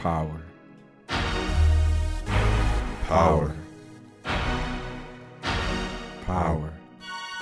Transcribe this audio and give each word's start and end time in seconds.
Power. 0.00 0.40
Power. 3.06 3.54
Power. 6.24 6.72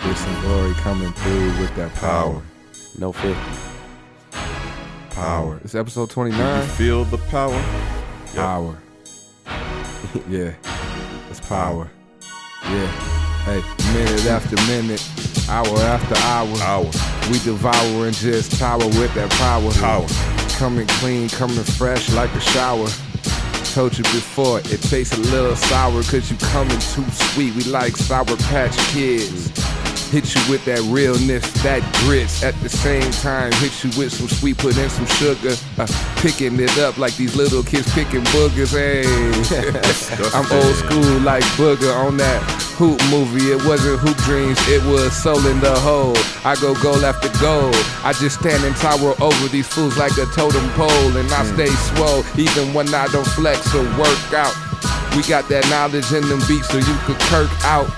Grace 0.00 0.26
and 0.26 0.42
glory 0.42 0.74
coming 0.74 1.12
through 1.12 1.46
with 1.60 1.76
that 1.76 1.94
power. 1.94 2.32
Power. 2.32 2.42
No 2.98 3.12
50. 3.12 3.40
Power. 5.10 5.60
It's 5.62 5.76
episode 5.76 6.10
29. 6.10 6.66
feel 6.70 7.04
the 7.04 7.18
power? 7.18 7.52
Yep. 7.52 8.34
Power. 8.34 8.78
yeah. 10.28 10.54
It's 11.30 11.38
power. 11.38 11.88
Yeah. 12.64 12.90
Hey, 13.44 13.62
minute 13.92 14.26
after 14.26 14.56
minute, 14.66 15.08
hour 15.48 15.78
after 15.78 16.16
hour. 16.16 16.56
Power. 16.56 16.90
We 17.30 17.38
devour 17.38 18.06
and 18.06 18.16
just 18.16 18.58
power 18.58 18.84
with 18.84 19.14
that 19.14 19.30
power. 19.30 19.70
Power. 19.74 20.37
Coming 20.58 20.88
clean, 20.88 21.28
coming 21.28 21.62
fresh 21.62 22.12
like 22.14 22.34
a 22.34 22.40
shower. 22.40 22.88
Told 23.74 23.96
you 23.96 24.02
before, 24.02 24.58
it 24.58 24.82
tastes 24.82 25.16
a 25.16 25.20
little 25.30 25.54
sour 25.54 26.02
cause 26.02 26.28
you 26.32 26.36
coming 26.48 26.80
too 26.80 27.08
sweet. 27.12 27.54
We 27.54 27.62
like 27.70 27.96
Sour 27.96 28.24
Patch 28.24 28.76
Kids. 28.92 29.67
Hit 30.10 30.34
you 30.34 30.40
with 30.48 30.64
that 30.64 30.80
realness, 30.88 31.44
that 31.62 31.84
grits. 32.00 32.42
At 32.42 32.54
the 32.62 32.68
same 32.70 33.10
time, 33.20 33.52
hit 33.60 33.84
you 33.84 33.90
with 34.00 34.10
some 34.10 34.26
sweet, 34.26 34.56
put 34.56 34.78
in 34.78 34.88
some 34.88 35.04
sugar. 35.04 35.52
Uh, 35.76 35.86
picking 36.16 36.58
it 36.58 36.78
up 36.78 36.96
like 36.96 37.14
these 37.16 37.36
little 37.36 37.62
kids 37.62 37.92
picking 37.92 38.24
boogers. 38.32 38.72
Hey, 38.72 39.04
I'm 40.32 40.48
old 40.50 40.74
school 40.76 41.20
like 41.20 41.44
Booger 41.60 41.94
on 41.94 42.16
that 42.16 42.40
Hoop 42.80 42.98
movie. 43.10 43.52
It 43.52 43.62
wasn't 43.66 44.00
Hoop 44.00 44.16
Dreams, 44.24 44.56
it 44.68 44.82
was 44.88 45.12
Soul 45.12 45.44
in 45.46 45.60
the 45.60 45.78
Hole. 45.80 46.16
I 46.42 46.56
go 46.56 46.74
goal 46.80 47.04
after 47.04 47.28
goal. 47.38 47.68
I 48.00 48.14
just 48.14 48.40
stand 48.40 48.64
and 48.64 48.74
tower 48.76 49.12
over 49.20 49.48
these 49.48 49.68
fools 49.68 49.98
like 49.98 50.16
a 50.16 50.24
totem 50.32 50.70
pole. 50.70 51.16
And 51.20 51.30
I 51.32 51.44
stay 51.52 51.68
swole 51.92 52.24
even 52.40 52.72
when 52.72 52.88
I 52.94 53.08
don't 53.08 53.28
flex 53.36 53.74
or 53.74 53.84
work 54.00 54.32
out. 54.32 54.56
We 55.12 55.22
got 55.28 55.48
that 55.52 55.68
knowledge 55.68 56.12
in 56.12 56.26
them 56.28 56.40
beats 56.48 56.68
so 56.72 56.78
you 56.78 56.96
could 57.04 57.20
kirk 57.28 57.50
out. 57.64 57.92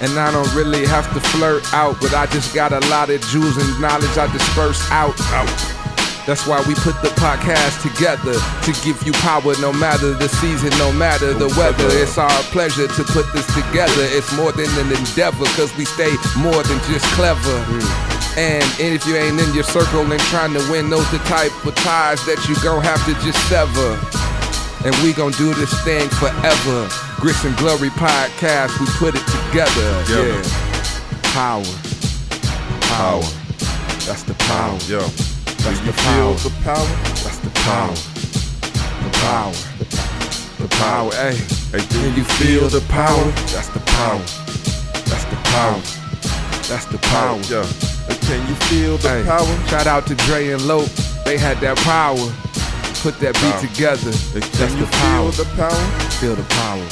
And 0.00 0.18
I 0.18 0.30
don't 0.30 0.52
really 0.54 0.84
have 0.86 1.12
to 1.14 1.20
flirt 1.20 1.64
out, 1.72 1.96
but 2.00 2.12
I 2.12 2.26
just 2.26 2.54
got 2.54 2.72
a 2.72 2.80
lot 2.90 3.08
of 3.08 3.20
jewels 3.32 3.56
and 3.56 3.80
knowledge 3.80 4.16
I 4.18 4.30
disperse 4.32 4.80
out. 4.90 5.18
out. 5.32 5.76
That's 6.26 6.44
why 6.44 6.58
we 6.66 6.74
put 6.74 7.00
the 7.06 7.14
podcast 7.14 7.86
together 7.86 8.34
to 8.34 8.70
give 8.82 8.98
you 9.06 9.12
power 9.22 9.54
no 9.62 9.72
matter 9.72 10.12
the 10.12 10.28
season, 10.28 10.70
no 10.76 10.92
matter 10.92 11.32
the 11.32 11.46
weather. 11.54 11.86
It's 12.02 12.18
our 12.18 12.42
pleasure 12.50 12.88
to 12.88 13.04
put 13.04 13.32
this 13.32 13.46
together. 13.54 14.04
It's 14.10 14.34
more 14.34 14.50
than 14.50 14.66
an 14.74 14.90
endeavor 14.90 15.46
because 15.54 15.70
we 15.78 15.84
stay 15.84 16.10
more 16.36 16.60
than 16.66 16.82
just 16.90 17.06
clever. 17.14 17.56
Mm. 17.70 18.36
And, 18.36 18.64
and 18.82 18.92
if 18.92 19.06
you 19.06 19.14
ain't 19.14 19.40
in 19.40 19.54
your 19.54 19.64
circle 19.64 20.02
and 20.02 20.20
trying 20.28 20.52
to 20.52 20.70
win, 20.70 20.90
those 20.90 21.08
the 21.12 21.18
type 21.30 21.54
of 21.64 21.76
ties 21.76 22.18
that 22.26 22.42
you 22.50 22.56
gon' 22.60 22.82
have 22.82 23.00
to 23.06 23.14
just 23.24 23.38
sever. 23.48 23.94
And 24.84 24.94
we 25.06 25.14
gon' 25.14 25.30
do 25.38 25.54
this 25.54 25.72
thing 25.84 26.08
forever. 26.10 27.05
Grits 27.26 27.44
and 27.44 27.56
Glory 27.56 27.88
podcast, 27.88 28.78
we 28.78 28.86
put 29.02 29.16
it 29.16 29.26
together. 29.26 30.04
Together. 30.04 30.28
Yeah. 30.28 31.22
Power. 31.34 31.64
Power. 32.82 33.26
That's 34.06 34.22
the 34.22 34.34
power. 34.46 34.78
Yo. 34.86 35.00
That's 35.66 35.80
the 35.80 35.92
power. 36.06 36.34
the 36.34 36.54
power? 36.62 36.86
That's 37.26 37.38
the 37.38 37.50
power. 37.66 37.94
The 39.02 39.10
power. 39.26 39.52
The 40.62 40.68
power. 40.76 41.10
Hey. 41.14 41.34
Hey, 41.72 41.84
do 41.88 41.98
Can 41.98 42.16
you 42.16 42.22
feel 42.22 42.68
the 42.68 42.86
power? 42.92 43.24
That's 43.50 43.70
the 43.70 43.80
power. 43.80 44.22
That's 45.10 45.24
the 45.24 45.36
power. 45.50 45.80
That's 46.68 46.84
the 46.84 46.98
power. 47.10 47.40
Yo. 47.50 47.64
Can 48.28 48.46
you 48.46 48.54
feel 48.66 48.98
the 48.98 49.08
Hey, 49.08 49.24
power? 49.24 49.66
Shout 49.66 49.88
out 49.88 50.06
to 50.06 50.14
Dre 50.14 50.50
and 50.50 50.62
Lope. 50.68 50.90
They 51.24 51.38
had 51.38 51.58
that 51.58 51.76
power. 51.78 52.45
Put 53.06 53.20
that 53.22 53.34
beat 53.38 53.54
Power. 53.54 53.62
together. 53.62 54.10
That's 54.34 54.50
Can 54.58 54.74
you 54.74 54.82
the 54.84 54.90
power. 54.90 55.30
feel 55.30 55.44
the 55.46 55.48
power? 55.54 55.84
Feel 56.18 56.34
the 56.34 56.42
power. 56.58 56.86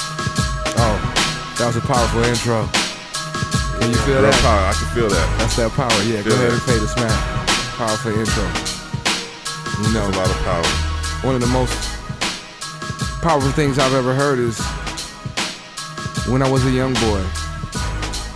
Oh, 0.79 0.95
that 1.59 1.67
was 1.67 1.75
a 1.75 1.83
powerful 1.83 2.23
intro. 2.23 2.71
Can 3.83 3.91
you 3.91 3.99
feel 4.07 4.23
Real 4.23 4.31
that? 4.31 4.39
power. 4.47 4.63
I 4.71 4.75
can 4.79 4.89
feel 4.95 5.11
that. 5.11 5.27
That's 5.43 5.57
that 5.59 5.75
power. 5.75 5.91
Yeah, 6.07 6.23
go 6.23 6.31
ahead 6.31 6.55
that. 6.55 6.63
and 6.63 6.63
pay 6.71 6.79
the 6.79 6.87
smack. 6.87 7.19
Powerful 7.75 8.15
intro. 8.15 8.47
You 9.83 9.91
know, 9.91 10.07
There's 10.07 10.15
a 10.15 10.21
lot 10.23 10.31
of 10.31 10.39
power. 10.47 10.69
one 11.27 11.35
of 11.35 11.43
the 11.43 11.51
most 11.51 11.75
powerful 13.19 13.51
things 13.51 13.81
I've 13.83 13.95
ever 13.99 14.15
heard 14.15 14.39
is 14.39 14.55
when 16.31 16.43
I 16.43 16.49
was 16.49 16.65
a 16.65 16.71
young 16.71 16.95
boy, 17.11 17.27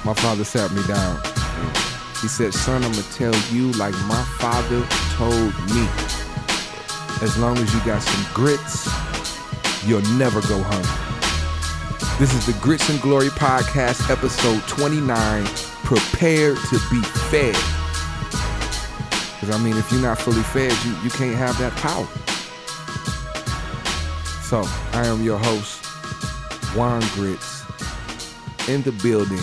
my 0.02 0.14
father 0.18 0.42
sat 0.42 0.72
me 0.74 0.82
down. 0.90 1.14
Mm. 1.22 2.22
He 2.22 2.26
said, 2.26 2.52
Son, 2.52 2.82
I'm 2.82 2.90
going 2.90 3.04
to 3.06 3.12
tell 3.14 3.34
you 3.54 3.70
like 3.78 3.94
my 4.10 4.24
father 4.42 4.82
told 5.14 5.54
me. 5.70 5.86
As 7.20 7.36
long 7.36 7.58
as 7.58 7.74
you 7.74 7.80
got 7.84 8.00
some 8.00 8.32
grits, 8.32 8.88
you'll 9.84 10.02
never 10.16 10.40
go 10.42 10.62
hungry. 10.62 11.08
This 12.20 12.32
is 12.32 12.46
the 12.46 12.52
Grits 12.60 12.88
and 12.90 13.00
Glory 13.00 13.28
Podcast, 13.28 14.08
episode 14.08 14.62
29 14.68 15.44
Prepare 15.82 16.54
to 16.54 16.78
be 16.90 17.02
fed. 17.30 17.56
Because, 19.34 19.50
I 19.50 19.58
mean, 19.60 19.76
if 19.76 19.90
you're 19.90 20.00
not 20.00 20.18
fully 20.20 20.42
fed, 20.42 20.72
you, 20.84 20.92
you 21.02 21.10
can't 21.10 21.34
have 21.34 21.58
that 21.58 21.72
power. 21.78 22.06
So, 24.44 24.62
I 24.96 25.06
am 25.06 25.24
your 25.24 25.38
host, 25.38 25.84
Juan 26.76 27.02
Grits. 27.14 27.64
In 28.68 28.82
the 28.82 28.92
building, 29.02 29.42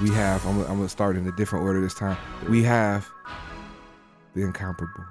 we 0.00 0.10
have, 0.10 0.46
I'm, 0.46 0.60
I'm 0.60 0.76
going 0.76 0.82
to 0.82 0.88
start 0.88 1.16
in 1.16 1.26
a 1.26 1.32
different 1.32 1.64
order 1.64 1.80
this 1.80 1.94
time. 1.94 2.16
We 2.48 2.62
have 2.62 3.08
the 4.34 4.42
incomparable, 4.42 5.04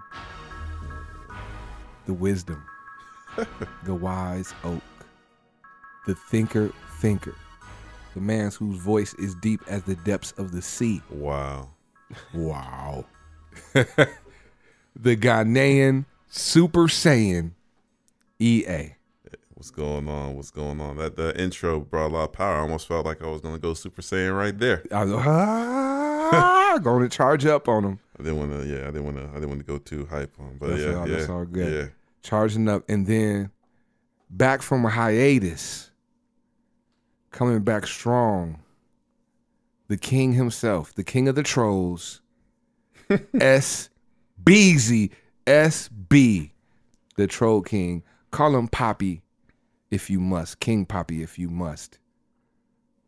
the 2.10 2.14
wisdom, 2.16 2.66
the 3.84 3.94
wise 3.94 4.52
oak, 4.64 4.82
the 6.08 6.16
thinker 6.16 6.74
thinker, 7.00 7.36
the 8.16 8.20
man 8.20 8.50
whose 8.50 8.78
voice 8.78 9.14
is 9.20 9.36
deep 9.36 9.62
as 9.68 9.84
the 9.84 9.94
depths 9.98 10.32
of 10.40 10.52
the 10.52 10.60
sea. 10.60 11.04
Wow. 11.12 11.70
Wow. 12.34 13.06
the 13.74 14.08
Ghanaian 14.98 16.06
Super 16.28 16.88
Saiyan 16.88 17.52
EA. 18.40 18.96
What's 19.54 19.70
going 19.70 20.10
on? 20.10 20.36
What's 20.36 20.50
going 20.50 20.82
on? 20.82 20.98
That 20.98 21.16
the 21.16 21.40
intro 21.40 21.80
brought 21.80 22.08
a 22.08 22.14
lot 22.16 22.24
of 22.24 22.34
power. 22.34 22.56
I 22.56 22.62
almost 22.62 22.88
felt 22.88 23.06
like 23.06 23.22
I 23.22 23.28
was 23.28 23.42
gonna 23.42 23.60
go 23.60 23.76
Super 23.76 24.02
Saiyan 24.02 24.36
right 24.36 24.58
there. 24.58 24.84
I 24.92 25.04
was 25.04 25.14
ah, 25.14 26.80
to 26.82 27.10
charge 27.10 27.46
up 27.46 27.68
on 27.68 27.84
him. 27.84 28.00
I 28.20 28.24
didn't 28.24 28.40
want 28.40 28.52
to. 28.52 28.66
Yeah, 28.68 28.84
I 28.84 28.92
didn't 28.92 29.06
want 29.06 29.18
to. 29.18 29.24
I 29.30 29.34
didn't 29.36 29.50
want 29.50 29.60
to 29.60 29.66
go 29.66 29.78
too 29.78 30.06
hype 30.06 30.34
on. 30.40 30.58
But 30.60 30.72
That's 30.72 30.82
yeah, 30.82 30.94
all- 30.96 31.08
yeah, 31.08 31.16
that's 31.16 31.30
all 31.30 31.46
good. 31.46 31.74
Yeah, 31.74 31.90
Charging 32.24 32.68
up. 32.68 32.84
And 32.90 33.08
then 33.08 33.52
back 34.30 34.62
from 34.62 34.86
a 34.86 34.90
hiatus, 34.90 35.92
coming 37.32 37.62
back 37.62 37.88
strong. 37.88 38.62
The 39.88 39.98
king 39.98 40.34
himself, 40.34 40.94
the 40.94 41.04
king 41.04 41.28
of 41.28 41.34
the 41.34 41.42
trolls, 41.42 42.22
S. 43.40 43.90
Beezy, 44.44 45.12
SB, 45.48 46.52
the 47.18 47.28
troll 47.28 47.62
king. 47.62 48.04
Call 48.32 48.56
him 48.56 48.68
Poppy 48.68 49.24
if 49.90 50.10
you 50.10 50.20
must. 50.20 50.60
King 50.60 50.86
Poppy 50.86 51.24
if 51.24 51.40
you 51.40 51.50
must. 51.50 51.98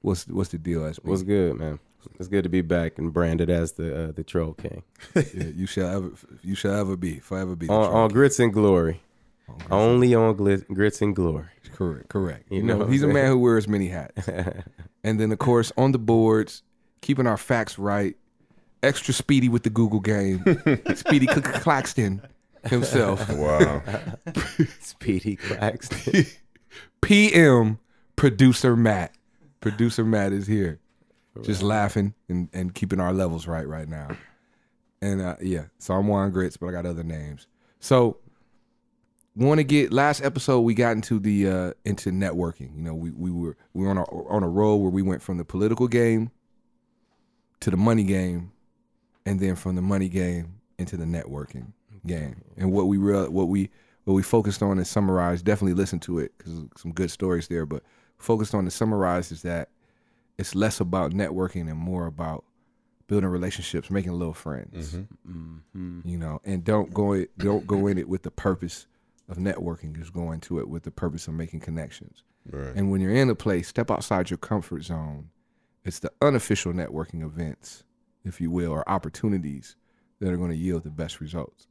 What's 0.02 0.28
what's 0.28 0.50
the 0.50 0.58
deal, 0.58 0.82
SB? 0.82 1.00
What's 1.04 1.22
good, 1.22 1.58
man? 1.58 1.80
It's 2.20 2.28
good 2.28 2.44
to 2.44 2.50
be 2.50 2.62
back 2.62 2.98
and 2.98 3.12
branded 3.14 3.50
as 3.50 3.74
the 3.74 4.10
uh, 4.10 4.12
the 4.12 4.24
Troll 4.24 4.54
King. 4.54 4.84
Yeah, 5.16 5.46
you 5.56 5.66
shall 5.68 5.88
ever 5.96 6.12
you 6.42 6.56
shall 6.56 6.74
ever 6.76 6.96
be, 6.98 7.20
forever 7.20 7.56
be 7.56 7.68
the 7.68 7.74
On, 7.74 7.86
troll 7.90 7.98
on. 8.04 8.10
Grits 8.10 8.40
and 8.40 8.54
Glory. 8.54 9.02
On 9.48 9.56
grits. 9.58 9.72
Only 9.72 10.16
on 10.16 10.36
glit, 10.38 10.66
Grits 10.68 11.02
and 11.02 11.16
Glory. 11.16 11.46
Correct, 11.74 12.10
correct. 12.10 12.46
You, 12.52 12.58
You 12.58 12.64
know, 12.64 12.78
know 12.80 12.86
he's 12.86 13.04
a 13.04 13.08
man 13.08 13.28
who 13.28 13.40
wears 13.40 13.68
many 13.68 13.88
hats. 13.88 14.28
and 15.04 15.20
then, 15.20 15.32
of 15.32 15.40
course, 15.40 15.72
on 15.78 15.92
the 15.92 16.00
boards, 16.00 16.64
keeping 17.02 17.28
our 17.28 17.38
facts 17.38 17.78
right, 17.80 18.16
extra 18.84 19.14
speedy 19.14 19.50
with 19.50 19.64
the 19.64 19.70
Google 19.70 20.00
game, 20.00 20.44
Speedy 20.96 21.26
Cl- 21.28 21.42
Claxton 21.42 22.22
himself, 22.66 23.28
wow. 23.34 23.82
Speedy 24.80 25.36
Claxton. 25.36 26.26
PM 27.02 27.80
producer 28.16 28.76
Matt. 28.76 29.14
Producer 29.60 30.04
Matt 30.06 30.32
is 30.34 30.48
here, 30.48 30.80
just 31.44 31.64
laughing 31.64 32.14
and, 32.28 32.50
and 32.54 32.76
keeping 32.76 33.00
our 33.00 33.14
levels 33.14 33.48
right 33.48 33.68
right 33.68 33.88
now. 33.88 34.10
And 35.02 35.22
uh, 35.22 35.36
yeah, 35.42 35.66
so 35.80 35.94
I'm 35.96 36.08
Juan 36.08 36.32
Grits, 36.32 36.58
but 36.58 36.68
I 36.68 36.72
got 36.72 36.86
other 36.86 37.04
names. 37.04 37.48
So 37.80 38.18
want 39.36 39.60
to 39.60 39.64
get 39.64 39.94
last 39.94 40.22
episode 40.22 40.62
we 40.62 40.74
got 40.74 40.92
into 40.92 41.20
the 41.20 41.48
uh 41.48 41.74
into 41.86 42.12
networking. 42.12 42.76
You 42.76 42.84
know, 42.84 42.94
we 42.94 43.12
we 43.12 43.32
were 43.32 43.56
we 43.74 43.86
were 43.86 43.92
on 43.92 43.98
a 43.98 44.04
on 44.04 44.44
a 44.44 44.50
roll 44.50 44.82
where 44.82 44.92
we 44.92 45.02
went 45.02 45.22
from 45.22 45.38
the 45.38 45.46
political 45.46 45.88
game 45.88 46.32
to 47.62 47.72
the 47.72 47.78
money 47.78 48.04
game, 48.04 48.52
and 49.26 49.40
then 49.40 49.56
from 49.56 49.76
the 49.76 49.82
money 49.82 50.10
game 50.10 50.56
into 50.78 50.98
the 50.98 51.06
networking 51.06 51.74
game. 52.06 52.44
And 52.58 52.72
what 52.72 52.88
we 52.88 52.98
real 52.98 53.30
what 53.32 53.48
we 53.48 53.70
what 54.04 54.14
we 54.14 54.24
focused 54.24 54.62
on 54.62 54.78
and 54.78 54.86
summarized. 54.86 55.46
Definitely 55.46 55.76
listen 55.76 56.00
to 56.02 56.20
it 56.20 56.34
because 56.38 56.54
some 56.78 56.92
good 56.92 57.12
stories 57.12 57.48
there. 57.48 57.66
But 57.66 57.84
focused 58.18 58.54
on 58.54 58.66
the 58.66 58.72
summarized 58.72 59.32
is 59.32 59.42
that 59.44 59.70
it's 60.42 60.56
less 60.56 60.80
about 60.80 61.12
networking 61.12 61.70
and 61.70 61.78
more 61.78 62.08
about 62.08 62.44
building 63.08 63.30
relationships, 63.30 63.90
making 63.90 64.14
little 64.14 64.34
friends 64.34 64.96
Mhm. 64.96 66.06
you 66.06 66.18
know, 66.18 66.42
and 66.44 66.64
don't 66.64 66.94
go 66.94 67.14
it, 67.14 67.38
don't 67.38 67.68
go 67.68 67.88
in 67.88 67.98
it 67.98 68.10
with 68.10 68.24
the 68.24 68.32
purpose 68.32 68.88
of 69.30 69.38
networking 69.38 69.96
Just 69.96 70.12
go 70.12 70.32
into 70.34 70.60
it 70.60 70.68
with 70.68 70.84
the 70.84 70.92
purpose 70.92 71.26
of 71.28 71.34
making 71.34 71.62
connections. 71.62 72.24
Right. 72.52 72.76
And 72.76 72.92
when 72.92 73.00
you're 73.00 73.14
in 73.14 73.30
a 73.30 73.36
place, 73.36 73.70
step 73.70 73.90
outside 73.90 74.30
your 74.30 74.38
comfort 74.38 74.84
zone. 74.84 75.30
It's 75.86 76.00
the 76.00 76.12
unofficial 76.22 76.74
networking 76.74 77.24
events, 77.24 77.86
if 78.26 78.42
you 78.42 78.52
will, 78.52 78.72
or 78.72 78.88
opportunities 78.90 79.78
that 80.20 80.34
are 80.34 80.38
going 80.38 80.52
to 80.52 80.58
yield 80.58 80.84
the 80.84 80.90
best 80.90 81.22
results. 81.22 81.68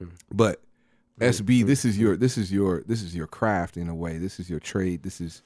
Mm-hmm. 0.00 0.14
But 0.30 0.62
SB, 1.18 1.60
mm-hmm. 1.60 1.66
this 1.66 1.84
is 1.84 1.98
your 1.98 2.16
this 2.16 2.38
is 2.38 2.52
your 2.52 2.82
this 2.86 3.02
is 3.02 3.16
your 3.16 3.26
craft 3.26 3.76
in 3.76 3.88
a 3.88 3.94
way. 3.94 4.18
This 4.18 4.38
is 4.38 4.48
your 4.48 4.60
trade. 4.60 5.02
This 5.02 5.20
is 5.20 5.42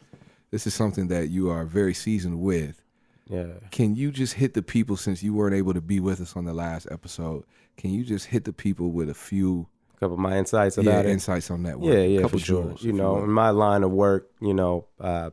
this 0.51 0.67
is 0.67 0.75
something 0.75 1.09
that 1.09 1.29
you 1.29 1.51
are 1.51 1.65
very 1.65 1.95
seasoned 1.95 2.41
with. 2.41 2.83
Yeah. 3.29 3.55
Can 3.73 3.97
you 3.97 4.11
just 4.13 4.35
hit 4.35 4.55
the 4.55 4.63
people 4.63 4.97
since 4.97 5.23
you 5.23 5.35
weren't 5.35 5.55
able 5.55 5.75
to 5.75 5.81
be 5.81 5.99
with 6.01 6.21
us 6.21 6.37
on 6.37 6.45
the 6.45 6.55
last 6.55 6.87
episode? 6.91 7.45
Can 7.77 7.91
you 7.91 8.05
just 8.05 8.27
hit 8.27 8.45
the 8.45 8.53
people 8.53 8.93
with 8.93 9.11
a 9.11 9.15
few 9.15 9.67
A 9.97 9.99
couple 9.99 10.15
of 10.15 10.21
my 10.21 10.37
insights 10.39 10.77
yeah, 10.77 10.85
about 10.85 11.07
it. 11.07 11.11
insights 11.11 11.51
on 11.51 11.63
networking? 11.63 11.93
Yeah, 11.93 12.03
yeah, 12.03 12.21
couple 12.23 12.39
for 12.39 12.45
sure. 12.45 12.77
you 12.81 12.93
know, 12.93 13.23
in 13.25 13.31
my 13.31 13.51
line 13.51 13.83
of 13.83 13.91
work, 13.91 14.31
you 14.41 14.55
know, 14.55 14.87
uh, 15.01 15.31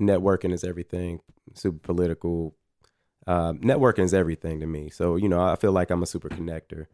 networking 0.00 0.52
is 0.52 0.64
everything. 0.64 1.20
Super 1.54 1.78
political. 1.78 2.54
Uh, 3.26 3.54
networking 3.54 4.04
is 4.04 4.14
everything 4.14 4.60
to 4.60 4.66
me. 4.66 4.90
So 4.90 5.16
you 5.16 5.28
know, 5.28 5.40
I 5.42 5.56
feel 5.56 5.72
like 5.72 5.90
I'm 5.90 6.02
a 6.02 6.06
super 6.06 6.28
connector. 6.28 6.86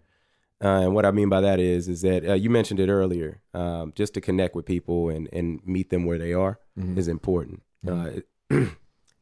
Uh, 0.62 0.83
and 0.85 0.95
what 0.95 1.07
I 1.07 1.11
mean 1.11 1.29
by 1.31 1.41
that 1.41 1.59
is, 1.59 1.89
is 1.89 2.03
that 2.03 2.29
uh, 2.29 2.35
you 2.35 2.51
mentioned 2.51 2.81
it 2.81 2.89
earlier. 2.91 3.41
Um, 3.55 3.93
just 3.95 4.12
to 4.15 4.21
connect 4.21 4.55
with 4.55 4.67
people 4.67 5.09
and 5.09 5.29
and 5.33 5.61
meet 5.67 5.91
them 5.91 6.05
where 6.05 6.19
they 6.19 6.33
are 6.35 6.59
Mhm. 6.79 6.99
is 6.99 7.09
important. 7.09 7.62
Uh, 7.87 8.11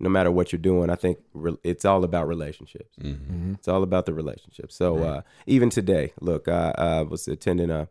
no 0.00 0.08
matter 0.08 0.30
what 0.30 0.52
you're 0.52 0.60
doing, 0.60 0.90
I 0.90 0.94
think 0.96 1.18
re- 1.34 1.56
it's 1.64 1.84
all 1.84 2.02
about 2.04 2.28
relationships. 2.28 2.96
Mhm. 3.00 3.16
Mhm. 3.30 3.54
It's 3.54 3.68
all 3.68 3.82
about 3.82 4.06
the 4.06 4.14
relationship. 4.14 4.70
So 4.72 5.02
uh, 5.02 5.20
even 5.46 5.70
today, 5.70 6.12
look, 6.20 6.48
I, 6.48 6.72
I 6.76 7.02
was 7.02 7.28
attending 7.28 7.70
a, 7.70 7.88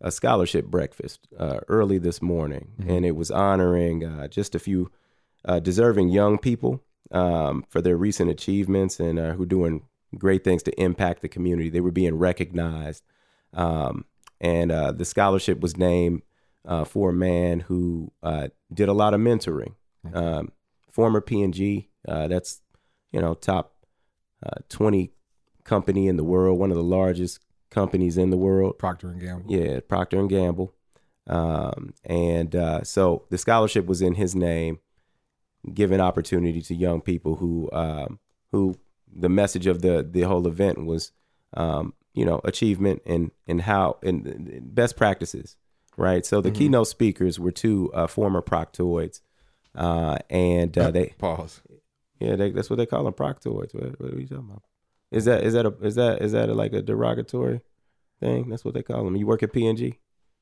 a 0.00 0.10
scholarship 0.10 0.66
breakfast 0.66 1.26
uh, 1.38 1.60
early 1.68 1.98
this 1.98 2.20
morning, 2.22 2.68
and 2.86 3.04
it 3.04 3.16
was 3.16 3.30
honoring 3.30 4.04
uh, 4.04 4.28
just 4.28 4.54
a 4.54 4.58
few 4.58 4.90
uh, 5.44 5.58
deserving 5.60 6.08
young 6.10 6.38
people 6.38 6.82
um, 7.10 7.64
for 7.68 7.80
their 7.80 7.96
recent 7.96 8.30
achievements 8.30 9.00
and 9.00 9.18
uh, 9.18 9.32
who 9.34 9.46
doing 9.46 9.82
great 10.16 10.44
things 10.44 10.62
to 10.64 10.80
impact 10.80 11.22
the 11.22 11.28
community. 11.28 11.70
They 11.70 11.80
were 11.80 11.90
being 11.90 12.16
recognized, 12.16 13.04
um, 13.52 14.04
and 14.40 14.70
uh, 14.72 14.92
the 14.92 15.04
scholarship 15.04 15.60
was 15.60 15.76
named 15.76 16.22
uh, 16.64 16.84
for 16.84 17.10
a 17.10 17.14
man 17.14 17.60
who 17.60 18.12
uh, 18.22 18.48
did 18.72 18.88
a 18.88 18.92
lot 18.92 19.14
of 19.14 19.20
mentoring. 19.20 19.74
Um, 20.12 20.52
former 20.90 21.20
P&G, 21.20 21.88
uh, 22.06 22.28
that's 22.28 22.60
you 23.12 23.20
know 23.20 23.34
top 23.34 23.74
uh, 24.44 24.60
20 24.68 25.12
company 25.64 26.08
in 26.08 26.16
the 26.16 26.24
world, 26.24 26.58
one 26.58 26.70
of 26.70 26.76
the 26.76 26.82
largest 26.82 27.40
companies 27.70 28.16
in 28.16 28.30
the 28.30 28.36
world. 28.36 28.78
Procter 28.78 29.10
and 29.10 29.20
Gamble. 29.20 29.50
Yeah, 29.50 29.80
Procter 29.80 30.18
and 30.18 30.28
Gamble. 30.28 30.74
Um, 31.26 31.94
and 32.04 32.56
uh, 32.56 32.82
so 32.84 33.26
the 33.30 33.38
scholarship 33.38 33.86
was 33.86 34.00
in 34.00 34.14
his 34.14 34.34
name, 34.34 34.78
giving 35.74 36.00
opportunity 36.00 36.62
to 36.62 36.74
young 36.74 37.00
people 37.00 37.36
who 37.36 37.68
um, 37.72 38.18
who 38.50 38.78
the 39.14 39.28
message 39.28 39.66
of 39.66 39.82
the 39.82 40.06
the 40.08 40.22
whole 40.22 40.46
event 40.46 40.84
was, 40.84 41.12
um, 41.54 41.94
you 42.14 42.24
know, 42.24 42.40
achievement 42.44 43.02
and 43.06 43.30
and 43.46 43.62
how 43.62 43.98
and, 44.02 44.74
best 44.74 44.96
practices, 44.96 45.56
right? 45.96 46.24
So 46.24 46.40
the 46.40 46.50
keynote 46.50 46.88
speakers 46.88 47.38
were 47.38 47.50
two 47.50 47.90
uh, 47.92 48.06
former 48.06 48.42
proctoids, 48.42 49.20
uh, 49.74 50.18
and 50.30 50.76
uh, 50.76 50.90
they 50.90 51.06
Pause. 51.18 51.62
yeah, 52.20 52.36
they, 52.36 52.50
that's 52.50 52.70
what 52.70 52.76
they 52.76 52.86
call 52.86 53.04
them, 53.04 53.14
proctoids. 53.14 53.74
What, 53.74 54.00
what 54.00 54.12
are 54.12 54.20
you 54.20 54.26
talking 54.26 54.48
about? 54.50 54.62
Is 55.10 55.24
that 55.24 55.42
is 55.44 55.54
that 55.54 55.66
a 55.66 55.74
is 55.82 55.94
that 55.94 56.22
is 56.22 56.32
that 56.32 56.48
a, 56.48 56.54
like 56.54 56.72
a 56.72 56.82
derogatory 56.82 57.60
thing? 58.20 58.48
That's 58.48 58.64
what 58.64 58.74
they 58.74 58.82
call 58.82 59.04
them. 59.04 59.16
You 59.16 59.26
work 59.26 59.42
at 59.42 59.52
P 59.52 59.66
and 59.66 59.78
G. 59.78 59.98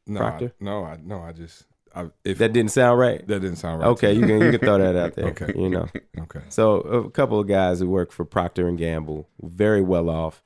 No, 0.07 0.21
Procter? 0.21 0.53
I, 0.61 0.65
no, 0.65 0.85
I 0.85 0.99
no, 1.03 1.21
I 1.21 1.33
just 1.33 1.65
I, 1.97 2.11
if 2.25 2.39
That 2.39 2.53
didn't 2.53 2.71
sound 2.73 2.99
right. 2.99 3.27
that 3.27 3.41
didn't 3.41 3.57
sound 3.57 3.81
right. 3.81 3.89
Okay, 3.89 4.13
you 4.13 4.21
can 4.27 4.41
you 4.43 4.51
can 4.51 4.61
throw 4.61 4.79
that 4.79 4.97
out 4.97 5.15
there. 5.15 5.27
Okay. 5.29 5.53
you 5.57 5.69
know. 5.71 5.89
Okay. 6.21 6.41
So 6.49 6.77
a 6.81 7.11
couple 7.11 7.39
of 7.41 7.47
guys 7.47 7.79
who 7.81 7.89
work 7.89 8.11
for 8.13 8.25
Procter 8.25 8.69
and 8.69 8.77
Gamble, 8.79 9.29
very 9.43 9.83
well 9.83 10.09
off. 10.11 10.43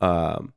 Um, 0.00 0.52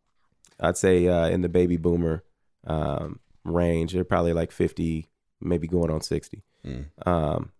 I'd 0.60 0.78
say 0.78 1.08
uh, 1.08 1.28
in 1.30 1.42
the 1.42 1.50
baby 1.50 1.78
boomer 1.78 2.24
um, 2.66 3.20
range, 3.44 3.94
they're 3.94 4.04
probably 4.04 4.34
like 4.34 4.52
fifty, 4.52 5.08
maybe 5.42 5.68
going 5.68 5.90
on 5.92 6.02
sixty. 6.02 6.44
Mm. 6.66 6.86
Um, 7.06 7.52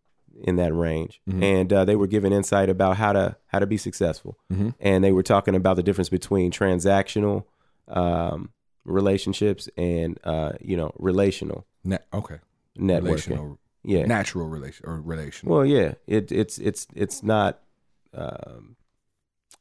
in 0.44 0.56
that 0.56 0.74
range, 0.74 1.22
Mhm. 1.30 1.44
and 1.44 1.72
uh, 1.74 1.86
they 1.86 1.96
were 1.96 2.08
giving 2.08 2.34
insight 2.34 2.68
about 2.70 2.98
how 2.98 3.14
to 3.14 3.36
how 3.48 3.60
to 3.60 3.68
be 3.68 3.78
successful, 3.78 4.38
Mhm. 4.52 4.74
and 4.80 5.04
they 5.04 5.12
were 5.12 5.22
talking 5.24 5.54
about 5.56 5.76
the 5.76 5.84
difference 5.84 6.10
between 6.10 6.50
transactional 6.52 7.44
um, 7.90 8.50
relationships 8.86 9.70
and 9.78 10.18
uh, 10.24 10.54
you 10.62 10.76
know 10.78 10.92
relational 10.98 11.66
Na- 11.84 11.98
okay. 12.14 12.40
Networking. 12.78 13.04
Relational, 13.04 13.60
Yeah, 13.84 14.06
natural 14.06 14.48
relation 14.48 14.86
or 14.88 15.02
relational. 15.02 15.56
well, 15.56 15.66
yeah, 15.66 15.94
it, 16.08 16.32
it's 16.32 16.58
it's 16.60 16.88
it's 16.96 17.22
not, 17.24 17.60
um, 18.14 18.76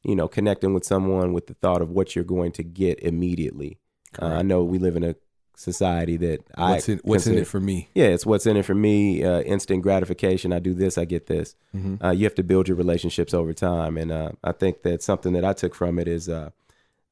you 0.03 0.15
know, 0.15 0.27
connecting 0.27 0.73
with 0.73 0.83
someone 0.85 1.33
with 1.33 1.47
the 1.47 1.53
thought 1.55 1.81
of 1.81 1.89
what 1.89 2.15
you're 2.15 2.23
going 2.25 2.51
to 2.53 2.63
get 2.63 2.99
immediately. 2.99 3.79
Uh, 4.21 4.25
I 4.27 4.41
know 4.41 4.63
we 4.63 4.77
live 4.79 4.95
in 4.95 5.03
a 5.03 5.15
society 5.55 6.17
that 6.17 6.39
what's 6.55 6.89
I 6.89 6.93
in 6.93 7.01
what's 7.03 7.27
in 7.27 7.37
it 7.37 7.47
for 7.47 7.59
me? 7.59 7.89
Yeah, 7.93 8.05
it's 8.07 8.25
what's 8.25 8.45
in 8.45 8.57
it 8.57 8.63
for 8.65 8.75
me. 8.75 9.23
Uh, 9.23 9.41
instant 9.41 9.81
gratification. 9.83 10.51
I 10.53 10.59
do 10.59 10.73
this, 10.73 10.97
I 10.97 11.05
get 11.05 11.27
this. 11.27 11.55
Mhm. 11.75 12.03
Uh, 12.03 12.09
you 12.11 12.23
have 12.25 12.35
to 12.35 12.43
build 12.43 12.67
your 12.67 12.77
relationships 12.77 13.33
over 13.33 13.53
time, 13.53 13.97
and 13.97 14.11
uh, 14.11 14.31
I 14.43 14.51
think 14.51 14.83
that 14.83 15.03
something 15.03 15.33
that 15.33 15.45
I 15.45 15.53
took 15.53 15.75
from 15.75 15.99
it 15.99 16.07
is 16.07 16.27
uh, 16.29 16.49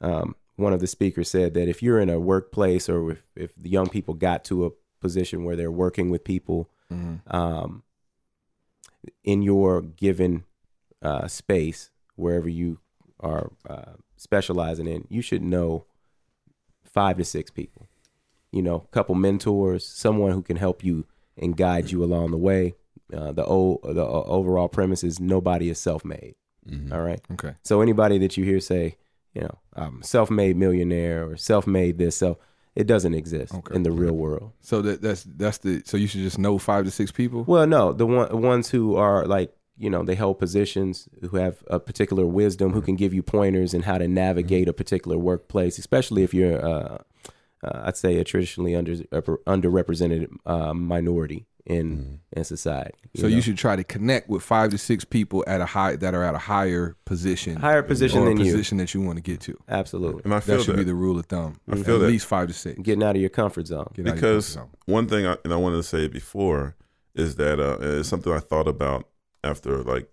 um, 0.02 0.36
one 0.56 0.74
of 0.74 0.80
the 0.80 0.88
speakers 0.88 1.30
said 1.30 1.54
that 1.54 1.68
if 1.68 1.82
you're 1.84 2.00
in 2.00 2.10
a 2.10 2.20
workplace 2.20 2.90
or 2.90 3.12
if, 3.12 3.24
if 3.36 3.52
the 3.56 3.70
young 3.70 3.88
people 3.90 4.14
got 4.16 4.44
to 4.46 4.66
a 4.66 4.70
position 5.02 5.44
where 5.44 5.56
they're 5.58 5.72
working 5.72 6.10
with 6.10 6.24
people 6.24 6.70
Mhm. 6.92 7.20
um, 7.34 7.84
in 9.24 9.42
your 9.42 9.82
given 9.82 10.44
uh, 11.02 11.28
space, 11.28 11.90
wherever 12.16 12.48
you 12.48 12.80
are 13.20 13.52
uh, 13.70 13.94
specializing 14.18 14.88
in, 14.88 15.06
you 15.10 15.22
should 15.22 15.42
know 15.42 15.86
five 16.84 17.18
to 17.18 17.24
six 17.24 17.50
people. 17.50 17.88
You 18.52 18.62
know, 18.62 18.76
a 18.76 18.88
couple 18.94 19.16
mentors, 19.16 19.86
someone 19.88 20.32
who 20.34 20.42
can 20.42 20.58
help 20.58 20.84
you 20.84 21.06
and 21.38 21.56
guide 21.58 21.90
you 21.92 22.04
along 22.04 22.32
the 22.32 22.38
way. 22.38 22.76
Uh, 23.14 23.32
the 23.32 23.44
old, 23.46 23.80
the 23.84 24.04
o- 24.06 24.24
overall 24.26 24.68
premise 24.70 25.04
is 25.04 25.20
nobody 25.20 25.70
is 25.70 25.80
self-made. 25.80 26.36
Mhm. 26.70 26.92
all 26.92 27.02
right. 27.02 27.20
Okay. 27.32 27.56
So 27.64 27.82
anybody 27.82 28.20
that 28.20 28.38
you 28.38 28.44
hear 28.46 28.60
say, 28.60 28.98
you 29.34 29.42
know, 29.42 29.58
I'm 29.74 30.04
self-made 30.04 30.56
millionaire 30.58 31.28
or 31.28 31.36
self-made 31.38 31.98
this, 31.98 32.16
so 32.18 32.38
it 32.76 32.88
doesn't 32.88 33.14
exist 33.14 33.54
Okay. 33.54 33.76
in 33.76 33.84
the 33.84 33.92
real 33.92 34.14
world. 34.14 34.52
So 34.62 34.82
that 34.82 35.02
that's 35.02 35.24
that's 35.24 35.58
the 35.60 35.82
so 35.86 35.98
you 35.98 36.08
should 36.08 36.22
just 36.22 36.40
know 36.40 36.58
five 36.58 36.86
to 36.86 36.92
six 36.92 37.12
people. 37.12 37.44
Well, 37.46 37.68
no, 37.68 37.92
the 37.94 38.06
one 38.06 38.42
ones 38.42 38.70
who 38.70 38.96
are 38.96 39.26
like 39.26 39.54
you 39.78 39.90
know 39.90 40.04
they 40.04 40.16
hold 40.16 40.40
positions 40.40 41.10
who 41.30 41.38
have 41.38 41.64
a 41.68 41.80
particular 41.80 42.26
wisdom 42.26 42.72
who 42.72 42.82
can 42.82 42.96
give 42.96 43.14
you 43.14 43.24
pointers 43.24 43.74
in 43.74 43.82
how 43.84 43.98
to 43.98 44.08
navigate 44.08 44.68
a 44.68 44.74
particular 44.74 45.18
workplace, 45.18 45.78
especially 45.80 46.24
if 46.24 46.34
you're 46.34 46.64
uh, 46.66 47.00
uh, 47.64 47.82
I'd 47.86 47.98
say 47.98 48.18
a 48.18 48.24
traditionally 48.24 48.76
under 48.76 48.96
underrepresented 49.48 50.28
uh, 50.46 50.74
minority 50.74 51.46
in 51.66 52.20
in 52.36 52.44
society. 52.44 52.98
So 53.16 53.28
you 53.28 53.40
should 53.42 53.58
try 53.58 53.76
to 53.76 53.84
connect 53.84 54.30
with 54.30 54.42
five 54.42 54.72
to 54.72 54.78
six 54.80 55.06
people 55.06 55.44
at 55.46 55.62
a 55.62 55.66
high 55.66 55.96
that 55.98 56.16
are 56.16 56.24
at 56.24 56.34
a 56.34 56.40
higher 56.40 56.96
position, 57.06 57.58
Higher 57.58 57.84
position 57.84 58.22
or 58.22 58.30
than 58.30 58.40
a 58.42 58.44
you. 58.44 58.52
position 58.52 58.78
that 58.80 58.94
you 58.96 59.02
want 59.02 59.18
to 59.18 59.22
get 59.22 59.42
to. 59.42 59.58
absolutely 59.70 60.24
And 60.24 60.34
I 60.34 60.40
feel 60.40 60.58
That 60.58 60.64
should 60.64 60.74
that, 60.76 60.80
be 60.80 60.84
the 60.86 60.96
rule 60.96 61.20
of 61.20 61.26
thumb. 61.28 61.60
I 61.70 61.76
feel 61.76 61.96
at 61.98 62.00
that. 62.02 62.08
least 62.08 62.26
five 62.26 62.48
to 62.48 62.54
six. 62.54 62.80
getting 62.82 63.04
out 63.04 63.16
of 63.16 63.22
your 63.22 63.30
comfort 63.30 63.68
zone. 63.68 63.88
Get 63.94 64.08
out 64.08 64.14
of 64.16 64.22
your 64.22 64.32
because 64.32 64.56
comfort 64.56 64.72
zone. 64.88 64.94
one 64.96 65.08
thing 65.08 65.28
I, 65.28 65.38
and 65.44 65.54
I 65.54 65.58
wanted 65.58 65.78
to 65.78 65.84
say 65.84 66.08
before 66.08 66.76
is 67.14 67.36
that 67.36 67.60
uh, 67.60 67.78
it's 67.82 68.10
something 68.10 68.34
I 68.34 68.40
thought 68.40 68.68
about 68.68 69.08
after 69.44 69.84
like 69.84 70.10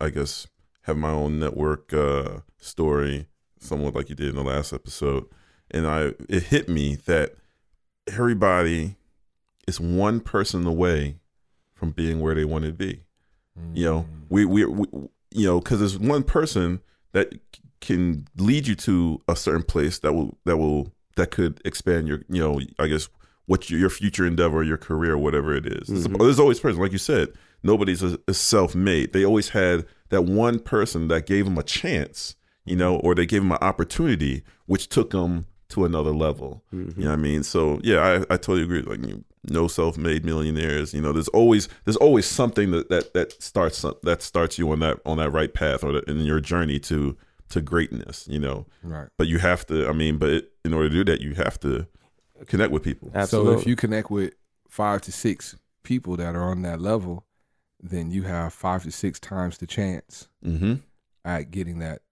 I 0.00 0.08
guess 0.10 0.46
have 0.82 0.96
my 0.96 1.10
own 1.10 1.38
network 1.40 1.92
uh, 1.92 2.38
story, 2.58 3.26
somewhat 3.60 3.94
like 3.94 4.08
you 4.08 4.14
did 4.14 4.30
in 4.30 4.36
the 4.36 4.44
last 4.44 4.72
episode, 4.72 5.24
and 5.70 5.86
I 5.86 6.12
it 6.28 6.44
hit 6.44 6.68
me 6.68 6.96
that 7.06 7.34
everybody 8.06 8.96
is 9.66 9.80
one 9.80 10.20
person 10.20 10.66
away 10.66 11.16
from 11.74 11.90
being 11.90 12.20
where 12.20 12.34
they 12.34 12.44
want 12.44 12.64
to 12.64 12.72
be. 12.72 13.02
You 13.74 13.84
know, 13.84 14.00
mm. 14.00 14.06
we 14.28 14.44
we, 14.44 14.64
we 14.66 14.86
you 15.30 15.46
know 15.46 15.60
because 15.60 15.78
there's 15.78 15.98
one 15.98 16.22
person 16.22 16.80
that 17.12 17.32
can 17.80 18.26
lead 18.36 18.66
you 18.66 18.74
to 18.74 19.22
a 19.28 19.36
certain 19.36 19.62
place 19.62 19.98
that 20.00 20.12
will 20.12 20.36
that 20.44 20.56
will 20.56 20.92
that 21.16 21.30
could 21.30 21.60
expand 21.64 22.08
your 22.08 22.22
you 22.28 22.40
know 22.42 22.60
I 22.78 22.86
guess 22.86 23.08
what 23.46 23.70
your, 23.70 23.80
your 23.80 23.90
future 23.90 24.26
endeavor, 24.26 24.62
your 24.62 24.76
career, 24.76 25.16
whatever 25.16 25.54
it 25.54 25.66
is. 25.66 25.88
There's- 25.88 26.06
mm-hmm. 26.06 26.22
There's 26.22 26.40
always 26.40 26.60
person 26.60 26.80
like 26.80 26.92
you 26.92 26.98
said. 26.98 27.28
Nobody's 27.62 28.02
a, 28.02 28.18
a 28.28 28.34
self-made. 28.34 29.12
They 29.12 29.24
always 29.24 29.50
had 29.50 29.86
that 30.10 30.22
one 30.22 30.58
person 30.58 31.08
that 31.08 31.26
gave 31.26 31.46
them 31.46 31.58
a 31.58 31.62
chance, 31.62 32.36
you 32.64 32.76
know, 32.76 32.96
or 32.96 33.14
they 33.14 33.26
gave 33.26 33.42
them 33.42 33.52
an 33.52 33.58
opportunity, 33.60 34.42
which 34.66 34.88
took 34.88 35.10
them 35.10 35.46
to 35.68 35.84
another 35.84 36.12
level. 36.12 36.62
You 36.72 36.92
know 36.96 37.06
what 37.10 37.12
I 37.12 37.16
mean? 37.16 37.42
So 37.42 37.80
yeah, 37.82 38.00
I, 38.30 38.34
I 38.34 38.36
totally 38.36 38.62
agree. 38.62 38.82
Like 38.82 39.04
you, 39.06 39.24
no 39.48 39.68
self-made 39.68 40.24
millionaires. 40.24 40.92
You 40.94 41.00
know, 41.00 41.12
there's 41.12 41.28
always 41.28 41.68
there's 41.84 41.96
always 41.96 42.26
something 42.26 42.70
that 42.72 42.88
that 42.90 43.14
that 43.14 43.42
starts 43.42 43.84
that 44.02 44.22
starts 44.22 44.58
you 44.58 44.70
on 44.70 44.80
that 44.80 44.98
on 45.06 45.18
that 45.18 45.30
right 45.30 45.52
path 45.52 45.82
or 45.84 45.98
in 46.00 46.18
your 46.20 46.40
journey 46.40 46.78
to 46.80 47.16
to 47.50 47.60
greatness. 47.60 48.26
You 48.28 48.38
know, 48.40 48.66
Right. 48.82 49.08
but 49.18 49.26
you 49.28 49.38
have 49.38 49.66
to. 49.66 49.88
I 49.88 49.92
mean, 49.92 50.18
but 50.18 50.28
it, 50.30 50.52
in 50.64 50.72
order 50.72 50.88
to 50.88 50.94
do 50.94 51.04
that, 51.12 51.20
you 51.20 51.34
have 51.34 51.58
to 51.60 51.86
connect 52.46 52.70
with 52.72 52.82
people. 52.82 53.10
Absolutely. 53.14 53.54
So 53.54 53.60
if 53.60 53.66
you 53.66 53.76
connect 53.76 54.10
with 54.10 54.34
five 54.68 55.00
to 55.02 55.12
six 55.12 55.56
people 55.84 56.16
that 56.16 56.34
are 56.34 56.50
on 56.50 56.62
that 56.62 56.80
level, 56.80 57.24
then 57.80 58.10
you 58.10 58.22
have 58.22 58.52
five 58.52 58.82
to 58.82 58.90
six 58.90 59.18
times 59.20 59.58
the 59.58 59.66
chance 59.66 60.28
Mm-hmm. 60.44 60.74
at 61.24 61.50
getting 61.50 61.78
that. 61.80 62.02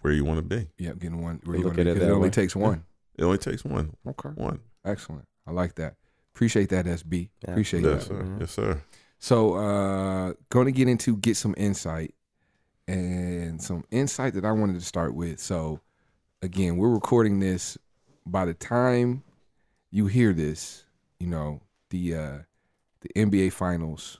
Where 0.00 0.12
you 0.12 0.24
want 0.24 0.38
to 0.38 0.42
be. 0.56 0.68
Yep, 0.78 0.98
getting 0.98 1.22
one. 1.22 1.40
Where 1.44 1.54
You 1.56 1.62
you 1.62 1.68
look 1.68 1.76
wanna 1.78 1.90
at 1.90 1.94
be, 1.94 2.00
It, 2.02 2.04
that 2.06 2.10
only 2.12 2.28
way. 2.28 2.30
takes 2.30 2.56
one. 2.56 2.84
It 3.16 3.22
only 3.24 3.38
takes 3.38 3.64
one. 3.64 3.94
Okay, 4.06 4.30
One. 4.30 4.60
excellent. 4.84 5.26
I 5.46 5.52
like 5.52 5.76
that. 5.76 5.94
Appreciate 6.34 6.70
that, 6.70 6.86
SB. 6.86 7.28
Appreciate 7.46 7.82
that. 7.82 7.90
Yes, 7.92 8.08
that. 8.08 8.14
sir. 8.14 8.22
Mhm. 8.22 8.40
Yes, 8.40 8.50
sir. 8.50 8.82
So, 9.18 9.54
uh, 9.54 10.32
going 10.48 10.66
to 10.66 10.72
get 10.72 10.88
into 10.88 11.16
get 11.16 11.36
some 11.36 11.54
insight 11.56 12.14
and 12.88 13.62
some 13.62 13.84
insight 13.92 14.34
that 14.34 14.44
I 14.44 14.50
wanted 14.52 14.74
to 14.74 14.84
start 14.84 15.14
with. 15.14 15.38
So, 15.38 15.78
again, 16.40 16.76
we're 16.76 16.92
recording 16.92 17.38
this. 17.38 17.78
By 18.26 18.44
the 18.44 18.54
time 18.54 19.22
you 19.92 20.06
hear 20.06 20.32
this, 20.32 20.84
you 21.20 21.26
know 21.28 21.60
the 21.90 22.14
uh, 22.16 22.38
the 23.02 23.08
NBA 23.14 23.52
Finals 23.52 24.18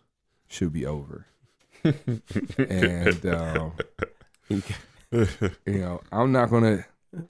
should 0.48 0.72
be 0.72 0.86
over, 0.86 1.26
and 1.84 3.26
um, 3.26 3.72
you 5.66 5.78
know 5.78 6.00
I'm 6.10 6.32
not 6.32 6.50
gonna. 6.50 6.84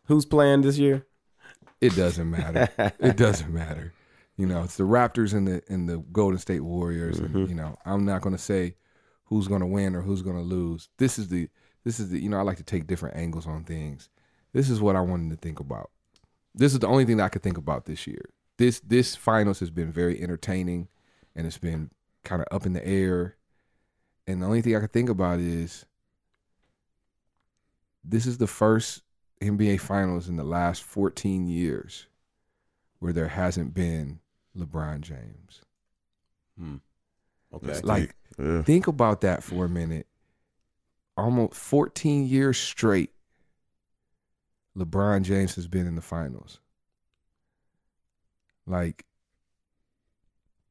Who's 0.05 0.25
playing 0.25 0.63
this 0.63 0.79
year? 0.79 1.07
It 1.81 1.97
doesn't 1.97 2.31
matter. 2.31 2.69
it 3.01 3.17
doesn't 3.17 3.53
matter. 3.53 3.93
You 4.37 4.47
know, 4.47 4.63
it's 4.63 4.77
the 4.77 4.85
Raptors 4.85 5.35
and 5.35 5.47
the 5.47 5.63
and 5.69 5.89
the 5.89 5.99
Golden 5.99 6.39
State 6.39 6.61
Warriors, 6.61 7.19
and 7.19 7.31
mm-hmm. 7.31 7.47
you 7.47 7.55
know, 7.55 7.77
I'm 7.85 8.05
not 8.05 8.23
to 8.23 8.39
say 8.39 8.77
who's 9.25 9.49
to 9.49 9.67
win 9.67 9.97
or 9.97 10.03
who's 10.03 10.23
to 10.37 10.43
lose. 10.43 10.89
This 10.99 11.19
is 11.19 11.29
the 11.29 11.49
this 11.85 11.99
is 11.99 12.11
the 12.11 12.21
you 12.21 12.29
know, 12.29 12.39
I 12.39 12.43
like 12.43 12.59
to 12.59 12.63
take 12.63 12.87
different 12.87 13.17
angles 13.17 13.47
on 13.47 13.65
things. 13.65 14.09
This 14.53 14.71
is 14.71 14.81
what 14.81 14.97
I 14.97 15.01
wanted 15.01 15.31
to 15.31 15.37
think 15.37 15.59
about. 15.59 15.91
This 16.55 16.73
is 16.73 16.79
the 16.79 16.87
only 16.87 17.05
thing 17.05 17.17
that 17.17 17.25
I 17.25 17.29
could 17.31 17.43
think 17.43 17.59
about 17.59 17.87
this 17.87 18.07
year. 18.07 18.31
This 18.59 18.81
this 18.81 19.17
finals 19.17 19.61
has 19.61 19.71
been 19.71 19.91
very 19.91 20.23
entertaining, 20.23 20.89
and 21.35 21.47
it's 21.47 21.59
been 21.59 21.91
kind 22.25 22.43
of 22.43 22.49
up 22.51 22.67
in 22.67 22.75
the 22.75 22.87
air. 22.87 23.37
And 24.27 24.41
the 24.41 24.47
only 24.47 24.63
thing 24.63 24.77
I 24.77 24.81
could 24.81 24.93
think 24.93 25.09
about 25.09 25.41
is 25.41 25.85
this 28.05 28.27
is 28.27 28.39
the 28.39 28.47
first 28.47 29.03
NBA 29.41 29.81
Finals 29.81 30.29
in 30.29 30.37
the 30.37 30.45
last 30.45 30.83
14 30.83 31.47
years 31.47 32.07
where 32.99 33.13
there 33.13 33.29
hasn't 33.29 33.75
been 33.75 34.21
LeBron 34.57 35.01
James. 35.01 35.63
Hmm. 36.59 36.77
Okay. 37.53 37.81
Like, 37.83 38.15
yeah. 38.39 38.63
think 38.63 38.87
about 38.87 39.21
that 39.23 39.43
for 39.43 39.65
a 39.65 39.69
minute. 39.69 40.07
Almost 41.17 41.55
14 41.55 42.27
years 42.27 42.59
straight, 42.59 43.13
LeBron 44.77 45.23
James 45.23 45.55
has 45.57 45.67
been 45.67 45.87
in 45.87 45.95
the 45.95 46.01
finals. 46.01 46.61
Like, 48.67 49.05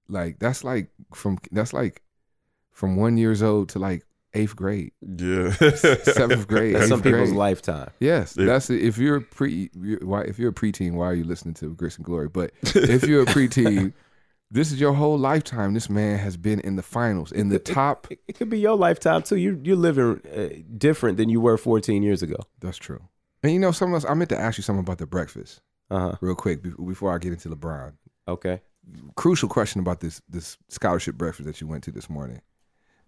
like 0.08 0.40
that's 0.40 0.64
like 0.64 0.90
from 1.14 1.38
that's 1.52 1.74
like 1.74 2.02
from 2.72 2.96
one 2.96 3.18
years 3.18 3.44
old 3.44 3.70
to 3.70 3.80
like 3.80 4.06
eighth 4.34 4.56
grade. 4.56 4.92
Yeah. 5.02 5.52
Seventh 5.76 6.48
grade. 6.48 6.76
That's 6.76 6.88
some 6.88 7.00
eighth 7.00 7.04
people's 7.04 7.30
grade. 7.30 7.38
lifetime. 7.40 7.90
Yes, 8.00 8.36
Yeah. 8.38 8.46
that's 8.46 8.70
if 8.70 8.98
you're 8.98 9.22
pre. 9.22 9.70
you're- 9.80 10.06
Why 10.06 10.22
if 10.24 10.40
you're 10.40 10.52
a 10.52 10.54
preteen, 10.54 10.94
why 10.94 11.06
are 11.08 11.14
you 11.16 11.24
listening 11.24 11.54
to 11.56 11.74
Grits 11.76 11.98
and 11.98 12.06
Glory? 12.06 12.30
But 12.30 12.52
if 12.64 13.04
you're 13.08 13.24
a 13.24 13.26
preteen, 13.26 13.94
this 14.50 14.72
is 14.72 14.80
your 14.80 14.94
whole 14.94 15.18
lifetime. 15.18 15.74
This 15.74 15.90
man 15.90 16.20
has 16.20 16.36
been 16.38 16.60
in 16.62 16.76
the 16.76 16.84
finals, 16.84 17.32
in 17.32 17.50
the 17.50 17.60
top. 17.60 18.08
It, 18.12 18.20
it 18.28 18.34
could 18.34 18.50
be 18.50 18.60
your 18.60 18.76
lifetime 18.76 19.22
too. 19.24 19.38
You 19.38 19.60
you're 19.64 19.76
living 19.78 20.22
uh, 20.36 20.62
different 20.78 21.18
than 21.18 21.30
you 21.30 21.40
were 21.42 21.58
14 21.58 22.04
years 22.04 22.22
ago. 22.22 22.36
That's 22.60 22.78
true. 22.78 23.00
And 23.44 23.52
you 23.54 23.60
know, 23.60 23.72
some 23.72 23.94
of 23.94 23.98
us. 24.04 24.10
I 24.10 24.14
meant 24.14 24.30
to 24.30 24.40
ask 24.40 24.58
you 24.58 24.64
something 24.64 24.82
about 24.84 24.98
the 25.00 25.08
breakfast 25.08 25.62
Uh 25.90 26.00
huh. 26.00 26.16
real 26.22 26.36
quick 26.36 26.62
be- 26.64 26.72
before 26.86 27.14
I 27.14 27.18
get 27.18 27.32
into 27.34 27.50
LeBron. 27.50 27.94
Okay. 28.28 28.62
Crucial 29.16 29.48
question 29.48 29.80
about 29.80 30.00
this 30.00 30.22
this 30.30 30.58
scholarship 30.70 31.16
breakfast 31.16 31.46
that 31.48 31.62
you 31.62 31.68
went 31.68 31.84
to 31.86 31.92
this 31.92 32.10
morning. 32.10 32.42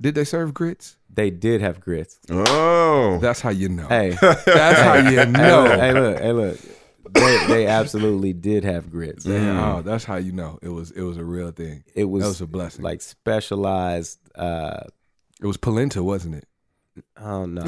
Did 0.01 0.15
they 0.15 0.23
serve 0.25 0.53
grits? 0.53 0.97
They 1.13 1.29
did 1.29 1.61
have 1.61 1.79
grits. 1.79 2.19
oh. 2.29 3.19
That's 3.21 3.39
how 3.41 3.49
you 3.51 3.69
know. 3.69 3.87
Hey, 3.87 4.09
That's 4.21 4.79
how 4.79 4.95
you 4.95 5.19
hey, 5.19 5.25
know. 5.25 5.63
look, 5.63 5.79
hey, 5.79 5.93
look, 5.93 6.19
hey, 6.19 6.31
look. 6.33 6.59
They, 7.11 7.45
they 7.47 7.67
absolutely 7.67 8.33
did 8.33 8.63
have 8.63 8.89
grits. 8.89 9.27
Oh, 9.27 9.83
that's 9.85 10.03
how 10.03 10.15
you 10.15 10.31
know 10.31 10.57
it 10.63 10.69
was. 10.69 10.89
It 10.91 11.01
was 11.03 11.17
a 11.17 11.23
real 11.23 11.51
thing. 11.51 11.83
It 11.93 12.05
was, 12.05 12.23
That 12.23 12.29
was 12.29 12.41
a 12.41 12.47
blessing. 12.47 12.83
like 12.83 13.01
specialized. 13.01 14.17
Uh, 14.35 14.85
It 15.39 15.45
was 15.45 15.57
polenta, 15.57 16.01
wasn't 16.01 16.35
it? 16.35 16.47
I 17.17 17.23
don't 17.23 17.53
know. 17.53 17.63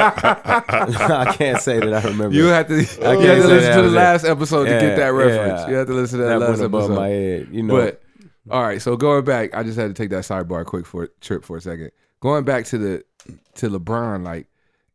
I 0.00 1.34
can't 1.36 1.60
say 1.60 1.80
that 1.80 1.92
I 1.92 2.08
remember. 2.08 2.34
You 2.34 2.46
have 2.46 2.68
to, 2.68 2.76
you 2.80 2.86
can't 2.86 3.02
had 3.22 3.42
to 3.42 3.48
listen 3.48 3.70
to 3.72 3.76
the 3.78 3.82
was 3.82 3.92
it. 3.92 3.96
last 3.96 4.24
episode 4.24 4.64
to 4.66 4.70
Yeah, 4.70 4.80
get 4.80 4.96
that 4.96 5.08
reference. 5.08 5.60
yeah. 5.62 5.68
You 5.68 5.74
have 5.76 5.86
to 5.88 5.94
listen 5.94 6.18
to 6.20 6.24
that, 6.24 6.38
that 6.38 6.40
last 6.40 6.50
went 6.58 6.62
above 6.62 6.82
episode. 6.84 6.96
my 7.00 7.08
head. 7.08 7.48
You 7.50 7.62
know. 7.62 7.74
But 7.76 8.02
all 8.48 8.62
right, 8.62 8.80
so 8.80 8.96
going 8.96 9.24
back, 9.24 9.54
I 9.54 9.62
just 9.62 9.78
had 9.78 9.88
to 9.88 9.94
take 9.94 10.10
that 10.10 10.24
sidebar 10.24 10.64
quick 10.64 10.86
for 10.86 11.08
trip 11.20 11.44
for 11.44 11.56
a 11.56 11.60
second. 11.60 11.90
Going 12.20 12.44
back 12.44 12.64
to 12.66 12.78
the 12.78 13.04
to 13.56 13.68
LeBron, 13.68 14.24
like 14.24 14.46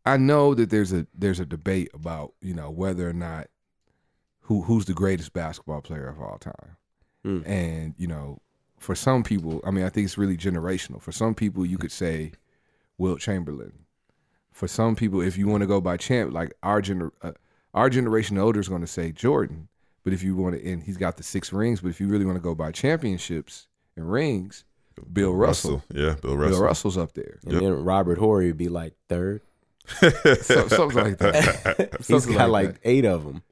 I 0.05 0.17
know 0.17 0.53
that 0.55 0.69
there's 0.69 0.93
a 0.93 1.05
there's 1.13 1.39
a 1.39 1.45
debate 1.45 1.89
about 1.93 2.33
you 2.41 2.53
know 2.53 2.69
whether 2.71 3.07
or 3.07 3.13
not 3.13 3.47
who 4.41 4.61
who's 4.63 4.85
the 4.85 4.93
greatest 4.93 5.33
basketball 5.33 5.81
player 5.81 6.07
of 6.07 6.19
all 6.19 6.37
time, 6.37 6.77
Mm. 7.25 7.47
and 7.47 7.95
you 7.97 8.07
know 8.07 8.39
for 8.77 8.95
some 8.95 9.23
people, 9.23 9.61
I 9.65 9.71
mean 9.71 9.85
I 9.85 9.89
think 9.89 10.05
it's 10.05 10.17
really 10.17 10.37
generational. 10.37 11.01
For 11.01 11.11
some 11.11 11.33
people, 11.35 11.65
you 11.65 11.77
could 11.77 11.91
say 11.91 12.31
Wilt 12.97 13.19
Chamberlain. 13.19 13.73
For 14.51 14.67
some 14.67 14.95
people, 14.95 15.21
if 15.21 15.37
you 15.37 15.47
want 15.47 15.61
to 15.61 15.67
go 15.67 15.81
by 15.81 15.97
champ, 15.97 16.33
like 16.33 16.53
our 16.63 16.81
gener 16.81 17.11
uh, 17.21 17.31
our 17.73 17.89
generation 17.89 18.37
older 18.37 18.59
is 18.59 18.69
going 18.69 18.81
to 18.81 18.87
say 18.87 19.11
Jordan. 19.11 19.67
But 20.05 20.13
if 20.13 20.23
you 20.23 20.35
want 20.37 20.55
to, 20.55 20.71
and 20.71 20.81
he's 20.81 20.95
got 20.97 21.17
the 21.17 21.23
six 21.23 21.51
rings. 21.51 21.81
But 21.81 21.89
if 21.89 21.99
you 21.99 22.07
really 22.07 22.23
want 22.25 22.37
to 22.37 22.41
go 22.41 22.55
by 22.55 22.71
championships 22.71 23.67
and 23.97 24.09
rings, 24.09 24.63
Bill 25.11 25.33
Russell. 25.33 25.83
Yeah, 25.93 26.15
Bill 26.21 26.37
Russell. 26.37 26.57
Bill 26.59 26.61
Russell's 26.63 26.97
up 26.97 27.13
there. 27.13 27.39
and 27.45 27.59
then 27.59 27.73
Robert 27.83 28.17
Horry 28.17 28.45
would 28.47 28.57
be 28.57 28.69
like 28.69 28.93
third. 29.09 29.41
So, 30.01 30.67
something 30.67 30.97
like 31.03 31.17
that. 31.19 31.89
He's 31.97 32.07
Something 32.07 32.33
got 32.37 32.49
like 32.49 32.67
like 32.67 32.79
eight 32.85 33.05
of 33.05 33.23
them. 33.25 33.43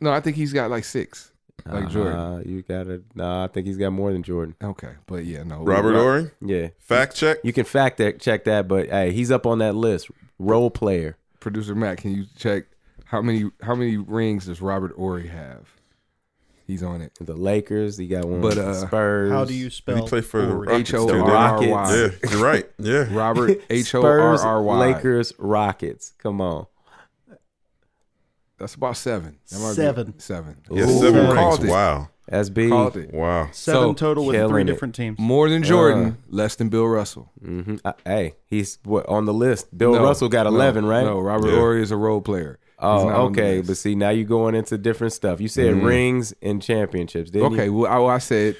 No, 0.00 0.12
I 0.12 0.20
think 0.20 0.36
he's 0.36 0.52
got 0.52 0.70
like 0.70 0.84
six, 0.84 1.32
like 1.64 1.88
Jordan. 1.88 2.12
Uh, 2.18 2.42
you 2.44 2.62
got 2.62 2.86
it. 2.88 3.02
No, 3.14 3.42
I 3.44 3.46
think 3.48 3.66
he's 3.66 3.76
got 3.78 3.90
more 3.90 4.12
than 4.12 4.22
Jordan. 4.22 4.54
Okay, 4.62 4.92
but 5.06 5.24
yeah, 5.24 5.42
no. 5.44 5.62
Robert 5.62 5.92
Rob- 5.92 6.00
Horry. 6.02 6.30
Yeah, 6.40 6.68
Fact 6.80 7.16
check. 7.16 7.38
you 7.42 7.52
can 7.52 7.64
fact 7.64 7.96
that, 7.98 8.20
check 8.20 8.44
that, 8.44 8.68
but 8.68 8.88
hey, 8.88 9.12
he's 9.12 9.30
up 9.30 9.46
on 9.46 9.58
that 9.58 9.74
list. 9.74 10.10
Role 10.38 10.70
player. 10.70 11.16
Producer 11.40 11.74
Matt, 11.74 11.98
can 11.98 12.12
you 12.12 12.26
check 12.36 12.64
how 13.06 13.20
many 13.22 13.50
how 13.62 13.74
many 13.74 13.96
rings 13.96 14.46
does 14.46 14.60
Robert 14.60 14.92
Horry 14.96 15.28
have? 15.28 15.68
He's 16.66 16.82
on 16.82 17.02
it. 17.02 17.12
The 17.20 17.34
Lakers, 17.36 17.98
he 17.98 18.06
got 18.06 18.24
one. 18.24 18.40
But, 18.40 18.56
But 18.56 18.58
uh, 18.64 18.86
Spurs. 18.86 19.30
How 19.30 19.44
do 19.44 19.52
you 19.54 19.68
spell? 19.68 19.96
He 19.96 20.08
played 20.08 20.24
for 20.24 20.40
the 20.40 20.52
Horry? 20.52 20.68
Rockets 20.68 20.90
H 20.90 20.94
O 20.94 21.06
too, 21.08 21.14
R 21.20 21.20
didn't 21.20 21.30
R 21.36 21.62
he? 21.62 21.68
Y. 21.70 21.94
Yeah, 22.24 22.30
you're 22.30 22.42
right. 22.42 22.70
Yeah. 22.78 23.06
Robert 23.16 23.60
H 23.70 23.94
O 23.94 24.02
R 24.02 24.36
Spurs, 24.38 24.40
R 24.44 24.62
Y. 24.62 24.78
Lakers, 24.78 25.32
Rockets. 25.38 26.12
Come 26.18 26.40
on. 26.40 26.66
That's 28.58 28.74
about 28.76 28.96
seven. 28.96 29.38
That 29.50 29.58
might 29.60 29.68
be 29.70 29.74
Seven. 29.74 30.18
Seven. 30.18 30.56
Yeah, 30.70 30.84
Ooh, 30.84 30.98
seven 31.00 31.34
called 31.34 31.58
rings. 31.60 31.70
it. 31.70 31.72
Wow. 31.72 32.08
SB. 32.32 32.68
Called 32.70 32.96
it. 32.96 33.12
Wow. 33.12 33.48
Seven 33.52 33.80
So, 33.82 33.92
total 33.94 34.24
with 34.24 34.36
killing 34.36 34.50
three 34.50 34.62
it. 34.62 34.64
different 34.64 34.94
teams. 34.94 35.18
More 35.18 35.50
than 35.50 35.62
Jordan, 35.62 36.06
Uh. 36.06 36.12
less 36.30 36.56
than 36.56 36.68
Bill 36.70 36.86
Russell. 36.86 37.30
hmm 37.44 37.76
hey, 38.06 38.36
he's 38.46 38.78
what, 38.84 39.06
on 39.08 39.26
the 39.26 39.34
list. 39.34 39.76
Bill 39.76 39.92
No, 39.92 40.02
Russell 40.04 40.28
got 40.30 40.44
no, 40.44 40.50
11, 40.50 40.86
right? 40.86 41.04
No, 41.04 41.18
Robert 41.20 41.50
Yeah. 41.50 41.56
Horry 41.56 41.82
is 41.82 41.90
a 41.90 41.96
role 41.96 42.22
player. 42.22 42.58
He's 42.76 42.84
Oh, 42.86 43.08
not 43.08 43.16
on 43.16 43.32
the 43.32 43.40
okay. 43.42 43.60
But 43.60 43.76
see, 43.76 43.94
now 43.94 44.10
you're 44.10 44.26
going 44.26 44.54
into 44.54 44.76
different 44.76 45.12
stuff. 45.12 45.40
You 45.40 45.48
said 45.48 45.74
Mhm. 45.74 45.84
rings 45.84 46.34
and 46.42 46.60
championships, 46.60 47.30
didn't 47.30 47.52
Okay, 47.54 47.66
you? 47.66 47.72
well, 47.74 48.06
I, 48.08 48.14
I 48.14 48.18
said 48.18 48.56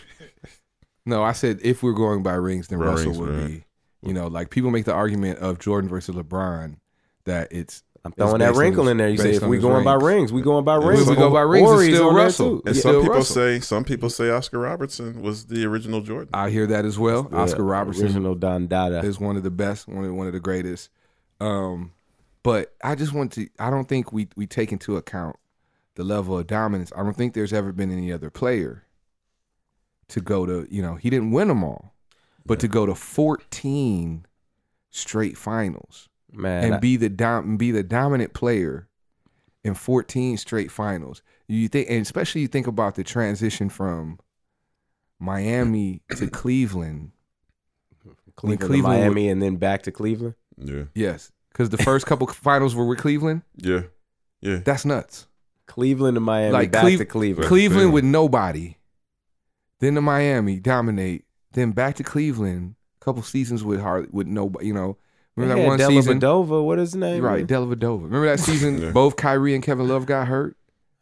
no. 1.07 1.23
I 1.23 1.33
said 1.33 1.59
if 1.63 1.83
we're 1.83 1.93
going 1.93 2.23
by 2.23 2.35
rings, 2.35 2.69
then 2.69 2.79
By 2.79 2.87
Russell 2.87 3.07
rings, 3.13 3.19
would 3.19 3.29
right. 3.31 3.47
be. 3.47 3.65
You 4.03 4.13
know, 4.15 4.27
like 4.29 4.51
people 4.51 4.71
make 4.71 4.85
the 4.85 4.93
argument 4.95 5.39
of 5.39 5.59
Jordan 5.59 5.89
versus 5.89 6.15
LeBron 6.15 6.77
that 7.25 7.49
it's 7.51 7.83
I'm 8.05 8.13
throwing 8.13 8.39
that 8.41 8.55
wrinkle 8.55 8.85
his- 8.85 8.91
in 8.93 8.97
there. 8.99 9.09
You 9.09 9.17
say 9.17 9.31
if 9.35 9.43
we 9.43 9.57
his 9.57 9.65
going 9.65 9.83
by 9.83 9.95
rings. 9.95 10.05
rings, 10.05 10.33
we 10.35 10.43
going 10.43 10.63
by 10.65 10.77
If 10.77 10.85
rings. 10.85 11.07
we 11.09 11.17
go 11.17 11.31
by 11.31 11.41
rings, 11.41 11.63
it's 11.65 11.73
Horry's 11.73 11.95
still 11.95 12.09
on 12.09 12.15
there, 12.15 12.25
Russell. 12.25 12.63
And 12.67 12.77
Yeah. 12.77 12.83
some 12.83 12.95
people 13.01 13.15
Russell. 13.15 13.35
say 13.35 13.61
some 13.61 13.85
people 13.85 14.11
say 14.11 14.31
Oscar 14.31 14.59
Robertson 14.59 15.23
was 15.23 15.47
the 15.47 15.65
original 15.65 16.03
Jordan. 16.03 16.29
I 16.35 16.51
hear 16.51 16.67
that 16.67 16.85
as 16.85 16.99
well. 16.99 17.23
The 17.25 17.37
Oscar 17.39 17.65
Robertson 17.65 18.05
original 18.05 18.35
Don 18.35 18.67
Dada. 18.69 19.01
is 19.01 19.19
one 19.19 19.37
of 19.39 19.43
the 19.43 19.51
best, 19.51 19.89
one 19.89 20.05
of 20.05 20.13
one 20.15 20.27
of 20.27 20.35
the 20.35 20.41
greatest. 20.41 20.91
Um, 21.41 21.93
but 22.45 22.75
I 22.85 22.95
just 22.95 23.13
want 23.13 23.33
to. 23.33 23.49
I 23.59 23.71
don't 23.71 23.89
think 23.89 24.13
we 24.13 24.29
we 24.37 24.47
take 24.47 24.71
into 24.71 24.97
account 24.97 25.35
the 25.97 26.05
level 26.05 26.39
of 26.39 26.47
dominance. 26.47 26.93
I 26.97 27.03
don't 27.03 27.17
think 27.17 27.35
there's 27.35 27.53
ever 27.53 27.73
been 27.73 27.91
any 27.91 28.13
other 28.13 28.31
player 28.31 28.85
to 30.09 30.21
go 30.21 30.47
to. 30.47 30.67
You 30.71 30.83
know, 30.83 30.95
he 30.95 31.11
didn't 31.11 31.33
win 31.33 31.49
them 31.49 31.65
all, 31.65 31.95
but 32.47 32.61
to 32.61 32.69
go 32.69 32.87
to 32.87 32.95
14 32.95 34.27
straight 34.91 35.37
finals 35.37 36.09
Man, 36.33 36.65
and 36.65 36.75
I- 36.75 36.79
be 36.79 36.97
the 36.97 37.09
dom- 37.09 37.57
be 37.57 37.71
the 37.73 37.83
dominant 37.83 38.33
player 38.33 38.89
in 39.65 39.75
14 39.75 40.37
straight 40.37 40.71
finals. 40.71 41.23
You 41.49 41.69
think, 41.69 41.89
and 41.91 42.01
especially 42.03 42.41
you 42.43 42.49
think 42.49 42.67
about 42.67 42.95
the 42.95 43.05
transition 43.05 43.69
from 43.69 44.19
Miami 45.19 46.03
to 46.17 46.29
Cleveland. 46.29 47.13
Cleveland, 48.37 48.61
to 48.61 48.67
Cleveland 48.67 48.83
Miami, 49.01 49.29
and 49.29 49.41
then 49.43 49.57
back 49.57 49.83
to 49.83 49.93
Cleveland. 49.93 50.35
Yeah. 50.57 50.85
Yes, 50.95 51.31
because 51.55 51.71
the 51.71 51.79
first 51.79 52.05
couple 52.05 52.27
finals 52.49 52.75
were 52.75 52.85
with 52.85 52.99
Cleveland. 52.99 53.41
Yeah. 53.57 53.85
Yeah. 54.43 54.57
That's 54.63 54.85
nuts. 54.85 55.27
Cleveland 55.67 56.17
to 56.17 56.21
Miami, 56.21 56.53
Like 56.53 56.71
back 56.73 56.83
Cleve- 56.83 56.99
to 56.99 57.07
Cleveland. 57.07 57.49
Cleveland 57.49 57.95
with 57.95 58.05
nobody, 58.05 58.77
then 59.81 59.95
to 59.95 60.03
Miami, 60.03 60.61
dominate, 60.61 61.25
then 61.53 61.73
back 61.73 61.95
to 61.97 62.03
Cleveland. 62.03 62.75
A 63.01 63.05
couple 63.05 63.23
seasons 63.23 63.65
with 63.65 63.81
hard 63.81 64.13
with 64.13 64.27
nobody. 64.27 64.67
You 64.67 64.75
know, 64.75 64.97
remember 65.37 65.55
that 65.57 65.63
Yeah, 65.63 65.69
one 65.69 65.79
season? 66.05 66.21
Dellavedova, 66.21 66.65
what 66.65 66.79
is 66.79 66.91
his 66.93 66.97
name? 66.97 67.23
Right, 67.23 67.47
Dellavedova. 67.47 68.03
Remember 68.05 68.27
that 68.27 68.41
season? 68.51 68.81
Yeah. 68.81 68.91
Both 68.91 69.17
Kyrie 69.17 69.55
and 69.55 69.63
Kevin 69.65 69.89
Love 69.89 70.05
got 70.07 70.27
hurt, 70.29 70.57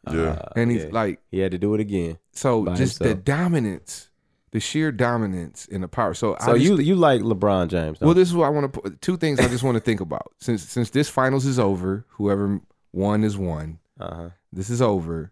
Yeah. 0.09 0.21
Uh, 0.21 0.49
and 0.55 0.71
he's 0.71 0.83
yeah. 0.83 0.89
like, 0.91 1.19
he 1.31 1.39
had 1.39 1.51
to 1.51 1.57
do 1.57 1.73
it 1.75 1.81
again. 1.81 2.17
so 2.31 2.63
By 2.63 2.75
just 2.75 2.99
the 2.99 3.15
dominance, 3.15 4.09
the 4.53 4.59
sheer 4.59 4.91
dominance 4.91 5.65
in 5.65 5.81
the 5.81 5.87
power. 5.87 6.13
So, 6.13 6.37
So 6.39 6.51
I 6.51 6.53
just, 6.53 6.63
you 6.63 6.77
you 6.77 6.95
like 6.95 7.21
LeBron 7.21 7.69
James? 7.69 7.99
well, 7.99 8.09
Well, 8.09 8.13
this 8.13 8.29
is 8.29 8.35
what 8.35 8.45
I 8.45 8.49
want 8.49 8.71
to 8.71 8.81
put. 8.81 9.01
Two 9.01 9.17
things 9.17 9.39
I 9.39 9.47
just 9.47 9.63
want 9.63 9.75
to 9.75 9.81
think 9.81 9.99
about 9.99 10.31
since 10.39 10.61
since 10.63 10.91
this 10.91 11.09
finals 11.09 11.47
is 11.47 11.57
over. 11.57 12.05
Whoever 12.09 12.61
won 12.93 13.23
is 13.23 13.35
won. 13.35 13.79
uh-huh. 13.99 14.29
This 14.53 14.69
is 14.69 14.79
over. 14.79 15.31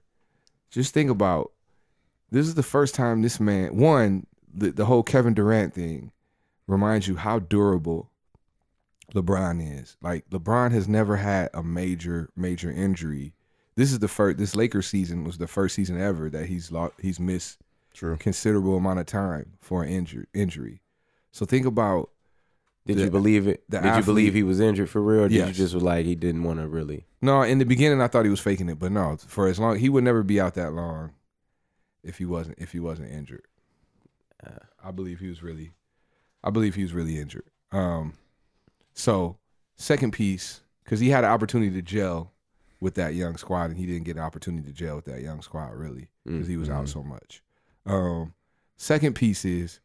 Just 0.71 0.91
think 0.95 1.11
about 1.11 1.51
this 2.31 2.47
is 2.47 2.55
the 2.55 2.63
first 2.63 2.95
time 2.95 3.21
this 3.21 3.39
man 3.39 3.77
one 3.77 4.25
the, 4.51 4.71
the 4.71 4.85
whole 4.85 5.03
Kevin 5.03 5.35
Durant 5.35 5.75
thing 5.75 6.11
reminds 6.65 7.07
you 7.07 7.15
how 7.15 7.37
durable 7.37 8.09
LeBron 9.13 9.81
is. 9.81 9.97
Like 10.01 10.27
LeBron 10.31 10.71
has 10.71 10.87
never 10.87 11.17
had 11.17 11.51
a 11.53 11.61
major 11.61 12.31
major 12.35 12.71
injury. 12.71 13.33
This 13.75 13.91
is 13.91 13.99
the 13.99 14.07
first 14.07 14.39
this 14.39 14.55
Lakers 14.55 14.87
season 14.87 15.23
was 15.23 15.37
the 15.37 15.47
first 15.47 15.75
season 15.75 16.01
ever 16.01 16.27
that 16.31 16.47
he's 16.47 16.71
lost, 16.71 16.95
he's 16.99 17.19
missed 17.19 17.59
True. 17.93 18.17
considerable 18.17 18.75
amount 18.77 18.99
of 18.99 19.05
time 19.05 19.53
for 19.59 19.83
an 19.83 19.89
injury 19.89 20.25
injury. 20.33 20.81
So 21.31 21.45
think 21.45 21.65
about 21.65 22.09
Did 22.85 22.97
the- 22.97 23.03
you 23.05 23.11
believe 23.11 23.47
it? 23.47 23.69
Did 23.69 23.83
you 23.97 24.03
believe 24.03 24.33
he 24.33 24.43
was 24.43 24.59
injured 24.59 24.89
for 24.89 25.01
real? 25.01 25.23
Or 25.25 25.29
did 25.29 25.47
you 25.47 25.53
just 25.53 25.73
like 25.75 26.05
he 26.05 26.15
didn't 26.15 26.43
want 26.43 26.59
to 26.59 26.67
really? 26.67 27.05
No, 27.21 27.41
in 27.43 27.57
the 27.59 27.65
beginning 27.65 28.01
I 28.01 28.07
thought 28.07 28.25
he 28.25 28.31
was 28.31 28.39
faking 28.39 28.69
it, 28.69 28.79
but 28.79 28.91
no, 28.91 29.17
for 29.17 29.47
as 29.47 29.59
long 29.59 29.77
he 29.77 29.89
would 29.89 30.03
never 30.03 30.23
be 30.23 30.39
out 30.41 30.55
that 30.55 30.73
long 30.73 31.11
if 32.03 32.17
he 32.17 32.25
wasn't 32.25 32.57
if 32.59 32.71
he 32.71 32.79
wasn't 32.79 33.11
injured. 33.11 33.45
Uh, 34.43 34.65
I 34.83 34.91
believe 34.91 35.19
he 35.19 35.27
was 35.27 35.43
really 35.43 35.71
I 36.43 36.49
believe 36.49 36.75
he 36.75 36.81
was 36.83 36.93
really 36.93 37.17
injured. 37.19 37.45
Um 37.71 38.13
so 38.93 39.37
second 39.75 40.11
piece 40.11 40.61
cuz 40.85 40.99
he 40.99 41.09
had 41.09 41.23
an 41.23 41.29
opportunity 41.31 41.71
to 41.73 41.81
gel 41.81 42.31
with 42.79 42.95
that 42.95 43.13
young 43.13 43.37
squad 43.37 43.69
and 43.69 43.77
he 43.77 43.85
didn't 43.85 44.05
get 44.05 44.15
an 44.17 44.23
opportunity 44.23 44.67
to 44.67 44.73
gel 44.73 44.95
with 44.95 45.05
that 45.05 45.21
young 45.21 45.41
squad 45.41 45.73
really 45.75 46.09
cuz 46.27 46.47
he 46.47 46.57
was 46.57 46.69
out 46.69 46.89
so 46.89 47.03
much. 47.03 47.43
Um 47.85 48.33
second 48.77 49.13
piece 49.15 49.45
is 49.45 49.79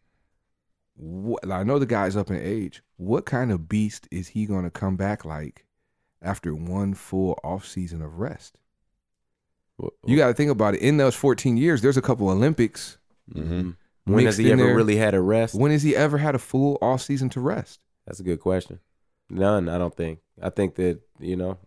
what, 0.97 1.51
I 1.51 1.63
know 1.63 1.79
the 1.79 1.87
guy's 1.87 2.17
up 2.17 2.31
in 2.31 2.37
age. 2.37 2.83
What 2.97 3.27
kind 3.27 3.53
of 3.53 3.69
beast 3.69 4.09
is 4.11 4.29
he 4.29 4.47
going 4.47 4.65
to 4.65 4.71
come 4.71 4.97
back 4.97 5.25
like 5.25 5.67
after 6.23 6.55
one 6.55 6.95
full 6.95 7.39
off 7.45 7.67
season 7.67 8.01
of 8.03 8.19
rest? 8.19 8.59
wh- 9.81 9.89
You 10.07 10.17
got 10.17 10.29
to 10.29 10.35
think 10.35 10.51
about 10.51 10.75
it. 10.75 10.81
In 10.81 10.97
those 10.97 11.15
14 11.15 11.57
years, 11.59 11.83
there's 11.83 11.99
a 11.99 12.03
couple 12.03 12.31
Olympics. 12.31 12.97
Mm-hmm. 13.35 13.71
when 14.05 14.25
has 14.25 14.39
he 14.39 14.51
ever 14.53 14.63
there. 14.65 14.75
really 14.75 14.97
had 14.97 15.13
a 15.15 15.21
rest? 15.21 15.55
When 15.55 15.71
has 15.73 15.83
he 15.83 15.95
ever 15.95 16.17
had 16.19 16.35
a 16.35 16.39
full 16.39 16.79
off 16.81 17.03
season 17.03 17.29
to 17.31 17.41
rest? 17.41 17.81
That's 18.07 18.21
a 18.21 18.25
good 18.25 18.41
question. 18.41 18.81
None, 19.29 19.69
I 19.69 19.77
don't 19.79 19.95
think. 19.95 20.21
I 20.41 20.49
think 20.51 20.77
that 20.77 21.01
you 21.19 21.37
know 21.37 21.59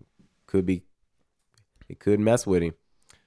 could 0.48 0.66
be. 0.66 0.84
It 1.90 2.00
could 2.00 2.20
mess 2.20 2.48
with 2.48 2.64
him. 2.64 2.74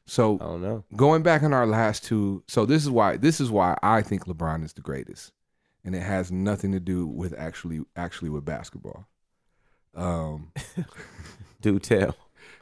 So 0.07 0.37
I 0.41 0.45
don't 0.45 0.63
know. 0.63 0.85
going 0.97 1.23
back 1.23 1.43
on 1.43 1.53
our 1.53 1.67
last 1.67 2.05
two, 2.05 2.43
so 2.49 2.67
this 2.67 2.83
is 2.83 2.91
why 2.91 3.17
this 3.17 3.41
is 3.41 3.51
why 3.51 3.77
I 3.83 4.03
think 4.03 4.27
LeBron 4.27 4.65
is 4.65 4.73
the 4.73 4.81
greatest, 4.81 5.33
and 5.85 5.95
it 5.95 6.03
has 6.03 6.33
nothing 6.33 6.73
to 6.73 6.81
do 6.81 7.07
with 7.07 7.35
actually 7.39 7.81
actually 7.97 8.31
with 8.31 8.45
basketball. 8.45 9.07
Um, 9.95 10.53
Do 11.61 11.79
tell. 11.79 12.17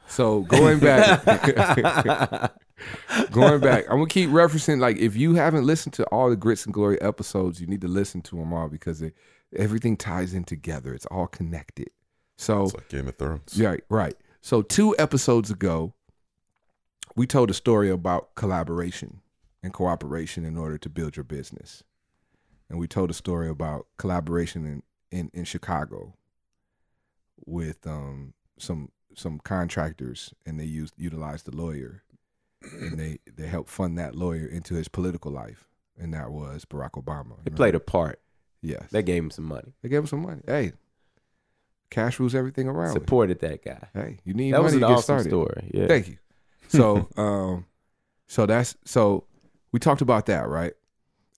so 0.09 0.41
going 0.43 0.81
back, 0.81 1.25
going 3.31 3.61
back, 3.61 3.85
I'm 3.89 3.97
gonna 3.99 4.07
keep 4.07 4.31
referencing. 4.31 4.81
Like, 4.81 4.99
if 4.99 5.17
you 5.17 5.35
haven't 5.35 5.65
listened 5.65 5.95
to 5.95 6.05
all 6.07 6.29
the 6.31 6.37
Grits 6.37 6.65
and 6.67 6.75
Glory 6.75 7.01
episodes, 7.01 7.61
you 7.61 7.67
need 7.67 7.81
to 7.81 7.89
listen 7.89 8.21
to 8.23 8.37
them 8.37 8.53
all 8.53 8.69
because 8.69 9.01
it, 9.01 9.15
everything 9.57 9.97
ties 9.97 10.35
in 10.35 10.45
together. 10.45 10.93
It's 10.93 11.07
all 11.07 11.27
connected. 11.27 11.91
So 12.37 12.65
It's 12.65 12.75
like 12.75 12.89
Game 12.89 13.09
of 13.09 13.17
Thrones. 13.17 13.55
Yeah, 13.55 13.77
right. 13.89 14.15
So 14.43 14.63
two 14.63 14.95
episodes 14.99 15.51
ago, 15.51 15.95
we 17.17 17.27
told 17.27 17.51
a 17.51 17.55
story 17.55 17.91
about 17.91 18.35
collaboration 18.35 19.21
and 19.63 19.73
cooperation 19.73 20.45
in 20.45 20.57
order 20.57 20.79
to 20.79 20.89
build 20.89 21.17
your 21.17 21.25
business. 21.25 21.83
And 22.69 22.79
we 22.79 22.87
told 22.87 23.11
a 23.11 23.15
story 23.15 23.49
about 23.49 23.87
collaboration 23.99 24.65
in, 24.65 24.83
in, 25.11 25.31
in 25.35 25.45
Chicago 25.45 26.15
with 27.45 27.87
um, 27.87 28.35
some 28.59 28.91
some 29.17 29.41
contractors 29.41 30.33
and 30.47 30.59
they 30.61 30.65
used 30.65 30.95
utilized 30.97 31.45
the 31.47 31.57
lawyer 31.57 32.05
and 32.63 32.97
they, 32.99 33.19
they 33.37 33.47
helped 33.47 33.69
fund 33.69 33.99
that 33.99 34.15
lawyer 34.15 34.47
into 34.47 34.75
his 34.75 34.87
political 34.87 35.33
life. 35.33 35.67
And 35.99 36.15
that 36.15 36.31
was 36.31 36.65
Barack 36.65 36.93
Obama. 36.93 37.33
They 37.45 37.51
played 37.51 37.75
a 37.75 37.81
part. 37.81 38.21
Yes. 38.63 38.85
They 38.91 39.03
gave 39.03 39.23
him 39.23 39.31
some 39.31 39.47
money. 39.47 39.73
They 39.83 39.89
gave 39.89 40.01
him 40.01 40.07
some 40.07 40.23
money. 40.23 40.43
Hey, 40.47 40.73
cash 41.91 42.21
rules 42.21 42.35
everything 42.35 42.69
around. 42.69 42.91
it. 42.91 43.01
Supported 43.01 43.41
that 43.41 43.65
guy. 43.65 43.89
Hey, 43.95 44.19
you 44.25 44.33
need 44.35 44.53
That 44.53 44.59
money 44.63 44.65
was 44.65 44.75
an 44.75 44.81
to 44.81 44.87
get 44.87 44.93
awesome 44.93 45.03
started. 45.05 45.29
story. 45.29 45.71
Yeah. 45.75 45.87
Thank 45.89 46.09
you. 46.09 46.19
So, 46.71 47.09
um, 47.17 47.67
so 48.27 48.47
that's 48.47 48.77
so 48.85 49.25
we 49.73 49.79
talked 49.79 50.03
about 50.03 50.27
that, 50.27 50.49
right? 50.49 50.73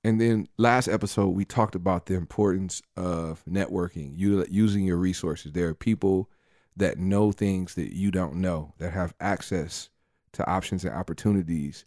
And 0.05 0.21
then 0.21 0.49
last 0.59 0.89
episode 0.89 1.29
we 1.29 1.45
talked 1.45 1.75
about 1.75 2.07
the 2.07 2.15
importance 2.15 2.83
of 2.97 3.45
networking, 3.49 4.13
you 4.17 4.45
using 4.51 4.85
your 4.85 4.97
resources. 4.97 5.53
There 5.53 5.69
are 5.69 5.75
people 5.75 6.29
that 6.77 6.99
know 6.99 7.33
things 7.33 7.75
that 7.75 7.95
you 7.95 8.11
don't 8.11 8.37
know, 8.37 8.75
that 8.79 8.93
have 8.93 9.15
access 9.21 9.91
to 10.33 10.49
options 10.49 10.85
and 10.85 10.95
opportunities 10.95 11.85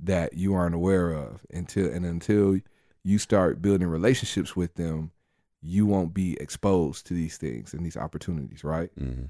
that 0.00 0.34
you 0.34 0.54
aren't 0.54 0.74
aware 0.74 1.12
of 1.12 1.40
until 1.50 1.92
and 1.92 2.04
until 2.04 2.58
you 3.04 3.18
start 3.18 3.62
building 3.62 3.86
relationships 3.86 4.56
with 4.56 4.74
them, 4.74 5.12
you 5.60 5.86
won't 5.86 6.12
be 6.12 6.36
exposed 6.40 7.06
to 7.06 7.14
these 7.14 7.36
things 7.36 7.72
and 7.72 7.84
these 7.84 7.96
opportunities, 7.96 8.64
right? 8.64 8.90
Mm-hmm. 8.98 9.26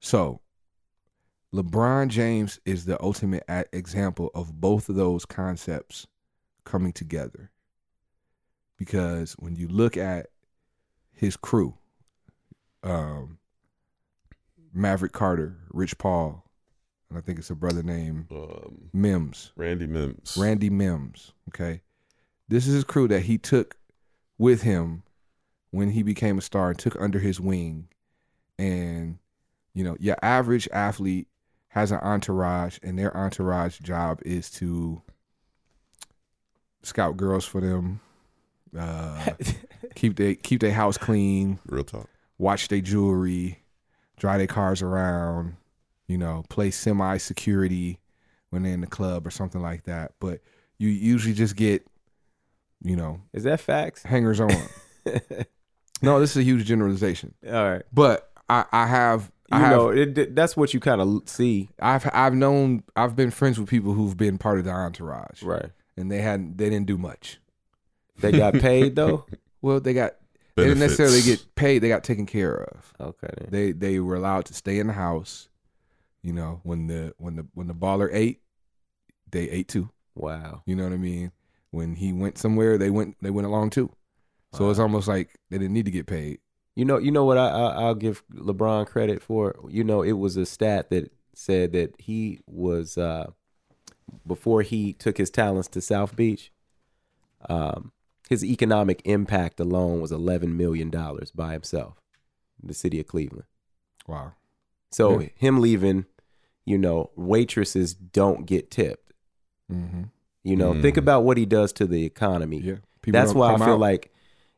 So, 0.00 0.40
LeBron 1.56 2.08
James 2.08 2.60
is 2.66 2.84
the 2.84 3.02
ultimate 3.02 3.44
example 3.72 4.30
of 4.34 4.60
both 4.60 4.90
of 4.90 4.96
those 4.96 5.24
concepts 5.24 6.06
coming 6.64 6.92
together. 6.92 7.50
Because 8.76 9.32
when 9.38 9.56
you 9.56 9.66
look 9.66 9.96
at 9.96 10.26
his 11.12 11.34
crew, 11.34 11.78
um, 12.82 13.38
Maverick 14.74 15.12
Carter, 15.12 15.56
Rich 15.70 15.96
Paul, 15.96 16.44
and 17.08 17.16
I 17.16 17.22
think 17.22 17.38
it's 17.38 17.48
a 17.48 17.54
brother 17.54 17.82
named 17.82 18.26
Um, 18.30 18.90
Mims, 18.92 19.52
Randy 19.56 19.86
Mims. 19.86 20.36
Randy 20.38 20.68
Mims. 20.68 21.32
Okay. 21.48 21.80
This 22.48 22.66
is 22.66 22.74
his 22.74 22.84
crew 22.84 23.08
that 23.08 23.22
he 23.22 23.38
took 23.38 23.78
with 24.36 24.60
him 24.60 25.04
when 25.70 25.90
he 25.90 26.02
became 26.02 26.36
a 26.36 26.42
star 26.42 26.68
and 26.68 26.78
took 26.78 27.00
under 27.00 27.18
his 27.18 27.40
wing. 27.40 27.88
And, 28.58 29.18
you 29.72 29.84
know, 29.84 29.96
your 29.98 30.16
average 30.20 30.68
athlete 30.70 31.28
has 31.76 31.92
an 31.92 31.98
entourage, 31.98 32.78
and 32.82 32.98
their 32.98 33.14
entourage 33.14 33.78
job 33.80 34.18
is 34.24 34.50
to 34.50 35.02
scout 36.82 37.18
girls 37.18 37.44
for 37.44 37.60
them, 37.60 38.00
uh, 38.78 39.30
keep 39.94 40.16
they 40.16 40.34
keep 40.34 40.60
their 40.60 40.72
house 40.72 40.96
clean, 40.96 41.58
Real 41.66 41.84
talk. 41.84 42.08
watch 42.38 42.68
their 42.68 42.80
jewelry, 42.80 43.62
drive 44.18 44.38
their 44.38 44.46
cars 44.46 44.80
around, 44.80 45.56
you 46.08 46.16
know, 46.16 46.44
play 46.48 46.70
semi 46.70 47.18
security 47.18 47.98
when 48.50 48.62
they're 48.62 48.72
in 48.72 48.80
the 48.80 48.86
club 48.86 49.26
or 49.26 49.30
something 49.30 49.60
like 49.60 49.84
that. 49.84 50.12
But 50.18 50.40
you 50.78 50.88
usually 50.88 51.34
just 51.34 51.56
get, 51.56 51.86
you 52.82 52.96
know, 52.96 53.20
Is 53.34 53.44
that 53.44 53.60
facts? 53.60 54.02
hangers 54.02 54.40
on. 54.40 54.50
no, 56.02 56.20
this 56.20 56.30
is 56.30 56.36
a 56.38 56.42
huge 56.42 56.64
generalization. 56.64 57.34
All 57.46 57.52
right. 57.52 57.82
But 57.92 58.30
I, 58.48 58.64
I 58.72 58.86
have 58.86 59.30
You 59.52 59.58
have 59.58 59.70
know, 59.70 59.88
it, 59.90 60.34
that's 60.34 60.56
what 60.56 60.74
you 60.74 60.80
kind 60.80 61.00
of 61.00 61.22
see. 61.26 61.68
I've 61.80 62.08
I've 62.12 62.34
known 62.34 62.82
I've 62.96 63.14
been 63.14 63.30
friends 63.30 63.60
with 63.60 63.68
people 63.68 63.92
who've 63.92 64.16
been 64.16 64.38
part 64.38 64.58
of 64.58 64.64
the 64.64 64.72
entourage. 64.72 65.42
Right. 65.42 65.70
And 65.96 66.10
they 66.10 66.20
hadn't 66.20 66.58
they 66.58 66.68
didn't 66.68 66.86
do 66.86 66.98
much. 66.98 67.38
They 68.18 68.32
got 68.32 68.54
paid 68.54 68.96
though. 68.96 69.26
Well, 69.62 69.80
they 69.80 69.94
got 69.94 70.12
they 70.54 70.64
didn't 70.64 70.78
necessarily 70.78 71.22
get 71.22 71.54
paid, 71.56 71.80
they 71.80 71.88
got 71.88 72.04
taken 72.04 72.24
care 72.24 72.54
of. 72.54 72.94
Okay. 73.00 73.34
Then. 73.38 73.48
They 73.50 73.72
they 73.72 73.98
were 73.98 74.14
allowed 74.14 74.44
to 74.46 74.54
stay 74.54 74.78
in 74.78 74.86
the 74.86 74.92
house. 74.92 75.48
You 76.22 76.32
know, 76.32 76.60
when 76.62 76.86
the 76.86 77.14
when 77.18 77.36
the 77.36 77.46
when 77.54 77.66
the 77.66 77.74
baller 77.74 78.08
ate, 78.12 78.42
they 79.30 79.50
ate 79.50 79.66
too. 79.66 79.90
Wow. 80.14 80.62
You 80.66 80.76
know 80.76 80.84
what 80.84 80.92
I 80.92 80.98
mean? 80.98 81.32
When 81.70 81.96
he 81.96 82.12
went 82.12 82.38
somewhere, 82.38 82.78
they 82.78 82.90
went 82.90 83.16
they 83.20 83.30
went 83.30 83.46
along 83.46 83.70
too. 83.70 83.90
So 84.52 84.70
it's 84.70 84.78
almost 84.78 85.08
like 85.08 85.34
they 85.50 85.58
didn't 85.58 85.74
need 85.74 85.84
to 85.86 85.90
get 85.90 86.06
paid. 86.06 86.38
You 86.76 86.84
know, 86.84 86.98
you 86.98 87.10
know 87.10 87.24
what 87.24 87.38
I, 87.38 87.48
I 87.48 87.66
I'll 87.82 87.94
give 87.94 88.22
LeBron 88.32 88.86
credit 88.86 89.22
for. 89.22 89.56
You 89.68 89.82
know, 89.82 90.02
it 90.02 90.12
was 90.12 90.36
a 90.36 90.46
stat 90.46 90.90
that 90.90 91.10
said 91.34 91.72
that 91.72 91.94
he 91.98 92.40
was 92.46 92.96
uh, 92.98 93.30
before 94.26 94.62
he 94.62 94.92
took 94.92 95.16
his 95.18 95.30
talents 95.30 95.68
to 95.68 95.80
South 95.80 96.14
Beach. 96.14 96.52
Um, 97.48 97.92
his 98.28 98.44
economic 98.44 99.02
impact 99.04 99.58
alone 99.60 100.00
was 100.00 100.12
eleven 100.12 100.56
million 100.56 100.90
dollars 100.90 101.30
by 101.30 101.52
himself, 101.52 101.94
in 102.60 102.68
the 102.68 102.74
city 102.74 103.00
of 103.00 103.06
Cleveland. 103.06 103.44
Wow. 104.06 104.32
So 104.90 105.20
Yeah. 105.20 105.28
him 105.36 105.60
leaving, 105.60 106.06
you 106.64 106.76
know, 106.78 107.10
waitresses 107.16 107.94
don't 107.94 108.46
get 108.46 108.70
tipped. 108.70 109.12
Mm-hmm. 109.72 110.04
You 110.44 110.56
know, 110.56 110.72
Mm. 110.74 110.82
think 110.82 110.96
about 110.96 111.24
what 111.24 111.36
he 111.36 111.46
does 111.46 111.72
to 111.74 111.86
the 111.86 112.04
economy. 112.04 112.60
Yeah. 112.60 112.76
People 113.02 113.20
That's 113.20 113.34
why 113.34 113.52
I 113.54 113.58
feel 113.58 113.74
out. 113.74 113.80
like, 113.80 114.12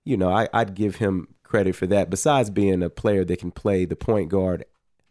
you 0.04 0.16
know, 0.16 0.30
I, 0.30 0.48
I'd 0.52 0.74
give 0.74 0.96
him 0.96 1.28
credit 1.48 1.74
for 1.74 1.86
that. 1.88 2.10
Besides 2.10 2.50
being 2.50 2.82
a 2.82 2.90
player 2.90 3.24
that 3.24 3.38
can 3.38 3.50
play 3.50 3.84
the 3.84 3.96
point 3.96 4.28
guard 4.28 4.64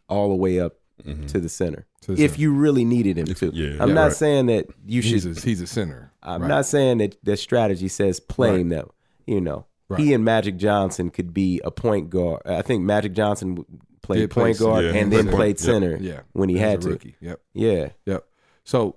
all 0.08 0.28
the 0.28 0.34
way 0.36 0.58
up 0.60 0.76
Mhm. 1.04 1.28
to 1.28 1.38
the 1.40 1.48
center, 1.48 1.86
To 2.02 2.14
the 2.14 2.24
if 2.24 2.32
center. 2.32 2.42
you 2.42 2.52
really 2.54 2.84
needed 2.84 3.18
him 3.18 3.28
If- 3.28 3.38
to. 3.40 3.50
yeah, 3.54 3.80
I'm 3.82 3.88
yeah, 3.90 3.94
not 3.94 4.02
right. 4.04 4.12
saying 4.16 4.46
that 4.46 4.66
you 4.86 5.02
he's 5.02 5.22
should. 5.22 5.36
a, 5.38 5.40
he's 5.40 5.60
a 5.60 5.66
center. 5.66 6.12
I'm 6.22 6.42
Right. 6.42 6.48
not 6.48 6.66
saying 6.66 6.98
that 6.98 7.16
that 7.24 7.36
strategy 7.38 7.88
says 7.88 8.18
playing 8.20 8.70
them. 8.70 8.88
You 9.26 9.40
know, 9.40 9.66
Right. 9.88 10.00
he 10.00 10.14
and 10.14 10.24
Magic 10.24 10.56
Johnson 10.56 11.10
could 11.10 11.32
be 11.34 11.60
a 11.64 11.70
point 11.70 12.10
guard. 12.10 12.42
I 12.46 12.62
think 12.62 12.82
Magic 12.82 13.12
Johnson 13.12 13.64
played 14.02 14.20
Did 14.20 14.30
play 14.30 14.42
point 14.46 14.58
guard. 14.58 14.84
Yeah, 14.86 14.92
and 14.94 15.12
then 15.12 15.26
played 15.26 15.34
played 15.34 15.56
point- 15.58 15.60
yep. 15.60 15.74
center 15.92 15.96
Yeah. 16.00 16.20
when 16.32 16.48
he 16.48 16.56
As 16.56 16.60
had 16.62 16.78
a 16.78 16.82
to. 16.82 16.88
Rookie. 16.90 17.16
Yep. 17.20 17.40
Yeah, 17.52 17.88
Yep. 18.06 18.24
So, 18.64 18.96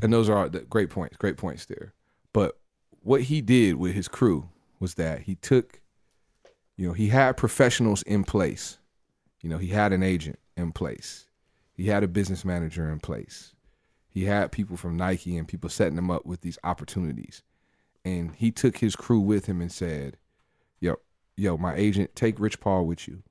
and 0.00 0.12
those 0.12 0.28
are 0.30 0.48
the 0.48 0.60
great 0.60 0.88
points. 0.90 1.16
Great 1.16 1.36
points 1.36 1.66
there. 1.66 1.92
But 2.32 2.58
what 3.02 3.22
he 3.22 3.40
did 3.42 3.74
with 3.76 3.92
his 3.92 4.08
crew 4.08 4.48
was 4.80 4.94
that 4.94 5.22
he 5.22 5.34
took, 5.34 5.80
you 6.76 6.88
know, 6.88 6.94
he 6.94 7.08
had 7.08 7.36
professionals 7.36 8.02
in 8.02 8.24
place. 8.24 8.78
You 9.40 9.48
know, 9.48 9.58
he 9.58 9.68
had 9.68 9.92
an 9.92 10.02
agent 10.02 10.38
in 10.56 10.72
place. 10.72 11.26
He 11.74 11.86
had 11.86 12.02
a 12.02 12.08
business 12.08 12.44
manager 12.44 12.90
in 12.90 13.00
place. 13.00 13.54
He 14.08 14.24
had 14.24 14.52
people 14.52 14.76
from 14.76 14.96
Nike 14.96 15.36
and 15.36 15.48
people 15.48 15.70
setting 15.70 15.98
him 15.98 16.10
up 16.10 16.26
with 16.26 16.42
these 16.42 16.58
opportunities. 16.64 17.42
And 18.04 18.34
he 18.34 18.50
took 18.50 18.78
his 18.78 18.96
crew 18.96 19.20
with 19.20 19.46
him 19.46 19.60
and 19.60 19.72
said, 19.72 20.18
"Yo, 20.80 20.96
yo, 21.36 21.56
my 21.56 21.74
agent, 21.74 22.14
take 22.14 22.38
Rich 22.38 22.60
Paul 22.60 22.86
with 22.86 23.08
you 23.08 23.22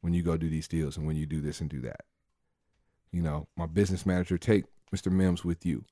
when 0.00 0.12
you 0.12 0.22
go 0.22 0.36
do 0.36 0.50
these 0.50 0.68
deals 0.68 0.96
and 0.96 1.06
when 1.06 1.16
you 1.16 1.26
do 1.26 1.40
this 1.40 1.60
and 1.60 1.70
do 1.70 1.80
that. 1.80 2.04
You 3.10 3.22
know, 3.22 3.48
my 3.56 3.66
business 3.66 4.04
manager, 4.04 4.36
take 4.36 4.64
Mr. 4.94 5.10
Mims 5.10 5.44
with 5.44 5.64
you, 5.64 5.84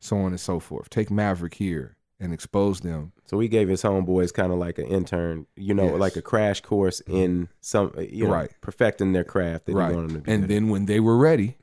so 0.00 0.18
on 0.18 0.32
and 0.32 0.40
so 0.40 0.58
forth. 0.58 0.90
Take 0.90 1.10
Maverick 1.10 1.54
here 1.54 1.96
and 2.20 2.32
expose 2.34 2.80
them. 2.80 3.12
so 3.24 3.40
he 3.40 3.48
gave 3.48 3.68
his 3.68 3.82
homeboys 3.82 4.32
kind 4.34 4.52
of 4.52 4.58
like 4.58 4.78
an 4.78 4.86
intern. 4.86 5.46
You 5.56 5.72
know, 5.74 5.84
Yes. 5.84 5.92
Mm-hmm. 5.92 6.00
like 6.00 6.16
a 6.16 6.22
crash 6.22 6.60
course 6.60 7.00
in 7.06 7.48
some, 7.60 7.92
uh, 7.96 8.02
you 8.02 8.24
know, 8.26 8.32
Right. 8.32 8.50
perfecting 8.60 9.12
their 9.12 9.24
craft 9.24 9.66
that 9.66 9.74
right. 9.74 9.92
them 9.94 10.08
to 10.08 10.18
be. 10.18 10.30
And 10.30 10.42
good 10.42 10.44
at. 10.44 10.48
then 10.48 10.68
when 10.68 10.84
they 10.86 11.00
were 11.00 11.16
ready, 11.16 11.56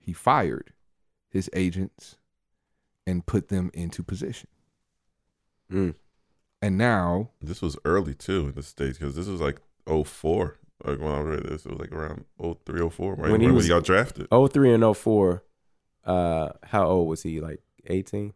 he 0.00 0.12
fired 0.12 0.72
his 1.28 1.48
agents 1.52 2.16
and 3.06 3.24
put 3.24 3.48
them 3.48 3.70
into 3.72 4.02
position. 4.02 4.48
Mm. 5.72 5.94
And 6.62 6.76
now, 6.78 7.30
This 7.40 7.62
was 7.62 7.76
early 7.84 8.14
too 8.14 8.48
in 8.48 8.54
the 8.54 8.62
states 8.62 8.98
because 8.98 9.14
this 9.14 9.26
was 9.28 9.40
like 9.40 9.60
04. 9.86 10.56
Like 10.84 10.98
when 10.98 11.12
I 11.12 11.20
read 11.20 11.44
this, 11.44 11.64
it 11.66 11.70
was 11.70 11.78
like 11.80 11.92
around 11.92 12.24
03, 12.40 12.88
04, 12.90 13.10
right? 13.14 13.18
When 13.22 13.32
When 13.32 13.40
he 13.42 13.46
he, 13.46 13.52
was- 13.52 13.68
got 13.68 13.84
drafted. 13.84 14.26
03 14.30 14.72
and 14.72 14.96
04, 14.96 15.42
uh, 16.04 16.48
how 16.64 16.86
old 16.88 17.08
was 17.08 17.22
he? 17.22 17.40
Like 17.40 17.60
18? 17.86 18.32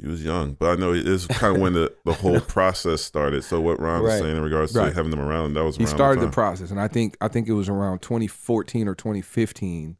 He 0.00 0.08
was 0.08 0.24
young, 0.24 0.54
but 0.54 0.70
I 0.70 0.74
know 0.80 0.92
it 0.92 1.06
is 1.06 1.26
kind 1.28 1.54
of 1.54 1.62
when 1.62 1.72
the, 1.74 1.92
the 2.04 2.14
whole 2.14 2.40
process 2.56 3.00
started. 3.02 3.44
So 3.44 3.60
what 3.60 3.78
Ron 3.78 4.02
was 4.02 4.18
saying 4.18 4.36
in 4.36 4.42
regards 4.42 4.72
to 4.72 4.80
Right. 4.80 4.92
having 4.94 5.10
them 5.12 5.20
around, 5.20 5.54
that 5.54 5.62
was 5.64 5.76
he 5.76 5.84
around 5.84 5.94
started 5.94 6.20
the, 6.22 6.26
the 6.26 6.32
process. 6.32 6.70
And 6.72 6.80
I 6.80 6.88
think 6.88 7.16
I 7.20 7.28
think 7.28 7.46
it 7.46 7.52
was 7.52 7.68
around 7.68 8.02
2014 8.02 8.88
or 8.88 8.94
2015 8.96 9.96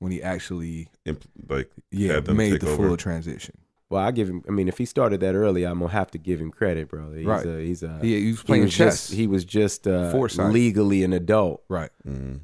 when 0.00 0.12
he 0.12 0.22
actually 0.22 0.88
Imp- 1.06 1.24
like 1.48 1.70
yeah 1.90 2.14
had 2.14 2.26
them 2.26 2.36
made 2.36 2.52
take 2.52 2.60
the 2.60 2.70
over. 2.70 2.88
full 2.88 2.96
transition. 2.98 3.56
Well, 3.90 4.02
I 4.04 4.10
give 4.10 4.28
him. 4.28 4.44
I 4.46 4.50
mean, 4.52 4.68
if 4.68 4.76
he 4.76 4.84
started 4.84 5.20
that 5.20 5.34
early, 5.34 5.64
I'm 5.64 5.78
gonna 5.78 5.90
have 5.92 6.10
to 6.10 6.18
give 6.18 6.38
him 6.40 6.50
credit, 6.50 6.88
bro. 6.90 7.12
He's 7.14 7.24
Right. 7.24 7.46
A, 7.46 7.58
he's 7.58 7.82
a. 7.82 7.98
He, 8.02 8.20
he 8.20 8.30
was 8.32 8.40
he 8.40 8.44
playing 8.46 8.64
was 8.64 8.74
chess. 8.74 9.06
Just, 9.08 9.12
he 9.18 9.26
was 9.26 9.46
just 9.46 9.88
uh, 9.88 10.12
legally 10.50 11.04
an 11.04 11.14
adult. 11.14 11.62
right, 11.70 11.88
mm, 12.06 12.40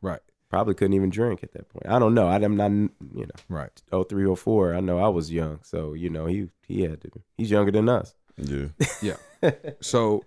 right, 0.00 0.20
Probably 0.54 0.74
couldn't 0.74 0.94
even 0.94 1.10
drink 1.10 1.42
at 1.42 1.52
that 1.54 1.68
point. 1.68 1.86
I 1.88 1.98
don't 1.98 2.14
know. 2.14 2.28
I, 2.28 2.36
I'm 2.36 2.56
not. 2.56 2.70
You 2.70 2.90
know, 3.26 3.30
right. 3.48 3.70
oh 3.90 4.04
three 4.04 4.24
or 4.24 4.36
four. 4.36 4.72
I 4.74 4.80
know 4.80 4.98
I 4.98 5.08
was 5.08 5.32
young, 5.32 5.58
so 5.62 5.94
you 5.94 6.08
know 6.10 6.26
he 6.26 6.48
he 6.68 6.82
had 6.82 7.00
to. 7.02 7.10
He's 7.36 7.50
younger 7.50 7.72
than 7.72 7.88
us. 7.88 8.14
yeah, 9.02 9.16
So, 9.80 10.24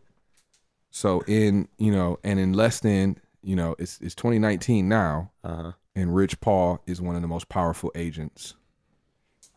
so 0.92 1.22
in 1.28 1.68
you 1.78 1.92
know, 1.92 2.20
and 2.24 2.40
in 2.40 2.52
less 2.54 2.80
than 2.82 3.20
you 3.42 3.56
know, 3.56 3.76
it's 3.80 4.00
it's 4.02 4.16
2019 4.16 4.90
now, 4.90 5.32
Uh 5.44 5.56
huh. 5.56 5.72
and 5.96 6.14
Rich 6.14 6.42
Paul 6.42 6.82
is 6.86 7.02
one 7.02 7.16
of 7.16 7.22
the 7.22 7.28
most 7.30 7.48
powerful 7.48 7.92
agents 7.96 8.54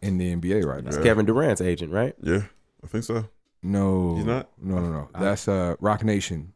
in 0.03 0.19
the 0.19 0.35
NBA 0.37 0.65
right 0.65 0.83
now. 0.85 0.89
It's 0.89 0.99
Yeah. 0.99 1.03
Kevin 1.03 1.27
Durant's 1.27 1.61
agent, 1.61 1.93
right? 1.93 2.15
yeah, 2.23 2.43
I 2.85 2.87
think 2.87 3.05
so. 3.05 3.25
No, 3.63 4.15
He's 4.17 4.25
not? 4.25 4.49
No, 4.63 4.79
no, 4.79 4.91
no. 4.91 5.09
That's 5.19 5.47
uh, 5.49 5.75
Roc 5.81 6.03
Nation. 6.05 6.53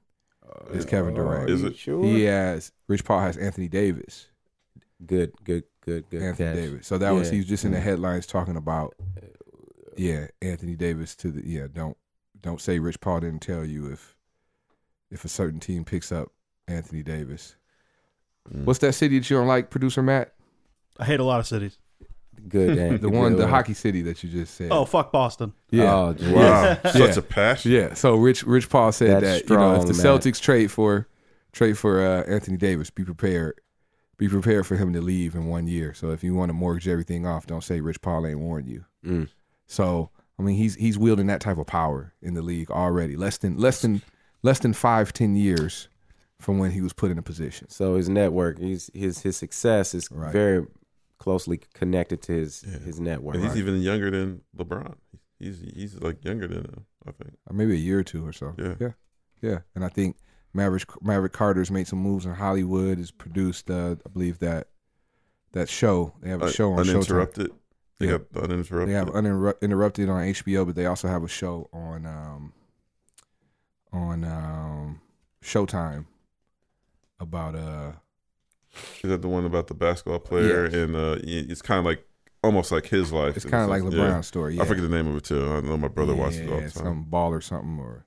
Is 0.73 0.85
Kevin 0.85 1.14
Durant? 1.14 1.51
Is 1.51 1.62
it? 1.62 1.77
Sure. 1.77 2.03
He 2.05 2.23
has 2.25 2.73
Rich 2.88 3.05
Paul 3.05 3.21
has 3.21 3.37
Anthony 3.37 3.69
Davis. 3.69 4.29
Good. 5.05 5.33
Good. 5.45 5.64
Good. 5.85 6.09
Good. 6.11 6.23
Anthony 6.23 6.49
catch. 6.49 6.57
Davis. 6.57 6.87
So 6.87 6.99
that 6.99 7.11
was 7.11 7.29
Yeah. 7.29 7.33
he 7.33 7.38
was 7.38 7.47
just 7.47 7.64
in 7.64 7.73
the 7.73 7.81
headlines 7.81 8.27
talking 8.27 8.57
about 8.57 8.95
yeah, 9.97 10.27
Anthony 10.43 10.75
Davis 10.77 11.14
to 11.17 11.31
the 11.31 11.47
yeah, 11.47 11.67
don't 11.73 11.97
don't 12.40 12.61
say 12.61 12.79
Rich 12.79 13.01
Paul 13.01 13.21
didn't 13.21 13.43
tell 13.43 13.64
you 13.64 13.90
if 13.90 14.17
if 15.11 15.25
a 15.25 15.29
certain 15.29 15.61
team 15.61 15.85
picks 15.85 16.11
up 16.11 16.33
Anthony 16.67 17.03
Davis. 17.03 17.57
Mm. 18.53 18.64
What's 18.64 18.81
that 18.81 18.95
city 18.95 19.19
that 19.19 19.31
you 19.31 19.37
don't 19.37 19.47
like, 19.47 19.71
producer 19.71 20.03
Matt? 20.03 20.35
I 20.99 21.05
hate 21.05 21.21
a 21.21 21.25
lot 21.25 21.40
of 21.40 21.47
cities. 21.47 21.79
Good. 22.49 22.77
Dan. 22.77 23.01
The 23.01 23.09
one, 23.09 23.37
the 23.37 23.47
hockey 23.47 23.75
city 23.75 24.03
that 24.03 24.23
you 24.23 24.31
just 24.31 24.55
said. 24.55 24.68
Oh, 24.70 24.85
fuck 24.85 25.12
Boston. 25.12 25.53
yeah. 25.70 25.94
Oh, 25.94 26.12
geez. 26.14 26.29
Wow, 26.29 26.79
Yeah. 26.85 26.90
such 26.92 27.16
a 27.16 27.23
passion. 27.23 27.73
Yeah. 27.73 27.94
So 27.94 28.16
Rich 28.16 28.44
Rich 28.44 28.68
Paul 28.70 28.92
said 28.92 29.23
That's 29.23 29.42
that 29.42 29.51
you 29.51 29.57
know 29.57 29.75
if 29.75 29.83
the 29.87 29.94
man. 29.94 30.03
Celtics 30.18 30.40
trade 30.40 30.70
for 30.70 31.09
trade 31.53 31.79
for 31.79 32.01
uh, 32.05 32.23
Anthony 32.25 32.57
Davis, 32.57 32.90
be 32.90 33.05
prepared. 33.05 33.61
Be 34.16 34.29
prepared 34.29 34.64
for 34.66 34.77
him 34.77 34.92
to 34.92 35.01
leave 35.01 35.35
in 35.35 35.47
one 35.47 35.66
year. 35.66 35.92
So 35.92 36.11
if 36.11 36.23
you 36.23 36.35
want 36.35 36.49
to 36.51 36.53
mortgage 36.55 36.87
everything 36.87 37.27
off, 37.27 37.47
don't 37.47 37.64
say 37.64 37.81
Rich 37.81 38.01
Paul 38.01 38.27
ain't 38.27 38.38
warned 38.38 38.68
you. 38.68 38.85
Mm. 39.05 39.29
So 39.66 40.11
I 40.38 40.42
mean 40.42 40.57
he's 40.57 40.75
he's 40.77 40.97
wielding 40.99 41.27
that 41.29 41.40
type 41.40 41.59
of 41.59 41.66
power 41.66 42.12
in 42.23 42.35
the 42.35 42.42
league 42.42 42.70
already. 42.70 43.16
Less 43.16 43.38
than 43.38 43.57
less 43.59 43.83
than 43.83 44.03
less 44.42 44.61
than 44.61 44.73
five, 44.73 45.12
ten 45.12 45.35
years 45.35 45.88
from 46.40 46.59
when 46.59 46.70
he 46.73 46.81
was 46.81 46.92
put 46.92 47.11
in 47.11 47.18
a 47.18 47.23
position. 47.23 47.68
So 47.70 47.97
his 47.97 48.09
network, 48.09 48.59
he's 48.59 48.88
his 48.94 49.23
his 49.23 49.37
success 49.37 49.94
is 49.94 50.09
Right. 50.12 50.33
very 50.33 50.64
closely 51.25 51.59
connected 51.73 52.21
to 52.23 52.33
his 52.33 52.63
Yeah. 52.67 52.79
his 52.81 53.01
network. 53.01 53.35
and 53.37 53.45
he's 53.45 53.57
even 53.57 53.81
younger 53.81 54.11
than 54.11 54.43
LeBron. 54.57 54.95
He's 55.39 55.59
he's 55.61 55.99
like 56.01 56.23
younger 56.25 56.47
than 56.47 56.65
him, 56.67 56.87
I 57.07 57.13
think. 57.13 57.37
Or 57.49 57.55
maybe 57.57 57.73
a 57.73 57.77
year 57.89 57.99
or 58.01 58.05
two 58.05 58.27
or 58.27 58.33
so. 58.33 58.55
Yeah. 58.59 58.75
Yeah. 58.79 58.93
Yeah. 59.41 59.59
And 59.75 59.85
I 59.85 59.89
think 59.89 60.17
Maverick 60.53 60.85
Maverick 61.03 61.33
Carter's 61.33 61.71
made 61.71 61.87
some 61.89 61.99
moves 61.99 62.27
in 62.27 62.35
Hollywood, 62.35 62.99
has 62.99 63.11
produced 63.11 63.71
uh, 63.71 63.97
I 64.07 64.09
believe 64.11 64.39
that 64.41 64.69
that 65.53 65.69
show. 65.69 66.13
They 66.21 66.29
have 66.29 66.43
a 66.43 66.47
Un- 66.47 66.53
show 66.53 66.73
on 66.73 66.85
Showtime. 66.85 66.91
uninterrupted. 66.91 67.51
They 67.99 68.07
Yeah. 68.11 68.19
got 68.33 68.45
uninterrupted. 68.45 68.89
They 68.89 68.99
have 68.99 69.09
uninter- 69.09 69.61
interrupted 69.63 70.09
on 70.09 70.21
HBO, 70.23 70.65
but 70.67 70.75
they 70.77 70.87
also 70.87 71.09
have 71.09 71.23
a 71.25 71.29
show 71.29 71.69
on 71.73 72.05
um 72.07 72.53
on 73.93 74.25
um 74.25 75.01
Showtime 75.43 76.07
about 77.21 77.55
uh 77.55 77.93
Is 79.03 79.11
that 79.11 79.23
the 79.23 79.29
one 79.29 79.45
about 79.45 79.67
the 79.69 79.75
basketball 79.75 80.19
player? 80.21 80.65
Yes. 80.65 80.75
And 80.75 80.97
uh, 80.97 81.17
it's 81.23 81.63
kind 81.63 81.79
of 81.79 81.85
like 81.85 82.05
almost 82.43 82.73
like 82.73 82.87
his 82.87 83.13
life. 83.13 83.37
it's 83.37 83.45
kind 83.45 83.65
of 83.65 83.71
like. 83.71 83.83
LeBron's 83.83 83.95
Yeah. 83.97 84.21
story. 84.23 84.57
Yeah. 84.57 84.63
I 84.63 84.67
forget 84.67 84.83
the 84.83 84.89
name 84.95 85.07
of 85.09 85.17
it 85.17 85.25
too. 85.25 85.49
I 85.51 85.61
know 85.61 85.77
my 85.77 85.89
brother 85.89 86.15
watches 86.15 86.41
it 86.41 86.49
all 86.51 86.61
Yeah, 86.61 86.67
the 86.67 86.73
time. 86.73 86.85
Some 86.85 87.07
baller 87.11 87.43
something 87.43 87.79
or 87.79 88.07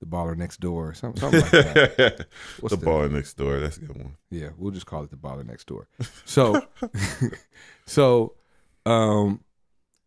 the 0.00 0.06
baller 0.06 0.36
next 0.36 0.60
door 0.60 0.88
or 0.90 0.94
something, 0.94 1.20
something 1.20 1.40
like 1.40 1.50
that. 1.50 2.26
What's 2.60 2.76
the 2.76 2.84
ball 2.84 3.08
next 3.08 3.34
door. 3.36 3.58
That's 3.60 3.78
a 3.78 3.80
good 3.80 3.96
one. 3.96 4.16
Yeah, 4.30 4.50
we'll 4.58 4.72
just 4.72 4.86
call 4.86 5.02
it 5.04 5.10
the 5.10 5.16
baller 5.16 5.46
next 5.46 5.66
door. 5.66 5.88
So, 6.24 6.66
so, 7.86 8.34
um, 8.86 9.40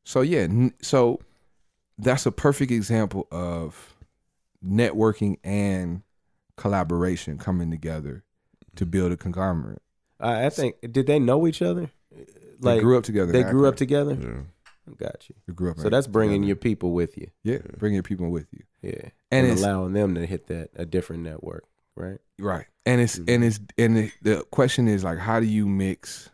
so 0.03 0.21
yeah, 0.21 0.47
so 0.81 1.19
that's 1.97 2.25
a 2.25 2.31
perfect 2.31 2.71
example 2.71 3.27
of 3.31 3.95
networking 4.63 5.37
and 5.43 6.03
collaboration 6.57 7.37
coming 7.37 7.71
together 7.71 8.23
to 8.75 8.85
build 8.85 9.11
a 9.11 9.17
conglomerate. 9.17 9.81
I, 10.19 10.45
I 10.45 10.49
think 10.49 10.75
did 10.91 11.07
they 11.07 11.19
know 11.19 11.47
each 11.47 11.61
other? 11.61 11.89
They 12.59 12.79
grew 12.79 12.97
up 12.97 13.03
together. 13.03 13.31
They 13.31 13.43
grew 13.43 13.67
up 13.67 13.75
together. 13.75 14.17
Yeah. 14.19 14.93
Got 14.97 15.27
you. 15.29 15.35
They 15.47 15.53
grew 15.53 15.71
up. 15.71 15.79
So 15.79 15.89
that's 15.89 16.07
bringing 16.07 16.41
together. 16.41 16.47
your 16.47 16.55
people 16.55 16.91
with 16.93 17.17
you. 17.17 17.27
yeah, 17.43 17.59
bringing 17.77 17.95
your 17.95 18.03
people 18.03 18.29
with 18.29 18.47
you. 18.53 18.63
Yeah, 18.81 18.91
And 19.01 19.11
and, 19.31 19.45
it's- 19.47 19.59
allowing 19.61 19.93
them 19.93 20.15
to 20.15 20.25
hit 20.25 20.47
that 20.47 20.69
a 20.75 20.85
different 20.85 21.23
network, 21.23 21.65
right? 21.95 22.19
Right. 22.39 22.65
And 22.85 23.01
it's 23.01 23.19
Mhm. 23.19 23.33
and 23.35 23.43
it's 23.43 23.59
and 23.77 23.97
the, 23.97 24.11
the 24.21 24.45
question 24.49 24.87
is 24.87 25.03
like 25.03 25.17
how 25.19 25.39
do 25.41 25.45
you 25.45 25.67
mix 25.67 26.29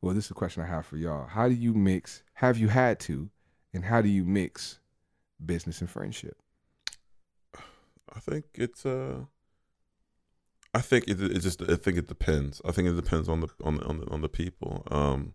well 0.00 0.14
this 0.14 0.24
is 0.26 0.30
a 0.30 0.34
question 0.34 0.62
I 0.62 0.66
have 0.66 0.86
for 0.86 0.96
y'all. 0.96 1.26
How 1.26 1.48
do 1.48 1.54
you 1.54 1.74
mix 1.74 2.22
have 2.34 2.56
you 2.58 2.68
had 2.68 2.98
to 3.00 3.28
and 3.74 3.84
how 3.84 4.00
do 4.00 4.08
you 4.08 4.24
mix 4.24 4.78
business 5.44 5.80
and 5.82 5.90
friendship? 5.90 6.36
I 8.14 8.20
think 8.20 8.44
it's 8.54 8.84
uh 8.86 9.24
I 10.74 10.80
think 10.80 11.06
it 11.08 11.20
it 11.20 11.40
just 11.40 11.62
I 11.62 11.76
think 11.76 11.98
it 11.98 12.08
depends. 12.08 12.60
I 12.64 12.72
think 12.72 12.88
it 12.88 12.96
depends 12.96 13.28
on 13.28 13.40
the 13.40 13.48
on 13.62 13.76
the 13.76 13.84
on 13.84 13.98
the, 13.98 14.10
on 14.10 14.20
the 14.22 14.28
people. 14.28 14.86
Um 14.90 15.34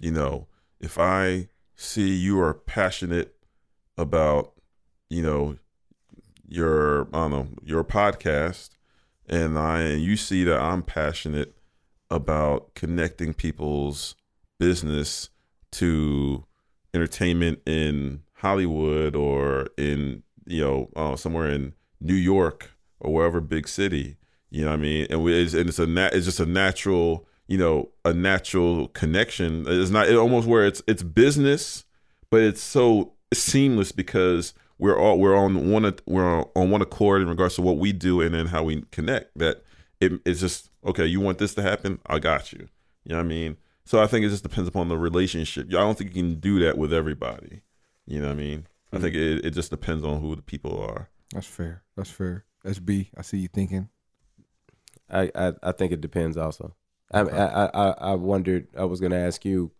you 0.00 0.10
know, 0.10 0.48
if 0.80 0.98
I 0.98 1.48
see 1.76 2.14
you 2.14 2.40
are 2.40 2.54
passionate 2.54 3.34
about, 3.98 4.52
you 5.10 5.22
know, 5.22 5.56
your 6.48 7.08
I 7.12 7.28
don't 7.28 7.30
know, 7.30 7.48
your 7.62 7.84
podcast 7.84 8.70
and 9.28 9.58
I 9.58 9.80
and 9.80 10.02
you 10.02 10.16
see 10.16 10.44
that 10.44 10.60
I'm 10.60 10.82
passionate 10.82 11.56
about 12.10 12.74
connecting 12.74 13.32
people's 13.34 14.14
business 14.58 15.30
to 15.72 16.44
entertainment 16.94 17.60
in 17.66 18.22
Hollywood 18.34 19.16
or 19.16 19.68
in 19.76 20.22
you 20.46 20.62
know 20.62 20.90
uh, 20.96 21.16
somewhere 21.16 21.48
in 21.48 21.72
New 22.00 22.14
York 22.14 22.70
or 23.00 23.12
wherever 23.12 23.40
big 23.40 23.68
city. 23.68 24.16
You 24.52 24.64
know 24.64 24.70
what 24.70 24.78
I 24.78 24.82
mean? 24.82 25.06
And 25.10 25.24
we, 25.24 25.42
it's, 25.42 25.54
and 25.54 25.68
it's 25.68 25.78
a 25.78 25.86
nat, 25.86 26.12
it's 26.12 26.26
just 26.26 26.38
a 26.38 26.46
natural 26.46 27.26
you 27.48 27.58
know 27.58 27.90
a 28.04 28.14
natural 28.14 28.88
connection. 28.88 29.64
It's 29.66 29.90
not 29.90 30.08
it 30.08 30.16
almost 30.16 30.46
where 30.46 30.66
it's 30.66 30.82
it's 30.86 31.02
business, 31.02 31.84
but 32.30 32.40
it's 32.40 32.62
so 32.62 33.12
seamless 33.34 33.92
because 33.92 34.54
we're 34.78 34.98
all 34.98 35.18
we're 35.18 35.36
on 35.36 35.70
one 35.70 35.94
we're 36.06 36.44
on 36.54 36.70
one 36.70 36.82
accord 36.82 37.22
in 37.22 37.28
regards 37.28 37.56
to 37.56 37.62
what 37.62 37.78
we 37.78 37.92
do 37.92 38.20
and 38.20 38.34
then 38.34 38.46
how 38.46 38.62
we 38.62 38.82
connect. 38.90 39.36
That 39.38 39.64
it, 40.00 40.12
it's 40.24 40.40
just 40.40 40.70
okay. 40.86 41.06
You 41.06 41.20
want 41.20 41.38
this 41.38 41.54
to 41.54 41.62
happen? 41.62 41.98
I 42.06 42.18
got 42.18 42.52
you. 42.52 42.68
You 43.04 43.10
know 43.10 43.16
what 43.16 43.24
I 43.24 43.28
mean? 43.28 43.56
So 43.84 44.00
I 44.00 44.06
think 44.06 44.24
it 44.24 44.30
just 44.30 44.44
depends 44.44 44.68
upon 44.68 44.88
the 44.88 44.96
relationship. 44.96 45.66
I 45.68 45.72
don't 45.72 45.98
think 45.98 46.14
you 46.14 46.22
can 46.22 46.40
do 46.40 46.60
that 46.60 46.78
with 46.78 46.92
everybody. 46.92 47.62
You 48.06 48.20
know 48.20 48.28
what 48.28 48.34
I 48.34 48.36
mean? 48.36 48.66
I 48.92 48.96
mm. 48.96 49.02
think 49.02 49.14
it, 49.14 49.44
it 49.44 49.50
just 49.50 49.70
depends 49.70 50.04
on 50.04 50.20
who 50.20 50.36
the 50.36 50.42
people 50.42 50.80
are. 50.80 51.10
That's 51.34 51.46
fair. 51.46 51.82
That's 51.96 52.10
fair. 52.10 52.44
SB, 52.64 53.08
I 53.16 53.22
see 53.22 53.38
you 53.38 53.48
thinking. 53.48 53.88
I, 55.10 55.30
I, 55.34 55.52
I 55.62 55.72
think 55.72 55.92
it 55.92 56.00
depends 56.00 56.36
also. 56.36 56.74
I, 57.12 57.20
I, 57.20 57.64
I, 57.66 57.90
I 57.90 58.14
wondered, 58.14 58.68
I 58.76 58.84
was 58.84 59.00
going 59.00 59.12
to 59.12 59.18
ask 59.18 59.44
you 59.44 59.70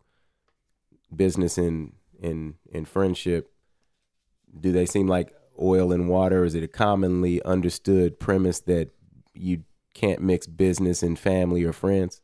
business 1.15 1.57
and, 1.59 1.93
and, 2.23 2.55
and 2.73 2.87
friendship. 2.87 3.51
Do 4.61 4.71
they 4.73 4.85
seem 4.87 5.07
like 5.09 5.33
oil 5.61 5.93
and 5.93 6.09
water? 6.09 6.45
Is 6.45 6.55
it 6.55 6.63
a 6.63 6.69
commonly 6.69 7.43
understood 7.43 8.21
premise 8.21 8.61
that 8.61 8.91
you 9.35 9.63
can't 9.95 10.21
mix 10.21 10.47
business 10.47 11.03
and 11.03 11.19
family 11.19 11.65
or 11.65 11.73
friends? 11.73 12.21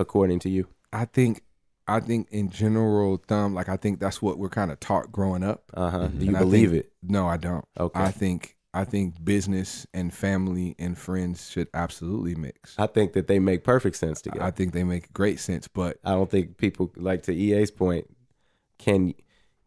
According 0.00 0.40
to 0.40 0.48
you? 0.50 0.68
I 0.92 1.04
think 1.04 1.42
I 1.86 2.00
think 2.00 2.28
in 2.30 2.50
general 2.50 3.16
thumb, 3.26 3.54
like 3.54 3.68
I 3.68 3.76
think 3.76 3.98
that's 3.98 4.20
what 4.22 4.38
we're 4.38 4.48
kind 4.48 4.70
of 4.70 4.78
taught 4.78 5.10
growing 5.10 5.42
up. 5.42 5.64
Uh 5.74 5.90
huh. 5.90 6.06
Do 6.08 6.24
you 6.24 6.30
And 6.30 6.38
believe 6.38 6.70
think- 6.70 6.84
it? 6.84 6.92
No, 7.02 7.26
I 7.26 7.36
don't. 7.36 7.64
Okay. 7.78 7.98
I 8.00 8.10
think 8.10 8.56
I 8.74 8.84
think 8.84 9.24
business 9.24 9.86
and 9.94 10.12
family 10.12 10.74
and 10.78 10.96
friends 10.96 11.50
should 11.50 11.68
absolutely 11.74 12.34
mix. 12.34 12.74
I 12.78 12.86
think 12.86 13.14
that 13.14 13.26
they 13.26 13.38
make 13.38 13.64
perfect 13.64 13.96
sense 13.96 14.20
together. 14.20 14.44
I 14.44 14.50
think 14.50 14.72
they 14.72 14.84
make 14.84 15.12
great 15.12 15.40
sense, 15.40 15.66
but 15.68 15.98
I 16.04 16.10
don't 16.12 16.30
think 16.30 16.58
people 16.58 16.92
like 16.96 17.22
to 17.24 17.32
EA's 17.34 17.70
point. 17.70 18.06
Can 18.78 19.14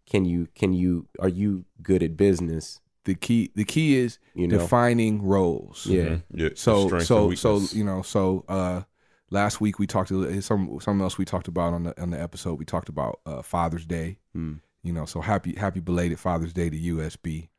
can 0.09 0.25
you 0.25 0.47
can 0.55 0.73
you 0.73 1.07
are 1.19 1.29
you 1.29 1.65
good 1.81 2.03
at 2.03 2.15
business? 2.17 2.79
the 3.05 3.15
key 3.15 3.51
the 3.55 3.63
key 3.63 3.95
is 3.95 4.19
You 4.35 4.47
know, 4.47 4.59
defining 4.59 5.23
roles. 5.23 5.87
yeah, 5.87 6.17
Yeah. 6.31 6.49
So 6.53 6.99
so 6.99 7.33
so 7.33 7.59
you 7.71 7.83
know 7.83 8.03
so 8.03 8.45
uh 8.47 8.83
last 9.31 9.59
week 9.59 9.79
we 9.79 9.87
talked 9.87 10.11
a 10.11 10.13
little- 10.15 10.39
some 10.43 10.77
something 10.79 11.01
else 11.01 11.17
we 11.17 11.25
talked 11.25 11.47
about 11.47 11.73
on 11.73 11.83
the 11.83 11.99
on 11.99 12.11
the 12.11 12.21
episode 12.21 12.59
we 12.59 12.65
talked 12.65 12.89
about 12.89 13.19
uh 13.25 13.41
Father's 13.41 13.87
Day. 13.87 14.19
Hmm. 14.33 14.53
You 14.83 14.93
know, 14.93 15.05
so 15.05 15.19
happy 15.19 15.55
happy 15.55 15.79
belated 15.79 16.19
Father's 16.19 16.53
Day 16.53 16.69
to 16.69 16.77
USB. 16.77 17.49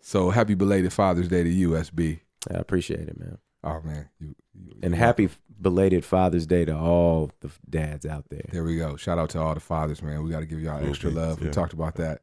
So 0.00 0.30
happy 0.30 0.54
belated 0.54 0.92
Father's 0.92 1.28
Day 1.28 1.42
to 1.42 1.50
USB. 1.70 2.20
I 2.50 2.54
appreciate 2.54 3.08
it, 3.08 3.18
man. 3.18 3.38
Oh 3.64 3.80
man, 3.84 4.08
you, 4.20 4.34
you 4.54 4.72
And 4.82 4.94
you- 4.94 4.98
happy 4.98 5.28
belated 5.60 6.04
Father's 6.04 6.46
Day 6.46 6.64
to 6.64 6.76
all 6.76 7.30
the 7.40 7.50
dads 7.68 8.06
out 8.06 8.26
there. 8.28 8.44
There 8.52 8.62
we 8.64 8.76
go. 8.76 8.96
Shout 8.96 9.18
out 9.18 9.30
to 9.30 9.40
all 9.40 9.54
the 9.54 9.60
fathers, 9.60 10.02
man. 10.02 10.22
We 10.22 10.30
got 10.30 10.40
to 10.40 10.46
give 10.46 10.60
y'all 10.60 10.78
Cool 10.80 10.90
extra 10.90 11.10
beans, 11.10 11.16
love. 11.16 11.40
We 11.40 11.50
talked 11.50 11.72
about 11.72 11.96
that 11.96 12.20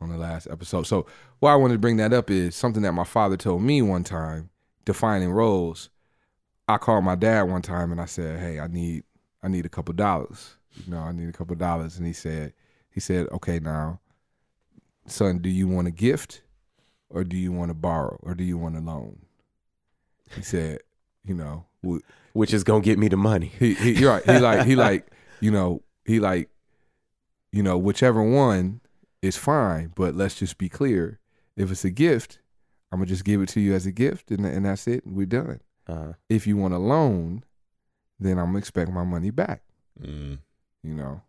on 0.00 0.08
the 0.10 0.16
last 0.16 0.46
episode. 0.50 0.84
So 0.84 1.06
why 1.40 1.52
I 1.52 1.56
wanted 1.56 1.74
to 1.74 1.78
bring 1.80 1.96
that 1.98 2.12
up 2.12 2.30
is 2.30 2.54
something 2.54 2.82
that 2.84 2.92
my 2.92 3.04
father 3.04 3.36
told 3.36 3.62
me 3.62 3.82
one 3.82 4.04
time, 4.04 4.48
defining 4.84 5.30
roles. 5.32 5.90
I 6.68 6.78
called 6.78 7.04
my 7.04 7.16
dad 7.16 7.42
one 7.42 7.62
time 7.62 7.90
and 7.92 8.00
I 8.00 8.04
said, 8.06 8.38
"Hey, 8.40 8.60
I 8.60 8.68
need 8.68 9.02
I 9.42 9.48
need 9.48 9.66
a 9.66 9.70
couple 9.70 9.92
dollars. 9.94 10.56
You 10.84 10.92
know, 10.92 10.98
I 11.00 11.12
need 11.12 11.28
a 11.28 11.32
couple 11.32 11.56
dollars." 11.56 11.98
And 11.98 12.06
he 12.06 12.12
said, 12.12 12.52
he 12.90 13.00
said, 13.00 13.26
"Okay, 13.32 13.58
now, 13.58 14.00
son, 15.06 15.38
do 15.38 15.48
you 15.48 15.66
want 15.68 15.88
a 15.88 15.90
gift, 15.90 16.42
or 17.10 17.24
do 17.24 17.36
you 17.36 17.52
want 17.52 17.70
to 17.70 17.74
borrow, 17.74 18.18
or 18.22 18.34
do 18.34 18.44
you 18.44 18.58
want 18.58 18.76
a 18.76 18.80
loan?" 18.80 19.18
He 20.34 20.42
said, 20.42 20.80
"You 21.24 21.34
know, 21.34 21.66
w- 21.82 22.02
Which 22.32 22.52
is 22.54 22.64
gonna 22.64 22.82
get 22.82 22.98
me 22.98 23.08
the 23.08 23.16
money. 23.16 23.52
he, 23.58 23.74
he 23.74 23.92
you're 23.92 24.12
right. 24.12 24.24
He 24.24 24.38
like 24.38 24.66
he 24.66 24.76
like 24.76 25.06
you 25.40 25.50
know 25.50 25.82
he 26.04 26.20
like 26.20 26.50
you 27.52 27.62
know 27.62 27.78
whichever 27.78 28.22
one 28.22 28.80
is 29.22 29.36
fine, 29.36 29.92
but 29.94 30.14
let's 30.14 30.34
just 30.36 30.58
be 30.58 30.68
clear. 30.68 31.18
If 31.56 31.70
it's 31.72 31.84
a 31.84 31.90
gift, 31.90 32.38
I'm 32.92 32.98
gonna 33.00 33.06
just 33.08 33.24
give 33.24 33.40
it 33.42 33.48
to 33.50 33.60
you 33.60 33.74
as 33.74 33.86
a 33.86 33.92
gift, 33.92 34.30
and 34.30 34.44
and 34.46 34.64
that's 34.66 34.86
it. 34.86 35.02
We're 35.06 35.26
done. 35.26 35.60
Uh, 35.86 36.12
If 36.28 36.46
you 36.46 36.56
want 36.56 36.74
a 36.74 36.78
loan, 36.78 37.42
then 38.20 38.38
I'm 38.38 38.46
gonna 38.46 38.58
expect 38.58 38.90
my 38.92 39.04
money 39.04 39.30
back. 39.30 39.62
Mm. 40.00 40.38
You 40.82 40.94
know. 40.94 41.22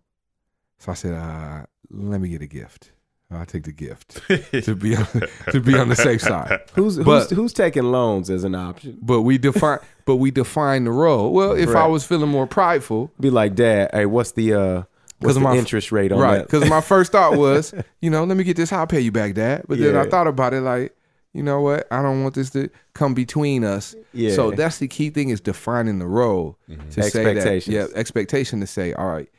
So 0.77 0.91
I 0.91 0.95
said, 0.95 1.13
uh, 1.13 1.65
let 1.89 2.21
me 2.21 2.29
get 2.29 2.41
a 2.41 2.47
gift. 2.47 2.91
I'll 3.31 3.45
take 3.45 3.63
the 3.63 3.71
gift 3.71 4.21
to 4.65 4.75
be 4.75 4.95
on, 4.95 5.05
to 5.51 5.59
be 5.61 5.77
on 5.77 5.89
the 5.89 5.95
safe 5.95 6.19
side. 6.21 6.61
who's 6.73 6.95
who's 6.97 7.05
But- 7.05 7.29
who's 7.29 7.53
taking 7.53 7.83
loans 7.83 8.29
as 8.29 8.43
an 8.43 8.55
option? 8.55 8.97
But 9.01 9.21
we 9.21 9.37
define 9.37 9.79
but 10.05 10.15
we 10.15 10.31
define 10.31 10.85
the 10.85 10.91
role. 10.91 11.31
Well, 11.31 11.51
if 11.51 11.69
I 11.75 11.85
was 11.85 12.03
feeling 12.03 12.29
more 12.29 12.47
prideful, 12.47 13.11
Be 13.19 13.29
like, 13.29 13.53
Dad, 13.53 13.91
hey, 13.93 14.07
what's 14.07 14.31
the 14.31 14.53
uh, 14.53 14.83
what's 15.19 15.35
the 15.35 15.41
my- 15.41 15.55
interest 15.55 15.91
rate 15.91 16.11
on 16.11 16.19
right? 16.19 16.37
that? 16.39 16.47
Because 16.47 16.67
my 16.67 16.81
first 16.81 17.11
thought 17.11 17.37
was, 17.37 17.71
you 18.01 18.09
know, 18.09 18.23
let 18.23 18.35
me 18.35 18.43
get 18.43 18.57
this. 18.57 18.71
I'll 18.73 18.87
pay 18.87 18.99
you 19.01 19.11
back, 19.11 19.35
Dad. 19.35 19.65
But 19.67 19.77
then 19.77 19.95
I 19.95 20.05
thought 20.05 20.25
about 20.25 20.55
it, 20.55 20.61
like, 20.61 20.95
you 21.33 21.43
know 21.43 21.61
what? 21.61 21.85
I 21.91 22.01
don't 22.01 22.23
want 22.23 22.33
this 22.33 22.49
to 22.51 22.71
come 22.95 23.13
between 23.13 23.63
us. 23.63 23.93
Yeah. 24.13 24.33
So 24.33 24.49
that's 24.49 24.79
the 24.79 24.87
key 24.87 25.11
thing 25.11 25.29
is 25.29 25.39
defining 25.39 25.99
the 25.99 26.07
role 26.07 26.57
to 26.91 27.03
say 27.03 27.35
that. 27.35 27.67
Yeah, 27.67 27.85
expectation 27.93 28.59
to 28.61 28.65
say, 28.67 28.93
all 28.93 29.07
right, 29.07 29.29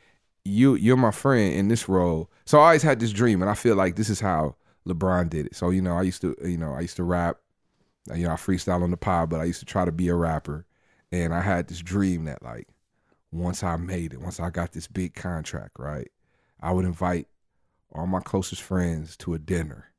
you 0.43 0.75
you're 0.75 0.97
my 0.97 1.11
friend 1.11 1.53
in 1.53 1.67
this 1.67 1.87
role. 1.87 2.29
So 2.45 2.59
I 2.59 2.65
always 2.65 2.83
had 2.83 2.99
this 2.99 3.11
dream, 3.11 3.41
and 3.41 3.49
I 3.49 3.55
feel 3.55 3.75
like 3.75 3.95
this 3.95 4.09
is 4.09 4.19
how 4.19 4.55
LeBron 4.87 5.29
did 5.29 5.47
it. 5.47 5.55
So 5.55 5.69
you 5.69 5.81
know, 5.81 5.97
I 5.97 6.01
used 6.03 6.21
to, 6.21 6.35
you 6.43 6.57
know, 6.57 6.73
I 6.73 6.81
used 6.81 6.95
to 6.97 7.03
rap. 7.03 7.37
Uh, 8.09 8.15
you 8.15 8.25
know, 8.25 8.33
I 8.33 8.35
freestyle 8.35 8.81
on 8.81 8.89
the 8.89 8.97
pod, 8.97 9.29
but 9.29 9.39
I 9.39 9.43
used 9.43 9.59
to 9.59 9.65
try 9.65 9.85
to 9.85 9.91
be 9.91 10.07
a 10.07 10.15
rapper, 10.15 10.65
and 11.11 11.33
I 11.33 11.41
had 11.41 11.67
this 11.67 11.79
dream 11.79 12.25
that 12.25 12.41
like 12.41 12.67
once 13.31 13.63
I 13.63 13.75
made 13.77 14.13
it, 14.13 14.21
once 14.21 14.39
I 14.39 14.49
got 14.49 14.71
this 14.71 14.87
big 14.87 15.13
contract, 15.13 15.77
right, 15.77 16.09
I 16.61 16.71
would 16.71 16.85
invite 16.85 17.27
all 17.93 18.07
my 18.07 18.19
closest 18.19 18.61
friends 18.61 19.15
to 19.17 19.33
a 19.33 19.39
dinner, 19.39 19.91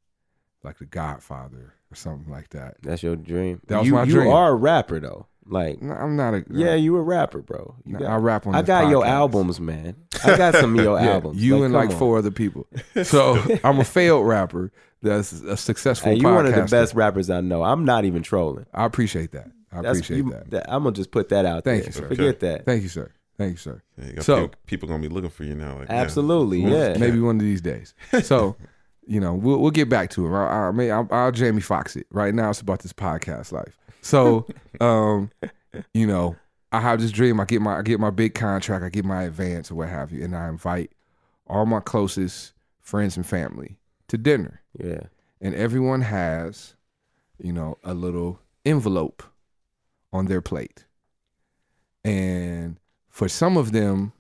like 0.64 0.78
The 0.78 0.86
Godfather 0.86 1.74
or 1.90 1.94
something 1.94 2.32
like 2.32 2.50
that. 2.50 2.76
That's 2.82 3.02
your 3.02 3.16
dream. 3.16 3.60
That 3.66 3.78
was 3.78 3.86
you, 3.86 3.94
my 3.94 4.04
you 4.04 4.12
dream. 4.12 4.26
You 4.26 4.32
are 4.32 4.50
a 4.50 4.54
rapper 4.54 4.98
though. 4.98 5.26
Like, 5.46 5.82
No, 5.82 5.92
I'm 5.94 6.16
not 6.16 6.34
a 6.34 6.44
yeah, 6.50 6.74
you 6.74 6.96
a 6.96 7.02
rapper, 7.02 7.42
bro. 7.42 7.74
You 7.84 7.94
No, 7.94 7.98
got- 8.00 8.10
I 8.10 8.16
rap 8.16 8.46
on. 8.46 8.54
I 8.54 8.62
this 8.62 8.66
got 8.68 8.88
your 8.90 9.04
albums, 9.04 9.60
man. 9.60 9.96
I 10.24 10.36
got 10.36 10.54
some 10.54 10.78
of 10.78 10.84
your 10.84 10.98
Yeah, 11.00 11.12
albums. 11.14 11.42
You 11.42 11.64
and 11.64 11.74
like 11.74 11.90
on. 11.90 11.96
four 11.96 12.18
other 12.18 12.30
people. 12.30 12.66
So 13.04 13.42
I'm 13.64 13.78
a 13.80 13.84
failed 13.84 14.26
rapper. 14.26 14.70
That's 15.02 15.32
a 15.32 15.56
successful. 15.56 16.12
Hey, 16.12 16.18
you're 16.18 16.32
one 16.34 16.46
of 16.46 16.54
the 16.54 16.62
best 16.70 16.94
rappers 16.94 17.28
I 17.28 17.40
know. 17.40 17.64
I'm 17.64 17.84
not 17.84 18.04
even 18.04 18.22
trolling. 18.22 18.66
I 18.72 18.84
appreciate 18.84 19.32
that. 19.32 19.50
I 19.72 19.82
That's, 19.82 19.98
appreciate 19.98 20.18
you- 20.18 20.36
that. 20.50 20.72
I'm 20.72 20.84
gonna 20.84 20.94
just 20.94 21.10
put 21.10 21.28
that 21.30 21.44
out 21.44 21.64
Thank 21.64 21.82
there. 21.82 21.88
you, 21.88 21.92
sir. 21.92 22.08
Forget 22.08 22.40
that. 22.40 22.64
Thank 22.64 22.82
you, 22.82 22.88
sir. 22.88 23.10
Thank 23.38 23.52
you, 23.52 23.56
sir. 23.56 23.82
Yeah, 23.98 24.06
you 24.16 24.22
So- 24.22 24.42
people, 24.42 24.58
people 24.66 24.88
gonna 24.88 25.02
be 25.02 25.08
looking 25.08 25.30
for 25.30 25.42
you 25.44 25.54
now. 25.56 25.78
Like, 25.78 25.88
yeah. 25.88 25.94
Absolutely, 25.96 26.60
yeah. 26.60 26.96
Maybe 26.98 27.18
one 27.18 27.36
of 27.36 27.42
these 27.42 27.60
days. 27.62 27.94
So, 28.22 28.54
you 29.06 29.18
know, 29.18 29.34
we'll 29.34 29.58
we'll 29.58 29.70
get 29.72 29.88
back 29.88 30.10
to 30.10 30.26
it. 30.26 30.30
I, 30.38 30.68
I 30.68 30.70
mean, 30.70 30.90
I'll, 30.92 31.08
I'll 31.10 31.32
Jamie 31.32 31.60
Foxx 31.62 31.96
it. 31.96 32.06
Right 32.12 32.32
now, 32.32 32.50
it's 32.50 32.60
about 32.60 32.80
this 32.80 32.92
podcast 32.92 33.50
life. 33.50 33.76
So, 34.02 34.46
um, 34.80 35.30
you 35.94 36.06
know, 36.06 36.36
I 36.72 36.80
have 36.80 37.00
this 37.00 37.12
dream. 37.12 37.40
I 37.40 37.44
get 37.44 37.62
my 37.62 37.78
I 37.78 37.82
get 37.82 38.00
my 38.00 38.10
big 38.10 38.34
contract. 38.34 38.84
I 38.84 38.88
get 38.88 39.04
my 39.04 39.22
advance 39.22 39.70
or 39.70 39.76
what 39.76 39.88
have 39.88 40.12
you, 40.12 40.24
and 40.24 40.36
I 40.36 40.48
invite 40.48 40.92
all 41.46 41.66
my 41.66 41.80
closest 41.80 42.52
friends 42.80 43.16
and 43.16 43.26
family 43.26 43.78
to 44.08 44.18
dinner. 44.18 44.60
Yeah. 44.78 45.02
and 45.40 45.54
everyone 45.54 46.00
has, 46.02 46.74
you 47.38 47.52
know, 47.52 47.76
a 47.84 47.92
little 47.94 48.40
envelope 48.64 49.22
on 50.12 50.26
their 50.26 50.40
plate. 50.40 50.86
And 52.04 52.78
for 53.08 53.28
some 53.28 53.56
of 53.56 53.72
them, 53.72 54.12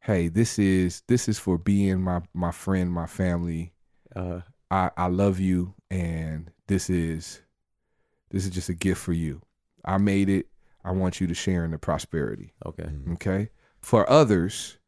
hey, 0.00 0.28
this 0.28 0.58
is 0.58 1.02
this 1.08 1.28
is 1.28 1.38
for 1.38 1.58
being 1.58 2.00
my 2.02 2.22
my 2.32 2.52
friend, 2.52 2.92
my 2.92 3.06
family. 3.06 3.72
Uh, 4.14 4.40
I 4.70 4.90
I 4.96 5.06
love 5.08 5.40
you 5.40 5.74
and 5.90 6.50
this 6.68 6.88
is 6.88 7.42
this 8.30 8.44
is 8.44 8.50
just 8.50 8.68
a 8.68 8.74
gift 8.74 9.00
for 9.00 9.12
you. 9.12 9.42
I 9.84 9.98
made 9.98 10.28
it. 10.28 10.46
I 10.84 10.92
want 10.92 11.20
you 11.20 11.26
to 11.26 11.34
share 11.34 11.64
in 11.64 11.72
the 11.72 11.78
prosperity. 11.78 12.52
okay. 12.64 12.84
Mm-hmm. 12.84 13.12
Okay. 13.14 13.50
For 13.80 14.08
others, 14.08 14.78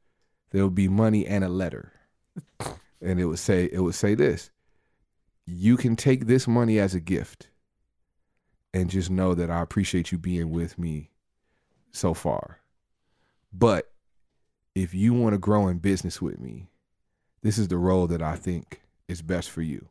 there 0.51 0.63
will 0.63 0.71
be 0.71 0.89
money 0.89 1.27
and 1.27 1.45
a 1.45 1.49
letter. 1.49 1.93
And 3.01 3.19
it 3.19 3.25
would 3.25 3.39
say 3.39 3.69
it 3.73 3.81
would 3.81 3.95
say 3.95 4.15
this. 4.15 4.51
You 5.45 5.77
can 5.77 5.97
take 5.97 6.27
this 6.27 6.47
money 6.47 6.79
as 6.79 6.95
a 6.95 7.01
gift 7.01 7.49
and 8.73 8.89
just 8.89 9.11
know 9.11 9.35
that 9.35 9.51
I 9.51 9.61
appreciate 9.61 10.13
you 10.13 10.19
being 10.19 10.51
with 10.51 10.79
me 10.79 11.11
so 11.91 12.15
far. 12.15 12.61
But 13.53 13.91
if 14.75 14.95
you 14.95 15.13
want 15.13 15.35
to 15.35 15.39
grow 15.39 15.69
in 15.69 15.79
business 15.79 16.23
with 16.23 16.39
me, 16.39 16.71
this 17.43 17.59
is 17.59 17.69
the 17.69 17.77
role 17.77 18.07
that 18.07 18.23
I 18.23 18.37
think 18.37 18.83
is 19.09 19.21
best 19.21 19.51
for 19.51 19.63
you. 19.63 19.89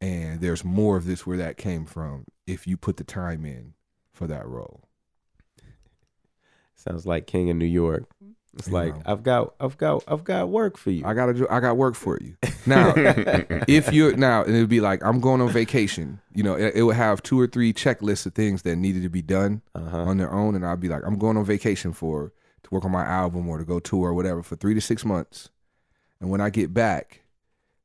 And 0.00 0.40
there's 0.40 0.64
more 0.64 0.96
of 0.96 1.04
this 1.04 1.26
where 1.26 1.36
that 1.38 1.56
came 1.58 1.84
from 1.84 2.24
if 2.46 2.66
you 2.66 2.76
put 2.76 2.96
the 2.96 3.04
time 3.04 3.44
in 3.44 3.74
for 4.12 4.26
that 4.26 4.46
role. 4.46 4.82
Sounds 6.74 7.04
like 7.06 7.26
King 7.26 7.48
in 7.48 7.58
New 7.58 7.66
York. 7.66 8.04
It's 8.56 8.66
You 8.68 8.72
like 8.72 8.94
know. 8.96 9.02
I've 9.06 9.22
got, 9.22 9.54
I've 9.60 9.76
got, 9.76 10.02
I've 10.08 10.24
got 10.24 10.48
work 10.48 10.76
for 10.78 10.90
you. 10.90 11.04
I 11.04 11.14
gotta 11.14 11.34
do. 11.34 11.46
I 11.50 11.60
got 11.60 11.76
work 11.76 11.94
for 11.94 12.18
you 12.20 12.36
now. 12.66 12.92
if 13.68 13.92
you're 13.92 14.16
now, 14.16 14.42
and 14.42 14.56
it'd 14.56 14.68
be 14.70 14.80
like 14.80 15.04
I'm 15.04 15.20
going 15.20 15.40
on 15.40 15.50
vacation. 15.50 16.20
You 16.34 16.42
know, 16.42 16.54
it, 16.54 16.74
it 16.74 16.82
would 16.82 16.96
have 16.96 17.22
two 17.22 17.38
or 17.38 17.46
three 17.46 17.72
checklists 17.72 18.26
of 18.26 18.34
things 18.34 18.62
that 18.62 18.76
needed 18.76 19.02
to 19.02 19.08
be 19.10 19.22
done 19.22 19.60
Uh-huh. 19.74 19.98
on 19.98 20.16
their 20.16 20.32
own, 20.32 20.54
and 20.56 20.66
I'd 20.66 20.80
be 20.80 20.88
like, 20.88 21.02
I'm 21.06 21.18
going 21.18 21.36
on 21.36 21.44
vacation 21.44 21.92
for 21.92 22.32
to 22.62 22.70
work 22.70 22.84
on 22.84 22.90
my 22.90 23.04
album 23.04 23.48
or 23.48 23.58
to 23.58 23.64
go 23.64 23.78
tour 23.78 24.08
or 24.08 24.14
whatever 24.14 24.42
for 24.42 24.56
three 24.56 24.74
to 24.74 24.80
six 24.80 25.04
months, 25.04 25.50
and 26.20 26.28
when 26.30 26.40
I 26.40 26.50
get 26.50 26.72
back, 26.74 27.20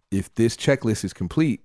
if 0.10 0.34
this 0.34 0.56
checklist 0.58 1.04
is 1.04 1.14
complete, 1.14 1.62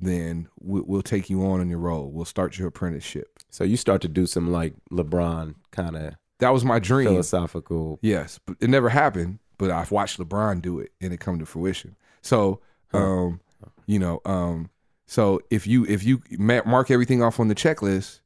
then 0.00 0.48
we, 0.60 0.80
we'll 0.80 1.02
take 1.02 1.28
you 1.28 1.44
on 1.44 1.60
in 1.60 1.68
your 1.68 1.78
role. 1.78 2.10
We'll 2.10 2.24
start 2.24 2.58
your 2.58 2.68
apprenticeship. 2.68 3.38
So 3.50 3.64
you 3.64 3.76
start 3.76 4.00
to 4.02 4.08
do 4.08 4.26
some 4.26 4.50
like 4.50 4.74
LeBron 4.90 5.54
kind 5.72 5.96
of 5.96 6.14
That 6.38 6.50
was 6.52 6.64
my 6.64 6.78
dream. 6.78 7.08
philosophical. 7.08 7.98
Yes, 8.02 8.38
but 8.46 8.56
it 8.60 8.70
never 8.70 8.88
happened. 8.88 9.38
But 9.58 9.70
I've 9.70 9.90
watched 9.90 10.18
LeBron 10.18 10.62
do 10.62 10.80
it, 10.80 10.92
and 11.02 11.12
it 11.12 11.20
come 11.20 11.38
to 11.38 11.44
fruition. 11.44 11.94
So, 12.22 12.60
um, 12.94 13.40
you 13.86 13.98
know, 13.98 14.22
um, 14.24 14.70
so 15.06 15.40
if 15.50 15.66
you 15.66 15.84
if 15.84 16.02
you 16.02 16.22
mark 16.38 16.90
everything 16.90 17.22
off 17.22 17.38
on 17.38 17.48
the 17.48 17.54
checklist, 17.54 18.20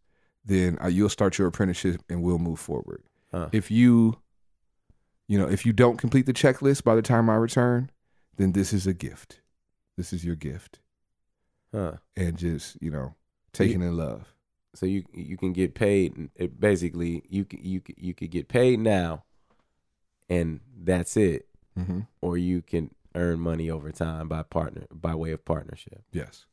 then 0.45 0.79
uh, 0.81 0.87
you'll 0.87 1.09
start 1.09 1.39
your 1.39 1.49
apprenticeship, 1.49 2.03
and 2.09 2.23
we'll 2.23 2.39
move 2.39 2.61
forward. 2.61 3.03
Huh. 3.33 3.49
If 3.51 3.69
you, 3.69 4.17
you 5.27 5.37
know, 5.39 5.49
if 5.49 5.67
you 5.67 5.73
don't 5.73 5.97
complete 5.97 6.27
the 6.27 6.33
checklist 6.33 6.85
by 6.85 6.95
the 6.95 7.03
time 7.03 7.29
I 7.29 7.35
return, 7.35 7.91
then 8.37 8.53
this 8.53 8.73
is 8.73 8.87
a 8.87 8.95
gift. 8.95 9.41
This 9.97 10.13
is 10.13 10.25
your 10.25 10.37
gift, 10.37 10.79
Huh. 11.75 11.95
and 12.17 12.37
just 12.37 12.81
you 12.81 12.91
know, 12.91 13.15
taking 13.53 13.83
in 13.83 13.97
love. 13.97 14.33
So 14.75 14.87
you 14.87 15.05
you 15.13 15.37
can 15.37 15.53
get 15.53 15.75
paid. 15.75 16.31
It 16.37 16.61
basically, 16.61 17.25
you 17.29 17.47
you 17.51 17.83
you 17.97 18.15
could 18.15 18.31
get 18.31 18.49
paid 18.49 18.79
now, 18.79 19.25
and 20.29 20.61
that's 20.83 21.17
it. 21.17 21.47
hmm 21.77 22.01
Or 22.21 22.37
you 22.37 22.63
can 22.63 22.91
earn 23.15 23.41
money 23.41 23.71
over 23.71 23.93
time 23.93 24.29
by 24.29 24.43
partner 24.43 24.87
by 24.93 25.15
way 25.15 25.33
of 25.33 25.45
partnership. 25.45 26.03
Yes. 26.13 26.47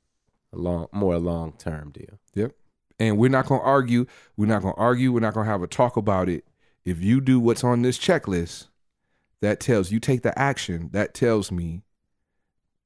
A 0.54 0.58
long, 0.58 0.88
more 0.92 1.18
long 1.18 1.54
term 1.54 1.92
deal. 1.92 2.20
Yep. 2.36 2.54
And 3.00 3.18
we're 3.18 3.30
not 3.30 3.48
going 3.48 3.62
to 3.62 3.66
argue. 3.66 4.06
We're 4.38 4.46
not 4.48 4.62
going 4.62 4.76
to 4.76 4.80
argue. 4.80 5.12
We're 5.12 5.22
not 5.22 5.34
going 5.34 5.46
to 5.46 5.52
have 5.52 5.64
a 5.64 5.68
talk 5.68 5.98
about 5.98 6.30
it. 6.30 6.46
If 6.86 7.02
you 7.02 7.22
do 7.22 7.40
what's 7.40 7.64
on 7.64 7.82
this 7.82 7.98
checklist, 7.98 8.68
that 9.42 9.60
tells 9.60 9.92
you 9.92 10.00
take 10.00 10.22
the 10.22 10.38
action. 10.38 10.90
That 10.92 11.14
tells 11.14 11.52
me 11.52 11.82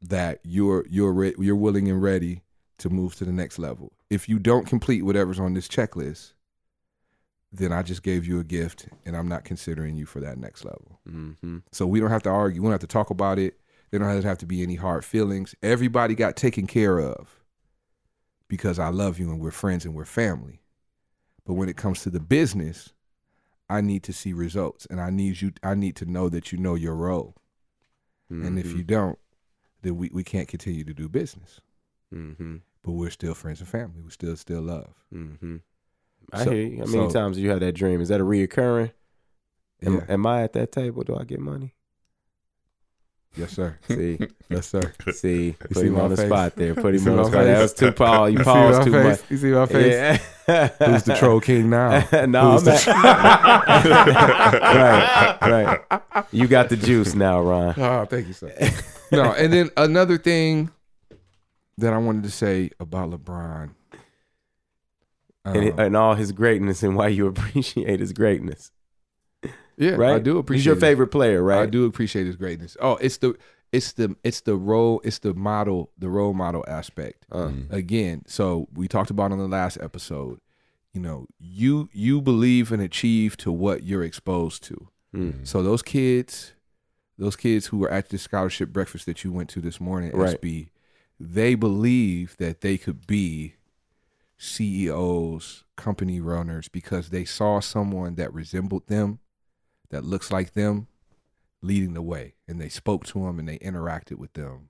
that 0.10 0.40
you're 0.44 0.86
you're 0.90 1.14
re- 1.14 1.36
you're 1.38 1.56
willing 1.56 1.90
and 1.90 2.02
ready 2.02 2.44
to 2.78 2.90
move 2.90 3.16
to 3.16 3.26
the 3.26 3.32
next 3.32 3.60
level. 3.60 3.94
If 4.10 4.28
you 4.28 4.40
don't 4.40 4.68
complete 4.68 5.04
whatever's 5.04 5.40
on 5.40 5.54
this 5.54 5.68
checklist, 5.68 6.34
then 7.52 7.72
I 7.72 7.84
just 7.84 8.04
gave 8.04 8.26
you 8.26 8.40
a 8.40 8.44
gift, 8.44 8.88
and 9.06 9.16
I'm 9.16 9.28
not 9.28 9.46
considering 9.46 9.96
you 9.96 10.06
for 10.06 10.20
that 10.20 10.38
next 10.38 10.66
level. 10.66 11.00
Mm-hmm. 11.10 11.60
So 11.72 11.88
we 11.88 12.00
don't 12.00 12.12
have 12.12 12.24
to 12.24 12.30
argue. 12.30 12.62
We 12.62 12.66
don't 12.66 12.74
have 12.74 12.82
to 12.82 12.88
talk 12.88 13.10
about 13.10 13.40
it. 13.40 13.60
There 13.92 14.00
don't 14.00 14.24
have 14.24 14.38
to 14.40 14.46
be 14.46 14.62
any 14.62 14.76
hard 14.76 15.06
feelings. 15.06 15.56
Everybody 15.64 16.16
got 16.16 16.36
taken 16.36 16.68
care 16.68 17.00
of 17.00 17.44
because 18.48 18.78
I 18.78 18.90
love 18.90 19.20
you 19.20 19.30
and 19.30 19.40
we're 19.40 19.52
friends 19.52 19.86
and 19.86 19.94
we're 19.94 20.06
family. 20.06 20.62
But 21.46 21.54
when 21.54 21.70
it 21.70 21.78
comes 21.78 22.02
to 22.02 22.10
the 22.10 22.20
business, 22.20 22.92
I 23.70 23.82
need 23.82 24.04
to 24.04 24.14
see 24.14 24.34
results 24.34 24.86
and 24.90 25.00
I 25.00 25.12
need 25.12 25.42
you 25.42 25.54
I 25.64 25.76
need 25.76 25.96
to 25.98 26.06
know 26.06 26.30
that 26.30 26.52
you 26.52 26.58
know 26.58 26.76
your 26.76 26.96
role. 26.96 27.36
And 28.30 28.60
if 28.60 28.74
you 28.74 28.84
don't, 28.84 29.20
then 29.86 29.98
we, 29.98 30.10
we 30.12 30.24
can't 30.24 30.48
continue 30.48 30.84
to 30.84 30.94
do 30.94 31.08
business. 31.08 31.62
Mm-hmm. 32.14 32.58
But 32.84 32.92
we're 32.92 33.10
still 33.10 33.34
friends 33.34 33.60
and 33.60 33.70
family. 33.70 34.02
We 34.04 34.10
still 34.12 34.36
still 34.36 34.62
love. 34.62 34.94
Mm-hmm. 35.14 35.58
I 36.34 36.44
So- 36.44 36.52
hear 36.52 36.62
you. 36.68 36.78
How 36.80 36.86
many 36.86 37.10
so- 37.10 37.14
times 37.20 37.38
you 37.38 37.50
had 37.52 37.60
that 37.62 37.74
dream? 37.74 38.02
Is 38.02 38.10
that 38.10 38.20
a 38.22 38.26
reoccurring? 38.26 38.92
Am, 39.86 39.96
Yeah. 39.96 40.06
am 40.10 40.26
I 40.26 40.42
at 40.44 40.54
that 40.54 40.72
table? 40.72 41.04
Do 41.04 41.16
I 41.16 41.24
get 41.26 41.40
money? 41.40 41.75
Yes, 43.38 43.52
sir. 43.52 43.78
See, 43.90 44.18
Yes, 44.50 44.68
sir. 44.68 44.94
see, 45.12 45.56
put 45.60 45.76
see 45.76 45.88
him 45.88 46.00
on 46.00 46.10
the 46.12 46.18
face? 46.18 46.28
spot 46.28 46.56
there. 46.56 46.74
Put 46.76 46.96
him 46.96 47.08
on 47.10 47.18
the 47.18 47.26
spot. 47.26 47.44
That 47.46 47.62
was 47.62 47.74
too 47.74 47.92
paused. 47.92 48.34
You 48.38 48.44
paused 48.44 48.84
too 48.84 48.92
face? 48.94 49.04
much. 49.22 49.32
You 49.32 49.38
see 49.38 49.52
my 49.52 49.66
face? 49.66 50.20
Yeah. 50.48 50.68
Who's 50.88 51.04
the 51.04 51.16
troll 51.16 51.42
king 51.42 51.70
now? 51.70 52.08
no, 52.28 52.52
Who's 52.54 52.68
I'm 52.68 52.74
the 52.74 52.84
at- 52.88 52.88
right, 55.42 55.80
right. 56.12 56.24
You 56.32 56.48
got 56.48 56.70
the 56.70 56.78
juice 56.78 57.14
now, 57.16 57.42
Ron. 57.42 57.74
Oh, 57.78 58.06
thank 58.06 58.28
you, 58.28 58.34
sir. 58.34 58.54
no, 59.12 59.34
and 59.34 59.52
then 59.52 59.70
another 59.78 60.18
thing 60.18 60.72
that 61.78 61.94
I 61.94 61.98
wanted 61.98 62.24
to 62.24 62.32
say 62.32 62.70
about 62.80 63.10
LeBron. 63.10 63.72
And, 65.44 65.72
um, 65.74 65.80
and 65.80 65.96
all 65.98 66.16
his 66.16 66.32
greatness 66.32 66.82
and 66.84 66.96
why 66.96 67.10
you 67.10 67.28
appreciate 67.28 68.00
his 68.00 68.14
greatness, 68.14 68.72
yeah, 69.78 69.92
right? 69.96 70.16
I 70.16 70.20
do 70.20 70.38
appreciate. 70.38 70.60
He's 70.60 70.66
your 70.66 70.76
his- 70.76 70.82
favorite 70.84 71.08
player, 71.08 71.42
right? 71.44 71.62
I 71.64 71.66
do 71.66 71.86
appreciate 71.86 72.26
his 72.28 72.36
greatness. 72.36 72.76
Oh, 72.82 72.96
it's 72.98 73.18
the 73.18 73.36
it's 73.72 73.94
the 73.94 74.16
it's 74.24 74.42
the 74.42 74.56
role 74.56 75.02
it's 75.04 75.20
the 75.20 75.34
model 75.34 75.92
the 75.98 76.10
role 76.10 76.34
model 76.34 76.64
aspect 76.68 77.26
Uh, 77.32 77.52
again. 77.70 78.24
So 78.28 78.68
we 78.74 78.88
talked 78.88 79.10
about 79.10 79.32
on 79.32 79.38
the 79.40 79.48
last 79.48 79.78
episode. 79.82 80.40
You 80.94 81.02
know, 81.02 81.28
you 81.40 81.90
you 81.92 82.22
believe 82.22 82.72
and 82.72 82.82
achieve 82.82 83.36
to 83.38 83.52
what 83.52 83.84
you're 83.84 84.04
exposed 84.04 84.64
to. 84.66 84.88
mm, 85.14 85.46
So 85.46 85.62
those 85.62 85.82
kids, 85.82 86.54
those 87.18 87.36
kids 87.36 87.68
who 87.68 87.80
were 87.80 87.92
at 87.92 88.10
the 88.10 88.18
scholarship 88.18 88.70
breakfast 88.72 89.06
that 89.08 89.24
you 89.26 89.32
went 89.34 89.50
to 89.50 89.62
this 89.62 89.82
morning, 89.82 90.10
at 90.12 90.16
Right. 90.16 90.40
SB, 90.42 90.70
they 91.20 91.56
believe 91.56 92.38
that 92.38 92.62
they 92.62 92.78
could 92.78 93.06
be 93.08 93.56
CEOs, 94.38 95.64
company 95.76 96.20
runners 96.22 96.68
because 96.70 97.10
they 97.10 97.26
saw 97.26 97.60
someone 97.60 98.16
that 98.16 98.34
resembled 98.34 98.88
them, 98.88 99.20
that 99.90 100.04
looks 100.04 100.32
like 100.32 100.54
them, 100.54 100.88
leading 101.62 101.94
the 101.94 102.02
way, 102.02 102.36
and 102.48 102.60
they 102.60 102.70
spoke 102.70 103.06
to 103.06 103.24
them 103.26 103.40
and 103.40 103.48
they 103.48 103.58
interacted 103.60 104.18
with 104.18 104.34
them. 104.34 104.70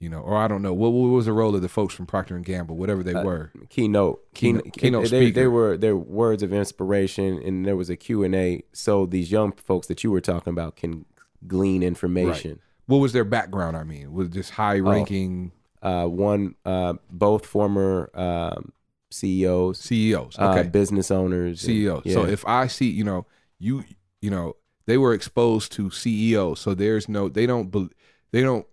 You 0.00 0.08
know, 0.08 0.20
or 0.20 0.36
I 0.36 0.46
don't 0.46 0.62
know 0.62 0.72
what, 0.72 0.92
what 0.92 1.08
was 1.08 1.26
the 1.26 1.32
role 1.32 1.56
of 1.56 1.62
the 1.62 1.68
folks 1.68 1.92
from 1.92 2.06
Procter 2.06 2.36
and 2.36 2.44
Gamble, 2.44 2.76
whatever 2.76 3.02
they 3.02 3.14
Uh, 3.14 3.24
were. 3.24 3.50
keynote, 3.68 4.32
Keynote- 4.32 4.62
keynote, 4.62 4.74
keynote 4.74 5.10
they, 5.10 5.30
they 5.32 5.48
were 5.48 5.76
their 5.76 5.96
words 5.96 6.44
of 6.44 6.52
inspiration, 6.52 7.42
and 7.42 7.66
there 7.66 7.74
was 7.76 7.90
a 7.90 7.96
Q 7.96 8.22
and 8.22 8.32
A, 8.34 8.62
so 8.72 9.06
these 9.06 9.32
young 9.32 9.50
folks 9.52 9.88
that 9.88 10.04
you 10.04 10.12
were 10.12 10.20
talking 10.20 10.52
about 10.52 10.76
can 10.76 11.04
glean 11.48 11.82
information. 11.82 12.60
What 12.86 12.98
was 12.98 13.12
their 13.12 13.24
background? 13.24 13.76
I 13.76 13.82
mean, 13.82 14.12
was 14.12 14.30
this 14.30 14.50
high 14.50 14.78
ranking 14.78 15.50
Uh, 15.82 16.06
one, 16.06 16.54
uh, 16.64 16.94
both 17.10 17.44
former 17.46 18.08
um, 18.14 18.72
CEOs, 19.10 19.78
CEOs? 19.80 20.36
uh, 20.38 20.50
Okay, 20.50 20.68
business 20.68 21.10
owners, 21.10 21.64
and- 21.64 21.74
CEO. 21.74 22.02
E 22.04 22.12
So 22.12 22.24
if 22.24 22.46
I 22.46 22.66
see, 22.68 22.88
you 22.90 23.02
know, 23.04 23.26
you, 23.58 23.82
you 24.20 24.30
know, 24.30 24.56
they 24.86 24.98
were 24.98 25.12
exposed 25.12 25.72
to 25.72 25.90
CEOs, 25.90 26.60
so 26.60 26.74
there's 26.74 27.08
no, 27.08 27.28
they 27.28 27.46
don't, 27.46 27.70
bel 27.70 27.88
they 28.32 28.42
don't, 28.42 28.66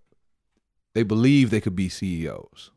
they 0.93 1.03
believe 1.03 1.49
they 1.49 1.61
could 1.61 1.75
be 1.75 1.89
CEOs. 1.89 2.71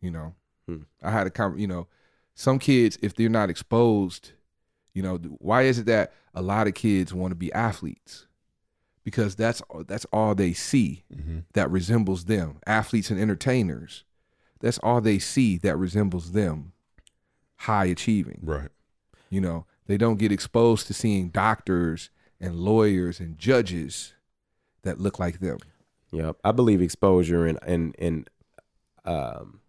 You 0.00 0.10
know, 0.10 0.34
Hmm. 0.66 0.82
I 1.02 1.10
had 1.10 1.26
a 1.26 1.30
con, 1.30 1.58
you 1.58 1.66
know, 1.66 1.88
some 2.34 2.58
kids 2.58 2.98
if 3.02 3.14
they're 3.14 3.28
not 3.28 3.50
exposed, 3.50 4.32
you 4.94 5.02
know, 5.02 5.16
why 5.38 5.62
is 5.62 5.78
it 5.78 5.86
that 5.86 6.12
a 6.34 6.42
lot 6.42 6.66
of 6.66 6.74
kids 6.74 7.12
want 7.12 7.32
to 7.32 7.36
be 7.36 7.52
athletes? 7.52 8.26
Because 9.04 9.34
that's 9.34 9.60
that's 9.88 10.04
all 10.12 10.34
they 10.34 10.52
see 10.52 11.02
that 11.54 11.70
resembles 11.70 12.26
them. 12.26 12.58
Athletes 12.66 13.10
and 13.10 13.20
entertainers, 13.20 14.04
that's 14.60 14.78
all 14.78 15.00
they 15.00 15.18
see 15.18 15.58
that 15.58 15.76
resembles 15.76 16.32
them. 16.32 16.72
High 17.56 17.86
achieving. 17.86 18.40
Right. 18.42 18.68
You 19.28 19.40
know, 19.40 19.66
they 19.92 19.98
don't 19.98 20.18
get 20.18 20.32
exposed 20.32 20.86
to 20.86 20.94
seeing 20.94 21.28
doctors 21.28 22.08
and 22.40 22.56
lawyers 22.56 23.20
and 23.20 23.36
judges 23.36 24.14
that 24.82 24.98
look 24.98 25.18
like 25.18 25.40
them. 25.40 25.58
Yeah, 26.10 26.32
I 26.42 26.52
believe 26.52 26.80
exposure 26.80 27.46
and 27.46 27.58
and 27.62 27.94
and 27.98 28.30
um, 29.04 29.60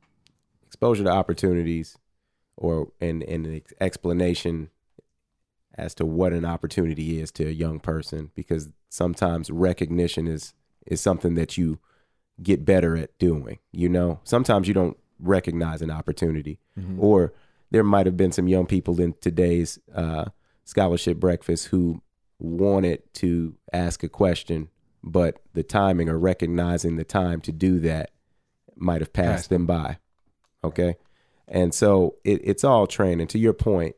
exposure 0.65 1.03
to 1.03 1.09
opportunities, 1.09 1.97
or 2.55 2.91
and 3.01 3.21
and 3.23 3.45
an 3.45 3.61
explanation 3.81 4.69
as 5.75 5.93
to 5.95 6.05
what 6.05 6.33
an 6.33 6.45
opportunity 6.45 7.19
is 7.19 7.31
to 7.31 7.47
a 7.47 7.51
young 7.51 7.79
person, 7.79 8.31
because 8.33 8.69
sometimes 8.89 9.51
recognition 9.51 10.27
is 10.27 10.53
is 10.85 11.01
something 11.01 11.35
that 11.35 11.57
you 11.57 11.79
get 12.41 12.63
better 12.65 12.95
at 12.95 13.17
doing. 13.19 13.59
You 13.71 13.89
know, 13.89 14.19
sometimes 14.23 14.67
you 14.67 14.73
don't 14.73 14.97
recognize 15.19 15.81
an 15.81 15.91
opportunity, 15.91 16.59
or 16.97 17.33
there 17.73 17.83
might 17.83 18.05
have 18.05 18.15
been 18.15 18.31
some 18.31 18.47
young 18.47 18.67
people 18.67 19.01
in 19.01 19.15
today's 19.19 19.79
uh, 19.95 20.25
scholarship 20.63 21.17
breakfast 21.17 21.67
who 21.67 22.03
wanted 22.37 23.01
to 23.15 23.55
ask 23.73 24.03
a 24.03 24.09
question, 24.09 24.69
but 25.03 25.39
the 25.53 25.63
timing 25.63 26.07
or 26.07 26.19
recognizing 26.19 26.97
the 26.97 27.03
time 27.03 27.41
to 27.41 27.51
do 27.51 27.79
that 27.79 28.11
might 28.75 29.01
have 29.01 29.11
passed 29.11 29.27
Passed 29.27 29.49
them 29.49 29.65
by. 29.65 29.97
Okay. 30.63 30.97
And 31.47 31.73
so 31.73 32.15
it, 32.23 32.41
it's 32.43 32.63
all 32.63 32.85
training. 32.85 33.25
To 33.27 33.39
your 33.39 33.53
point, 33.53 33.95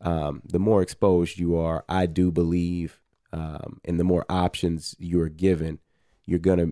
um, 0.00 0.40
the 0.44 0.60
more 0.60 0.80
exposed 0.80 1.36
you 1.36 1.56
are, 1.56 1.84
I 1.88 2.06
do 2.06 2.30
believe, 2.30 3.00
um, 3.32 3.80
and 3.84 3.98
the 3.98 4.04
more 4.04 4.24
options 4.28 4.94
you 5.00 5.20
are 5.20 5.28
given, 5.28 5.80
you're 6.26 6.38
gonna 6.38 6.68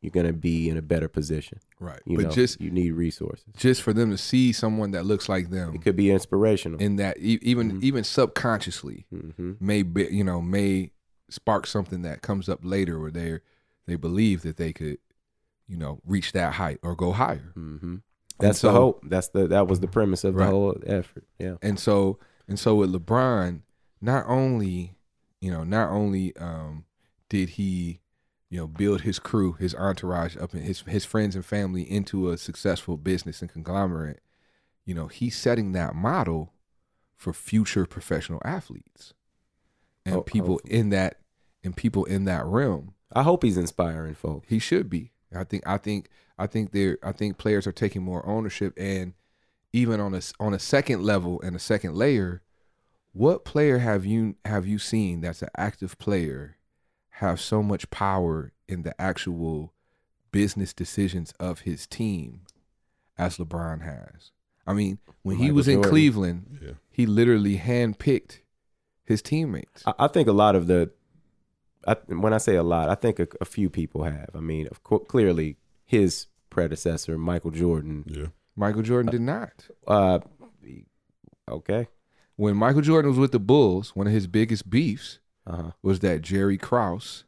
you're 0.00 0.10
gonna 0.10 0.32
be 0.32 0.68
in 0.68 0.76
a 0.76 0.82
better 0.82 1.08
position. 1.08 1.60
Right. 1.80 2.00
You 2.06 2.16
but 2.16 2.24
know, 2.26 2.30
just 2.30 2.60
you 2.60 2.70
need 2.70 2.90
resources. 2.92 3.44
just 3.56 3.82
for 3.82 3.92
them 3.92 4.10
to 4.10 4.18
see 4.18 4.52
someone 4.52 4.90
that 4.92 5.04
looks 5.06 5.28
like 5.28 5.50
them 5.50 5.74
It 5.74 5.82
could 5.82 5.96
be 5.96 6.10
inspirational. 6.10 6.80
in 6.80 6.96
that 6.96 7.16
even 7.18 7.72
Mhm. 7.80 7.82
even 7.82 8.04
subconsciously 8.04 9.06
hmm 9.10 9.52
may 9.60 9.82
be, 9.82 10.08
you 10.10 10.24
know 10.24 10.40
may 10.42 10.90
spark 11.30 11.66
something 11.66 12.02
that 12.02 12.22
comes 12.22 12.48
up 12.48 12.60
later 12.62 12.98
where 13.00 13.10
they 13.10 13.38
they 13.86 13.96
believe 13.96 14.42
that 14.42 14.56
they 14.56 14.72
could 14.72 14.98
you 15.66 15.76
know 15.76 16.00
reach 16.06 16.32
that 16.32 16.54
height 16.54 16.78
or 16.82 16.94
go 16.96 17.12
higher. 17.12 17.52
hmm 17.54 17.96
That's 18.40 18.60
so- 18.60 18.68
the 18.68 18.72
hope. 18.74 19.02
That's 19.08 19.28
the 19.28 19.46
that 19.48 19.66
was 19.68 19.80
the 19.80 19.88
premise 19.88 20.24
of 20.24 20.34
Right. 20.34 20.46
the 20.46 20.50
whole 20.50 20.76
effort. 20.86 21.24
Yeah. 21.38 21.56
And 21.62 21.78
so 21.78 22.18
and 22.48 22.58
so 22.58 22.74
with 22.76 22.92
LeBron, 22.92 23.62
not 24.00 24.24
only 24.26 24.96
you 25.40 25.50
know 25.50 25.64
not 25.64 25.90
only 25.90 26.34
um, 26.36 26.84
did 27.28 27.50
he 27.50 28.00
you 28.50 28.58
know 28.58 28.66
build 28.66 29.02
his 29.02 29.18
crew, 29.18 29.52
his 29.54 29.74
entourage 29.74 30.36
up 30.36 30.52
and 30.54 30.64
his 30.64 30.80
his 30.82 31.04
friends 31.04 31.34
and 31.34 31.44
family 31.44 31.82
into 31.82 32.30
a 32.30 32.38
successful 32.38 32.96
business 32.96 33.40
and 33.40 33.50
conglomerate, 33.52 34.20
you 34.84 34.94
know 34.94 35.06
he's 35.08 35.36
setting 35.36 35.72
that 35.72 35.94
model 35.94 36.52
for 37.16 37.32
future 37.32 37.84
professional 37.84 38.40
athletes 38.44 39.12
and 40.06 40.16
Ho- 40.16 40.22
people 40.22 40.54
hopefully. 40.54 40.74
in 40.74 40.90
that 40.90 41.18
and 41.64 41.76
people 41.76 42.04
in 42.04 42.24
that 42.24 42.44
realm. 42.46 42.94
I 43.12 43.22
hope 43.22 43.42
he's 43.42 43.56
inspiring 43.56 44.14
folks. 44.14 44.46
He 44.48 44.58
should 44.58 44.88
be. 44.90 45.12
I 45.34 45.44
think. 45.44 45.66
I 45.66 45.78
think. 45.78 46.08
I 46.38 46.46
think 46.46 46.72
they're. 46.72 46.98
I 47.02 47.12
think 47.12 47.38
players 47.38 47.66
are 47.66 47.72
taking 47.72 48.02
more 48.02 48.24
ownership, 48.26 48.74
and 48.76 49.14
even 49.72 50.00
on 50.00 50.14
a 50.14 50.20
on 50.38 50.54
a 50.54 50.58
second 50.58 51.02
level 51.02 51.40
and 51.42 51.56
a 51.56 51.58
second 51.58 51.94
layer, 51.94 52.42
what 53.12 53.44
player 53.44 53.78
have 53.78 54.04
you 54.06 54.36
have 54.44 54.66
you 54.66 54.78
seen 54.78 55.20
that's 55.20 55.42
an 55.42 55.48
active 55.56 55.98
player 55.98 56.56
have 57.18 57.40
so 57.40 57.62
much 57.62 57.88
power 57.90 58.52
in 58.68 58.82
the 58.82 58.98
actual 59.00 59.72
business 60.32 60.72
decisions 60.72 61.32
of 61.40 61.60
his 61.60 61.86
team 61.86 62.42
as 63.16 63.36
LeBron 63.38 63.82
has? 63.82 64.30
I 64.66 64.72
mean, 64.74 64.98
when 65.22 65.36
he 65.36 65.44
Michael 65.44 65.56
was 65.56 65.68
in 65.68 65.82
Cleveland, 65.82 66.58
Yeah. 66.62 66.72
he 66.90 67.06
literally 67.06 67.56
handpicked 67.58 68.40
his 69.04 69.22
teammates. 69.22 69.82
I, 69.86 69.94
I 70.00 70.08
think 70.08 70.28
a 70.28 70.32
lot 70.32 70.54
of 70.54 70.66
the, 70.66 70.90
I, 71.86 71.96
when 72.08 72.34
I 72.34 72.38
say 72.38 72.56
a 72.56 72.62
lot, 72.62 72.90
I 72.90 72.94
think 72.94 73.18
a, 73.18 73.26
a 73.40 73.44
few 73.46 73.70
people 73.70 74.02
have. 74.04 74.28
I 74.34 74.40
mean, 74.40 74.66
of 74.70 74.82
course, 74.84 75.04
clearly 75.08 75.56
his 75.86 76.26
predecessor, 76.50 77.16
Michael 77.16 77.50
Jordan. 77.50 78.04
Yeah. 78.06 78.26
Michael 78.56 78.82
Jordan 78.82 79.10
did 79.10 79.22
not. 79.22 79.68
Uh, 79.86 80.18
okay. 81.50 81.88
when 82.36 82.56
Michael 82.56 82.82
Jordan 82.82 83.10
was 83.10 83.18
with 83.18 83.32
the 83.32 83.38
Bulls, 83.38 83.96
one 83.96 84.06
of 84.06 84.12
his 84.12 84.26
biggest 84.26 84.68
beefs 84.68 85.18
Uh-huh. 85.48 85.70
was 85.82 86.00
that 86.00 86.20
Jerry 86.22 86.58
Krause 86.58 87.24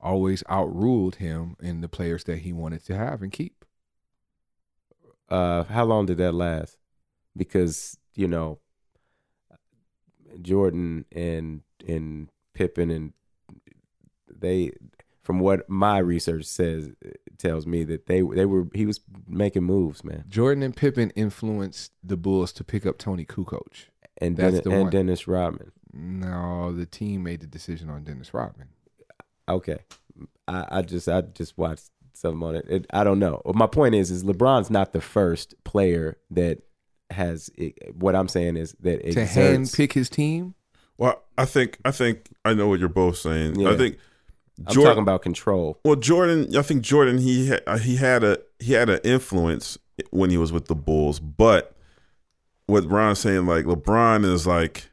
always 0.00 0.42
outruled 0.48 1.16
him 1.16 1.56
in 1.60 1.80
the 1.80 1.88
players 1.88 2.24
that 2.24 2.38
he 2.38 2.52
wanted 2.52 2.84
to 2.86 2.96
have 2.96 3.22
and 3.22 3.30
keep. 3.30 3.64
Uh, 5.28 5.64
how 5.64 5.84
long 5.84 6.06
did 6.06 6.18
that 6.18 6.32
last? 6.32 6.78
Because 7.36 7.98
you 8.14 8.26
know, 8.26 8.58
Jordan 10.40 11.04
and 11.12 11.62
and 11.86 12.30
Pippen 12.54 12.90
and 12.90 13.12
they, 14.34 14.72
from 15.22 15.38
what 15.40 15.68
my 15.68 15.98
research 15.98 16.44
says, 16.44 16.90
tells 17.36 17.66
me 17.66 17.84
that 17.84 18.06
they 18.06 18.22
they 18.22 18.46
were 18.46 18.68
he 18.72 18.86
was 18.86 19.00
making 19.28 19.64
moves, 19.64 20.02
man. 20.02 20.24
Jordan 20.28 20.62
and 20.62 20.74
Pippen 20.74 21.10
influenced 21.10 21.92
the 22.02 22.16
Bulls 22.16 22.52
to 22.54 22.64
pick 22.64 22.86
up 22.86 22.98
Toni 22.98 23.26
Kukoč. 23.26 23.86
And 24.20 24.36
That's 24.36 24.52
Dennis, 24.54 24.66
and 24.66 24.82
one. 24.82 24.90
Dennis 24.90 25.28
Rodman. 25.28 25.72
No, 25.92 26.72
the 26.72 26.86
team 26.86 27.22
made 27.22 27.40
the 27.40 27.46
decision 27.46 27.88
on 27.90 28.04
Dennis 28.04 28.34
Rodman. 28.34 28.68
Okay, 29.48 29.78
I, 30.46 30.66
I 30.70 30.82
just 30.82 31.08
I 31.08 31.22
just 31.22 31.56
watched 31.56 31.90
something 32.12 32.42
on 32.46 32.56
it. 32.56 32.66
it. 32.68 32.86
I 32.92 33.04
don't 33.04 33.18
know. 33.18 33.40
My 33.54 33.66
point 33.66 33.94
is, 33.94 34.10
is 34.10 34.24
LeBron's 34.24 34.70
not 34.70 34.92
the 34.92 35.00
first 35.00 35.54
player 35.64 36.18
that 36.30 36.58
has. 37.10 37.50
It, 37.56 37.94
what 37.94 38.14
I'm 38.14 38.28
saying 38.28 38.56
is 38.56 38.74
that 38.80 39.00
To 39.00 39.06
exerts, 39.08 39.32
hand 39.34 39.72
pick 39.74 39.92
his 39.94 40.10
team, 40.10 40.54
Well, 40.98 41.22
I 41.38 41.46
think 41.46 41.78
I 41.84 41.90
think 41.92 42.28
I 42.44 42.52
know 42.54 42.68
what 42.68 42.80
you're 42.80 42.88
both 42.90 43.16
saying. 43.18 43.58
Yeah. 43.58 43.70
I 43.70 43.76
think 43.76 43.96
I'm 44.66 44.74
Jordan. 44.74 44.90
talking 44.90 45.02
about 45.02 45.22
control. 45.22 45.78
well, 45.84 45.96
Jordan. 45.96 46.54
I 46.56 46.62
think 46.62 46.82
Jordan. 46.82 47.18
He 47.18 47.54
he 47.80 47.96
had 47.96 48.24
a 48.24 48.38
he 48.58 48.74
had 48.74 48.90
an 48.90 49.00
influence 49.04 49.78
when 50.10 50.28
he 50.30 50.36
was 50.36 50.52
with 50.52 50.66
the 50.66 50.74
Bulls, 50.74 51.20
but 51.20 51.74
what 52.68 52.88
Ron's 52.88 53.18
saying, 53.18 53.46
like 53.46 53.64
LeBron 53.64 54.24
is 54.24 54.46
like 54.46 54.90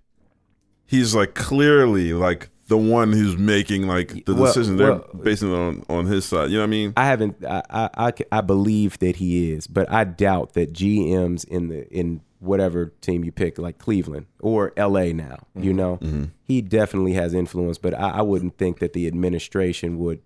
he's 0.87 1.13
like 1.13 1.35
clearly 1.35 2.13
like 2.13 2.49
the 2.67 2.77
one 2.77 3.11
who's 3.11 3.37
making 3.37 3.85
like 3.85 4.25
the 4.25 4.33
Well- 4.33 4.45
decision. 4.45 4.77
They're 4.77 4.93
well- 4.93 5.09
basing 5.21 5.51
it 5.51 5.57
on 5.57 5.85
on 5.89 6.05
his 6.07 6.25
side. 6.25 6.49
You 6.49 6.57
know 6.57 6.63
what 6.63 6.67
I 6.67 6.71
mean? 6.71 6.93
I 6.97 7.05
haven't. 7.05 7.45
I, 7.45 7.61
I 7.69 8.13
I 8.31 8.41
believe 8.41 8.97
that 8.99 9.17
he 9.17 9.51
is, 9.51 9.67
but 9.67 9.91
I 9.91 10.05
doubt 10.05 10.53
that 10.53 10.73
GMs 10.73 11.45
in 11.45 11.67
the 11.67 11.87
in 11.93 12.21
whatever 12.39 12.93
team 13.01 13.25
you 13.25 13.31
pick, 13.31 13.57
like 13.57 13.77
Cleveland 13.77 14.27
or 14.39 14.71
LA 14.77 15.11
now, 15.11 15.45
you 15.55 15.71
mm-hmm. 15.71 15.75
know, 15.75 15.97
mm-hmm. 15.97 16.23
he 16.43 16.61
definitely 16.61 17.13
has 17.13 17.33
influence. 17.33 17.77
But 17.77 17.93
I, 17.93 18.09
I 18.11 18.21
wouldn't 18.21 18.57
think 18.57 18.79
that 18.79 18.93
the 18.93 19.05
administration 19.07 19.99
would 19.99 20.21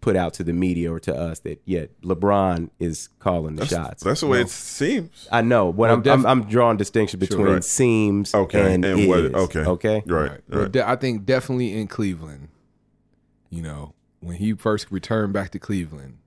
put 0.00 0.16
out 0.16 0.32
to 0.34 0.44
the 0.44 0.52
media 0.52 0.92
or 0.92 1.00
to 1.00 1.14
us 1.14 1.40
that 1.40 1.60
yeah, 1.64 1.86
LeBron 2.02 2.70
is 2.78 3.08
calling 3.18 3.56
the 3.56 3.60
That's, 3.60 3.72
shots. 3.72 4.02
that's 4.04 4.20
the 4.20 4.26
way 4.26 4.40
it 4.40 4.48
seems. 4.48 5.28
I 5.32 5.42
know. 5.42 5.72
but 5.72 5.78
Well, 5.78 5.94
I'm, 5.94 6.02
def- 6.02 6.12
I'm 6.12 6.26
I'm 6.26 6.44
drawing 6.44 6.76
distinction 6.76 7.18
between 7.18 7.46
right. 7.46 7.64
seems 7.64 8.34
Okay, 8.34 8.74
and, 8.74 8.84
and 8.84 9.00
is. 9.00 9.08
what- 9.08 9.34
okay. 9.34 9.60
okay. 9.60 10.02
Right. 10.06 10.40
But 10.48 10.58
right. 10.58 10.72
de- 10.72 10.88
I 10.88 10.96
think 10.96 11.24
definitely 11.26 11.78
in 11.78 11.88
Cleveland, 11.88 12.48
you 13.50 13.62
know, 13.62 13.94
when 14.20 14.36
he 14.36 14.52
first 14.52 14.90
returned 14.90 15.32
back 15.32 15.50
to 15.50 15.58
Cleveland, 15.58 16.18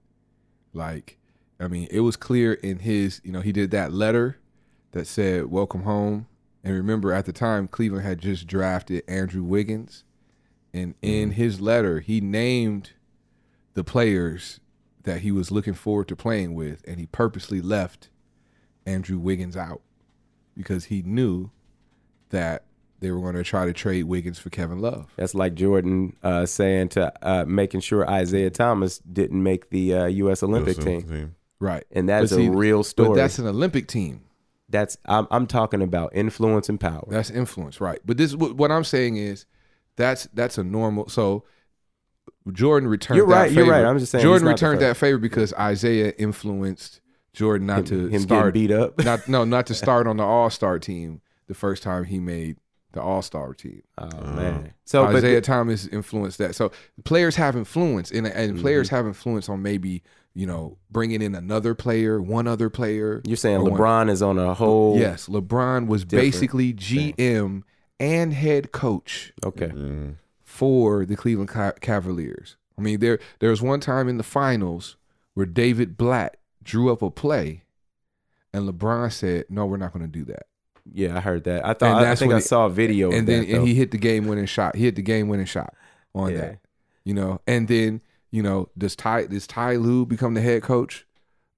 like, 0.74 1.18
I 1.60 1.68
mean, 1.68 1.88
it 1.92 2.02
was 2.02 2.16
clear 2.16 2.54
in 2.54 2.80
his, 2.80 3.22
you 3.24 3.32
know, 3.32 3.42
he 3.42 3.52
did 3.52 3.72
that 3.72 3.94
letter 3.94 4.38
that 4.92 5.08
said, 5.08 5.46
Welcome 5.46 5.84
home. 5.84 6.28
And 6.64 6.76
remember, 6.76 7.12
at 7.12 7.26
the 7.26 7.34
time, 7.34 7.68
Cleveland 7.68 8.06
had 8.06 8.20
just 8.20 8.46
drafted 8.48 9.04
Andrew 9.08 9.44
Wiggins. 9.44 10.04
And 10.74 10.94
in 11.02 11.30
mm-hmm. 11.30 11.32
his 11.32 11.60
letter, 11.60 12.00
he 12.00 12.22
named 12.22 12.92
the 13.74 13.84
players 13.84 14.60
that 15.04 15.22
he 15.22 15.32
was 15.32 15.52
looking 15.52 15.74
forward 15.74 16.08
to 16.10 16.16
playing 16.16 16.54
with. 16.54 16.84
And 16.88 17.00
he 17.00 17.08
purposely 17.08 17.62
left 17.62 18.10
Andrew 18.86 19.18
Wiggins 19.18 19.58
out 19.58 19.82
because 20.56 20.86
he 20.86 21.02
knew 21.02 21.50
that 22.30 22.64
they 23.00 23.10
were 23.12 23.20
going 23.20 23.36
to 23.36 23.44
try 23.44 23.66
to 23.66 23.74
trade 23.74 24.04
Wiggins 24.04 24.38
for 24.38 24.50
Kevin 24.52 24.80
Love. 24.80 25.12
That's 25.16 25.34
like 25.34 25.56
Jordan 25.56 26.16
uh, 26.24 26.46
saying 26.46 26.90
to 26.90 27.12
uh, 27.28 27.46
making 27.48 27.82
sure 27.82 28.06
Isiah 28.10 28.52
Thomas 28.52 29.00
didn't 29.00 29.42
make 29.42 29.70
the 29.72 29.96
uh, 29.96 30.06
U.S. 30.06 30.44
Olympic 30.44 30.78
Yes, 30.78 30.86
team, 30.86 31.36
Right. 31.60 31.84
and 31.92 32.08
that's 32.08 32.32
But 32.32 32.36
see, 32.36 32.48
a 32.48 32.52
real 32.52 32.84
story. 32.84 33.10
But 33.10 33.16
that's 33.16 33.40
an 33.40 33.48
Olympic 33.48 33.88
team. 33.88 34.22
That's 34.70 34.98
I'm, 35.06 35.28
I'm 35.32 35.48
talking 35.48 35.82
about 35.82 36.16
influence 36.16 36.70
and 36.70 36.80
power. 36.80 37.06
That's 37.10 37.30
influence, 37.32 37.82
right? 37.82 38.00
But 38.06 38.18
this 38.18 38.36
what 38.36 38.56
what 38.56 38.72
I'm 38.72 38.84
saying 38.84 39.18
is 39.18 39.46
that's 39.96 40.28
that's 40.34 40.58
a 40.58 40.64
normal. 40.64 41.10
So 41.10 41.44
Jordan 42.52 42.90
returned. 42.90 43.18
You're 43.18 43.28
that 43.28 43.34
right, 43.34 43.52
you're 43.52 43.66
favor. 43.66 43.72
right. 43.72 43.86
I'm 43.86 44.00
just 44.00 44.12
saying 44.12 44.24
Jordan 44.24 44.48
he's 44.48 44.52
not 44.52 44.60
the 44.60 44.66
returned 44.68 44.82
that 44.82 44.98
favor 44.98 45.18
because 45.18 45.54
Isiah 45.60 46.14
influenced 46.18 47.02
Jordan 47.34 47.68
not 47.68 47.86
to 47.88 48.06
him, 48.08 48.10
him 48.12 48.22
start 48.22 48.54
beat 48.54 48.72
up. 48.72 49.04
not 49.04 49.28
no 49.28 49.44
not 49.46 49.68
to 49.68 49.74
start 49.76 50.08
on 50.08 50.18
the 50.18 50.24
All 50.24 50.50
Star 50.50 50.80
team 50.80 51.22
the 51.48 51.54
first 51.54 51.84
time 51.84 52.06
he 52.06 52.20
made 52.20 52.58
the 52.94 53.02
All 53.02 53.22
Star 53.22 53.54
team. 53.54 53.84
oh 53.98 54.10
man. 54.34 54.74
So 54.86 55.06
but 55.06 55.18
Isiah 55.18 55.42
Thomas 55.42 55.88
influenced 55.88 56.40
that. 56.40 56.56
So 56.56 56.72
players 57.06 57.36
have 57.38 57.56
influence, 57.56 58.12
and, 58.12 58.28
and 58.28 58.60
players 58.60 58.88
Mm-hmm. 58.88 58.96
have 58.98 59.06
influence 59.08 59.48
on 59.48 59.62
maybe 59.62 60.02
you 60.34 60.46
know 60.48 60.78
bringing 60.90 61.22
in 61.22 61.36
another 61.36 61.76
player, 61.76 62.22
one 62.22 62.48
other 62.48 62.70
player. 62.70 63.22
you're 63.26 63.38
saying 63.38 63.58
or 63.58 63.70
one- 63.70 63.80
LeBron 63.80 64.10
is 64.10 64.22
on 64.22 64.38
a 64.40 64.54
whole. 64.54 64.98
Yes, 64.98 65.28
LeBron 65.28 65.88
was 65.88 66.04
basically 66.06 66.74
GM 66.74 67.64
and 68.00 68.34
head 68.34 68.72
coach 68.72 69.32
Okay. 69.46 69.68
Mhm. 69.68 70.16
For 70.52 71.06
the 71.06 71.16
Cleveland 71.16 71.50
Cavaliers. 71.80 72.58
I 72.78 72.82
mean, 72.82 73.00
there 73.00 73.20
there 73.40 73.50
was 73.50 73.62
one 73.62 73.80
time 73.80 74.10
in 74.10 74.18
the 74.18 74.24
finals 74.24 74.98
where 75.34 75.46
David 75.46 75.96
Blatt 75.98 76.38
drew 76.62 76.92
up 76.92 77.02
a 77.02 77.10
play, 77.10 77.64
and 78.54 78.68
LeBron 78.68 79.12
said, 79.14 79.46
"No, 79.50 79.66
we're 79.66 79.78
not 79.78 79.94
going 79.94 80.06
to 80.06 80.12
do 80.12 80.26
that." 80.26 80.48
Yeah, 80.92 81.16
I 81.18 81.22
heard 81.22 81.46
that. 81.46 81.66
I 81.66 81.74
thought. 81.74 82.02
I 82.02 82.04
that's 82.04 82.20
think 82.20 82.30
when 82.32 82.38
I 82.38 82.42
saw 82.42 82.66
a 82.66 82.70
video. 82.70 83.10
and 83.12 83.22
of 83.22 83.26
then 83.28 83.48
that, 83.48 83.56
and 83.58 83.68
he 83.68 83.76
hit 83.76 83.92
the 83.92 83.98
game 83.98 84.28
winning 84.28 84.46
shot. 84.46 84.76
He 84.76 84.84
hit 84.84 84.96
the 84.96 85.02
game 85.02 85.30
winning 85.30 85.46
shot 85.46 85.74
on 86.14 86.32
Yeah. 86.32 86.38
that. 86.38 86.60
You 87.06 87.14
know, 87.14 87.40
and 87.48 87.68
then 87.68 88.02
you 88.30 88.44
know, 88.44 88.70
does 88.78 88.96
Ty 88.96 89.28
does 89.28 89.48
Ty 89.48 89.78
Lue 89.78 90.06
become 90.06 90.34
the 90.34 90.42
head 90.42 90.64
coach 90.64 91.06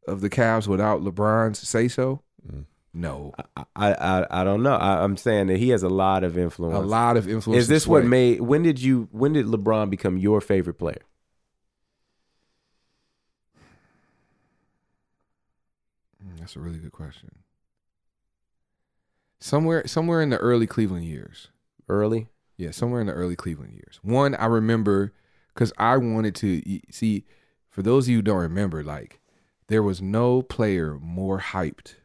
of 0.07 0.21
the 0.21 0.29
Cavs 0.29 0.67
without 0.67 1.01
LeBron's 1.01 1.67
say 1.67 1.87
so? 1.87 2.21
Mm. 2.47 2.65
No, 2.93 3.33
I, 3.75 3.93
I 3.95 4.25
I 4.29 4.43
don't 4.43 4.61
know. 4.61 4.75
I, 4.75 5.03
I'm 5.03 5.17
saying 5.17 5.47
that 5.47 5.57
he 5.57 5.69
has 5.69 5.81
a 5.81 5.89
lot 5.89 6.23
of 6.23 6.37
influence. 6.37 6.75
a 6.75 6.79
lot 6.87 7.17
of 7.17 7.27
influence. 7.27 7.63
Is 7.63 7.67
this 7.67 7.87
what 7.87 8.05
made? 8.05 8.41
When 8.41 8.61
did 8.61 8.79
you? 8.81 9.07
When 9.11 9.33
did 9.33 9.47
LeBron 9.47 9.89
become 9.89 10.17
your 10.17 10.41
favorite 10.41 10.75
player? 10.75 11.01
Mm, 16.23 16.39
That's 16.39 16.55
a 16.55 16.59
really 16.59 16.77
good 16.77 16.91
question. 16.91 17.31
Somewhere, 19.39 19.85
somewhere 19.87 20.21
in 20.21 20.29
the 20.29 20.37
early 20.37 20.67
Cleveland 20.67 21.05
years. 21.05 21.49
Early. 21.89 22.27
Yeah, 22.57 22.71
somewhere 22.71 23.01
in 23.01 23.07
the 23.07 23.13
early 23.13 23.35
Cleveland 23.35 23.73
years. 23.73 23.99
One, 24.03 24.35
I 24.35 24.45
remember 24.45 25.13
because 25.53 25.73
I 25.77 25.97
wanted 25.97 26.35
to 26.35 26.61
see. 26.91 27.25
For 27.69 27.81
those 27.81 28.05
of 28.05 28.09
you 28.11 28.17
who 28.17 28.21
don't 28.21 28.37
remember, 28.37 28.83
like 28.83 29.19
there 29.67 29.81
was 29.81 29.99
no 29.99 30.43
player 30.43 30.99
more 31.01 31.39
hyped 31.39 31.95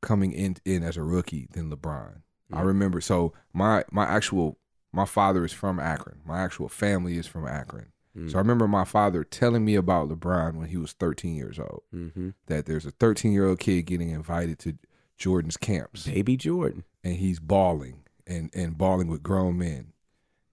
coming 0.00 0.32
in 0.32 0.56
in 0.64 0.82
as 0.82 0.96
a 0.96 1.02
rookie 1.02 1.48
than 1.52 1.70
LeBron. 1.70 2.22
I 2.52 2.60
remember 2.62 3.00
so 3.00 3.32
my 3.52 3.84
my 3.90 4.04
actual 4.04 4.58
my 4.92 5.04
father 5.04 5.44
is 5.44 5.52
from 5.52 5.78
Akron. 5.80 6.20
My 6.24 6.40
actual 6.40 6.68
family 6.68 7.16
is 7.18 7.26
from 7.26 7.46
Akron. 7.46 7.88
So 8.28 8.36
I 8.36 8.38
remember 8.38 8.66
my 8.66 8.84
father 8.84 9.24
telling 9.24 9.62
me 9.62 9.74
about 9.74 10.08
LeBron 10.08 10.54
when 10.54 10.68
he 10.68 10.78
was 10.78 10.94
13 10.94 11.34
years 11.36 11.58
old. 11.58 11.82
Mm-hmm. 11.94 12.30
That 12.46 12.64
there's 12.64 12.86
a 12.86 12.90
13 12.92 13.32
year 13.32 13.46
old 13.46 13.58
kid 13.58 13.82
getting 13.82 14.08
invited 14.08 14.58
to 14.60 14.78
Jordan's 15.18 15.58
camps 15.58 16.06
Baby 16.06 16.38
Jordan. 16.38 16.84
and 17.04 17.16
he's 17.16 17.40
balling 17.40 18.04
and 18.26 18.50
and 18.54 18.78
balling 18.78 19.08
with 19.08 19.22
grown 19.22 19.58
men 19.58 19.92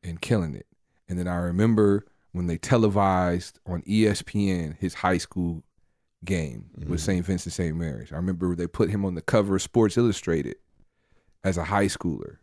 and 0.04 0.20
killing 0.20 0.56
it. 0.56 0.68
And 1.08 1.18
then 1.18 1.28
I 1.28 1.36
remember 1.38 2.06
when 2.34 2.48
they 2.48 2.58
televised 2.58 3.60
on 3.66 3.82
ESPN 3.84 4.76
his 4.78 4.96
high 4.96 5.18
school 5.20 5.64
game 6.26 6.70
with 6.88 7.02
St. 7.02 7.26
Vincent 7.26 7.54
St. 7.54 7.76
Mary's. 7.76 8.12
I 8.12 8.16
remember 8.16 8.56
they 8.56 8.68
put 8.68 8.90
him 8.90 9.06
on 9.06 9.16
the 9.16 9.22
cover 9.22 9.56
of 9.56 9.62
Sports 9.62 9.98
Illustrated 9.98 10.56
as 11.44 11.58
a 11.58 11.64
high 11.66 11.86
schooler. 11.86 12.38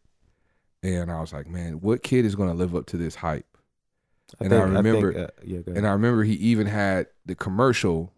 And 0.83 1.11
I 1.11 1.21
was 1.21 1.33
like, 1.33 1.47
man, 1.47 1.81
what 1.81 2.03
kid 2.03 2.25
is 2.25 2.35
going 2.35 2.49
to 2.49 2.55
live 2.55 2.75
up 2.75 2.87
to 2.87 2.97
this 2.97 3.17
hype? 3.17 3.47
And 4.39 4.53
I 4.53 4.63
remember- 4.63 5.13
think, 5.13 5.29
uh, 5.29 5.33
yeah. 5.45 5.61
And 5.67 5.87
I 5.87 5.93
remember 5.93 6.23
he 6.25 6.35
even 6.35 6.67
had 6.67 7.09
the 7.27 7.35
commercial, 7.35 8.13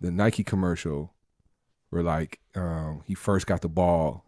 the 0.00 0.10
Nike 0.10 0.42
commercial, 0.42 1.12
where 1.90 2.02
like 2.02 2.40
um, 2.54 3.02
he 3.04 3.14
first 3.14 3.46
got 3.46 3.60
the 3.60 3.68
ball 3.68 4.24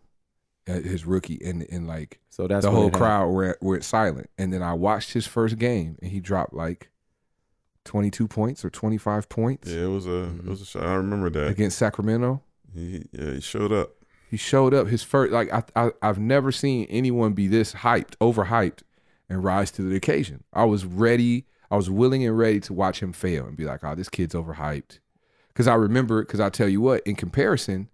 at 0.67 0.85
his 0.85 1.07
rookie, 1.07 1.41
and 1.45 1.67
and 1.71 1.87
like 1.87 2.21
so 2.29 2.47
that's 2.47 2.65
the 2.65 2.71
whole 2.71 2.91
crowd 2.91 3.29
were 3.29 3.57
were 3.61 3.81
silent. 3.81 4.31
And 4.37 4.53
then 4.53 4.63
I 4.63 4.75
watched 4.75 5.15
his 5.15 5.27
first 5.27 5.59
game, 5.59 5.97
and 6.03 6.11
he 6.11 6.21
dropped 6.21 6.53
like 6.53 6.91
twenty 7.87 8.11
two 8.11 8.29
points 8.29 8.65
or 8.65 8.71
twenty 8.71 8.99
five 8.99 9.29
points 9.29 9.71
Yeah, 9.71 9.85
it 9.85 9.87
was 9.89 10.07
a 10.07 10.11
Mm-hmm. 10.11 10.47
it 10.47 10.51
was 10.51 10.61
a 10.61 10.67
shot. 10.67 10.83
I 10.85 10.95
remember 10.97 11.31
that. 11.31 11.49
against 11.49 11.79
Sacramento. 11.79 12.43
He 12.75 13.05
yeah, 13.13 13.33
he 13.33 13.41
showed 13.41 13.73
up. 13.73 13.93
He 14.31 14.37
showed 14.37 14.75
up 14.75 14.89
his 14.89 15.03
first 15.03 15.33
like 15.33 15.53
I, 15.53 15.63
I 15.75 15.91
I've 16.03 16.19
never 16.19 16.53
seen 16.53 16.87
anyone 16.91 17.33
be 17.33 17.47
this 17.49 17.73
hyped, 17.75 18.17
overhyped, 18.21 18.81
and 19.29 19.43
rise 19.43 19.71
to 19.73 19.83
the 19.83 19.97
occasion. 19.97 20.43
I 20.53 20.65
was 20.65 20.85
ready, 20.85 21.47
I 21.71 21.77
was 21.77 21.89
willing 21.89 22.27
and 22.27 22.37
ready 22.37 22.61
to 22.61 22.73
watch 22.73 23.01
him 23.01 23.13
fail 23.13 23.47
and 23.47 23.57
be 23.57 23.65
like, 23.65 23.83
oh, 23.85 23.95
this 23.95 24.09
kid's 24.09 24.35
overhyped. 24.35 24.99
Cause 25.55 25.67
I 25.67 25.75
remember, 25.75 26.23
cause 26.25 26.39
I'll 26.41 26.51
tell 26.51 26.69
you 26.69 26.81
what, 26.83 27.03
in 27.07 27.15
comparison, 27.17 27.89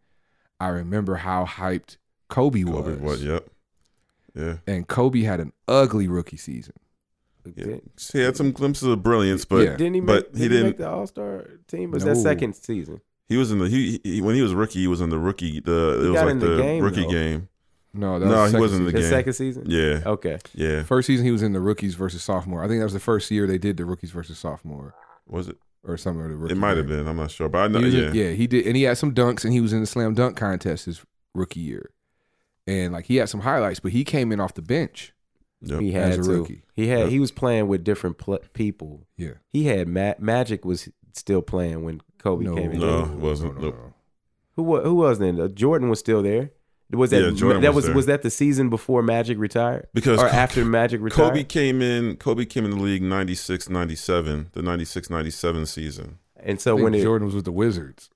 I 0.58 0.68
remember 0.68 1.16
how 1.16 1.44
hyped 1.44 1.96
Kobe 2.28 2.64
was. 2.64 2.84
Kobe, 2.86 2.96
what? 2.96 3.18
Yep. 3.20 3.48
Yeah. 4.34 4.56
And 4.66 4.88
Kobe 4.88 5.20
had 5.22 5.38
an 5.38 5.52
ugly 5.68 6.08
rookie 6.08 6.38
season. 6.38 6.74
Yeah. 7.56 7.76
He 8.12 8.18
had 8.20 8.36
some 8.36 8.52
glimpses 8.52 8.88
of 8.88 9.02
brilliance, 9.02 9.44
but 9.44 9.64
Yeah. 9.64 9.76
Didn't 9.76 9.94
he 9.94 10.00
make, 10.00 10.06
but 10.06 10.32
did 10.32 10.38
he 10.38 10.42
he 10.44 10.48
didn't. 10.48 10.66
make 10.66 10.76
the 10.78 10.88
All 10.88 11.06
Star 11.06 11.48
team? 11.68 11.90
Was 11.90 12.04
that 12.04 12.16
second 12.16 12.54
season? 12.54 13.00
He 13.28 13.36
was 13.36 13.50
in 13.50 13.58
the 13.58 13.68
he, 13.68 14.00
he 14.04 14.20
when 14.20 14.34
he 14.34 14.42
was 14.42 14.54
rookie. 14.54 14.80
He 14.80 14.86
was 14.86 15.00
in 15.00 15.10
the 15.10 15.18
rookie. 15.18 15.60
The 15.60 15.98
He 16.00 16.06
it 16.06 16.10
was 16.10 16.22
like 16.22 16.38
the 16.40 16.46
the, 16.46 16.56
game, 16.62 16.82
rookie 16.82 17.02
though. 17.02 17.10
game. 17.10 17.48
No, 17.94 18.18
that 18.18 18.26
No, 18.26 18.42
was 18.42 18.52
he 18.52 18.58
wasn't 18.58 18.80
in 18.80 18.86
the 18.86 18.92
The 18.92 19.00
game. 19.00 19.08
second 19.10 19.32
season? 19.34 19.64
Yeah, 19.66 20.00
Okay. 20.06 20.38
yeah. 20.54 20.82
First 20.82 21.06
season 21.06 21.26
he 21.26 21.30
was 21.32 21.42
in 21.42 21.52
the 21.52 21.60
rookies 21.60 21.94
versus 21.94 22.22
sophomore. 22.22 22.62
I 22.64 22.68
think 22.68 22.80
that 22.80 22.84
was 22.84 22.92
the 22.94 23.00
first 23.00 23.30
year 23.30 23.46
they 23.46 23.58
did 23.58 23.76
the 23.76 23.84
rookies 23.84 24.10
versus 24.10 24.38
sophomore 24.38 24.94
Was 25.26 25.48
it? 25.48 25.56
or 25.84 25.96
some 25.98 26.18
of 26.18 26.28
the 26.30 26.36
rookie 26.36 26.52
It 26.54 26.56
might 26.56 26.76
have 26.78 26.86
been. 26.88 27.06
I'm 27.06 27.16
not 27.16 27.30
sure, 27.30 27.48
but 27.50 27.58
I 27.58 27.68
know. 27.68 27.80
Yeah, 27.80 28.08
in- 28.08 28.14
yeah, 28.14 28.30
he 28.30 28.46
did, 28.46 28.66
and 28.66 28.76
he 28.76 28.84
had 28.84 28.96
some 28.98 29.12
dunks, 29.14 29.44
and 29.44 29.52
he 29.52 29.60
was 29.60 29.72
in 29.74 29.80
the 29.80 29.86
slam 29.86 30.14
dunk 30.14 30.36
contest 30.36 30.86
his 30.86 31.02
rookie 31.34 31.60
year, 31.60 31.90
and 32.66 32.92
like 32.94 33.06
he 33.06 33.16
had 33.16 33.28
some 33.28 33.40
highlights, 33.40 33.80
but 33.80 33.92
he 33.92 34.04
came 34.04 34.32
in 34.32 34.40
off 34.40 34.54
the 34.54 34.62
bench. 34.62 35.12
Yep. 35.62 35.80
He 35.80 35.92
had 35.92 36.12
As 36.18 36.26
a 36.28 36.32
to. 36.32 36.38
rookie. 36.40 36.62
He 36.74 36.88
had. 36.88 37.00
Yep. 37.00 37.08
He 37.10 37.20
was 37.20 37.30
playing 37.30 37.68
with 37.68 37.84
different 37.84 38.18
pl- 38.18 38.40
people. 38.52 39.06
Yeah, 39.16 39.34
He 39.48 39.64
had 39.66 39.88
Ma- 39.88 40.14
Magic 40.18 40.64
was 40.64 40.88
still 41.12 41.42
playing 41.42 41.84
when 41.84 42.00
Kobe 42.18 42.44
no, 42.44 42.54
came 42.56 42.72
in. 42.72 42.80
No, 42.80 43.04
it 43.04 43.10
wasn't. 43.12 43.60
Nope. 43.60 43.76
Who 44.56 44.62
wa- 44.64 44.80
who 44.82 44.94
was 44.94 45.18
then? 45.18 45.40
Uh, 45.40 45.48
Jordan 45.48 45.88
was 45.88 45.98
still 45.98 46.22
there. 46.22 46.50
Was 46.90 47.10
that 47.10 47.22
Yeah, 47.22 47.30
Jordan 47.30 47.62
that 47.62 47.72
was 47.74 47.86
was 47.86 47.94
was 47.94 48.06
that 48.06 48.20
the 48.22 48.28
season 48.30 48.68
before 48.68 49.02
Magic 49.02 49.38
retired 49.38 49.86
Because 49.94 50.20
or 50.20 50.26
after 50.28 50.62
Magic 50.62 51.00
retired? 51.00 51.28
Kobe 51.30 51.44
came 51.44 51.80
in. 51.80 52.16
Kobe 52.16 52.44
came 52.44 52.66
in 52.66 52.70
the 52.72 52.76
league 52.76 53.02
96, 53.02 53.70
97, 53.70 54.50
the 54.52 54.60
96, 54.60 55.08
97 55.08 55.64
season. 55.66 56.18
and 56.36 56.58
I 56.58 56.60
so 56.60 56.74
think 56.76 56.84
when 56.84 56.94
it, 56.94 57.02
Jordan 57.02 57.24
was 57.24 57.34
with 57.34 57.46
the 57.46 57.52
Wizards. 57.52 58.10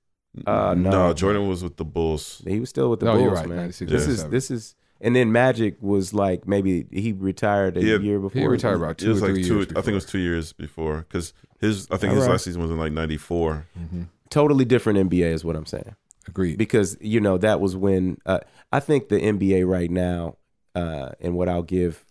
Uh, 0.47 0.75
no. 0.77 1.15
Jordan 1.15 1.49
was 1.49 1.63
with 1.63 1.79
the 1.79 1.87
Bulls. 1.87 2.43
he 2.47 2.61
was 2.61 2.69
still 2.69 2.91
with 2.91 3.01
the 3.01 3.07
No, 3.07 3.13
Bulls, 3.13 3.23
you're 3.25 3.33
right, 3.35 3.49
man. 3.49 3.57
96, 3.59 3.91
This 3.91 4.07
is 4.07 4.29
this 4.29 4.51
is 4.51 4.75
and 5.01 5.15
then 5.17 5.33
Magic 5.33 5.77
was 5.81 6.13
like 6.15 6.47
maybe 6.49 6.87
he 6.91 7.13
retired 7.13 7.77
a 7.77 7.81
He 7.81 7.91
had- 7.91 8.03
year 8.03 8.19
before. 8.19 8.41
He 8.41 8.47
retired 8.47 8.77
about 8.77 8.91
It 8.93 8.99
two 8.99 9.11
or 9.11 9.13
was 9.15 9.23
like 9.23 9.31
three 9.33 9.45
two. 9.45 9.55
years. 9.57 9.67
I 9.71 9.75
think 9.83 9.89
it 9.89 9.95
was 9.95 10.07
two 10.07 10.19
years 10.19 10.53
before 10.53 10.99
because 11.09 11.33
his. 11.61 11.87
I 11.91 11.97
think 11.97 12.11
All 12.11 12.17
his 12.17 12.27
right. 12.27 12.33
last 12.33 12.45
season 12.45 12.63
was 12.63 12.71
in 12.71 12.79
like 12.79 12.93
'94. 12.93 13.67
hmm 13.91 14.03
Totally 14.29 14.65
different 14.65 14.99
NBA 15.11 15.33
is 15.33 15.45
what 15.45 15.55
I'm 15.57 15.67
saying. 15.67 15.95
Agreed. 16.29 16.59
because 16.59 16.97
you 17.01 17.21
know 17.21 17.39
that 17.39 17.61
was 17.61 17.77
when 17.77 18.19
uh, 18.27 18.41
I 18.73 18.81
think 18.81 19.09
the 19.09 19.21
NBA 19.21 19.65
right 19.69 19.89
now, 19.91 20.37
uh, 20.75 21.11
and 21.21 21.37
what 21.37 21.49
I'll 21.49 21.63
give 21.63 22.05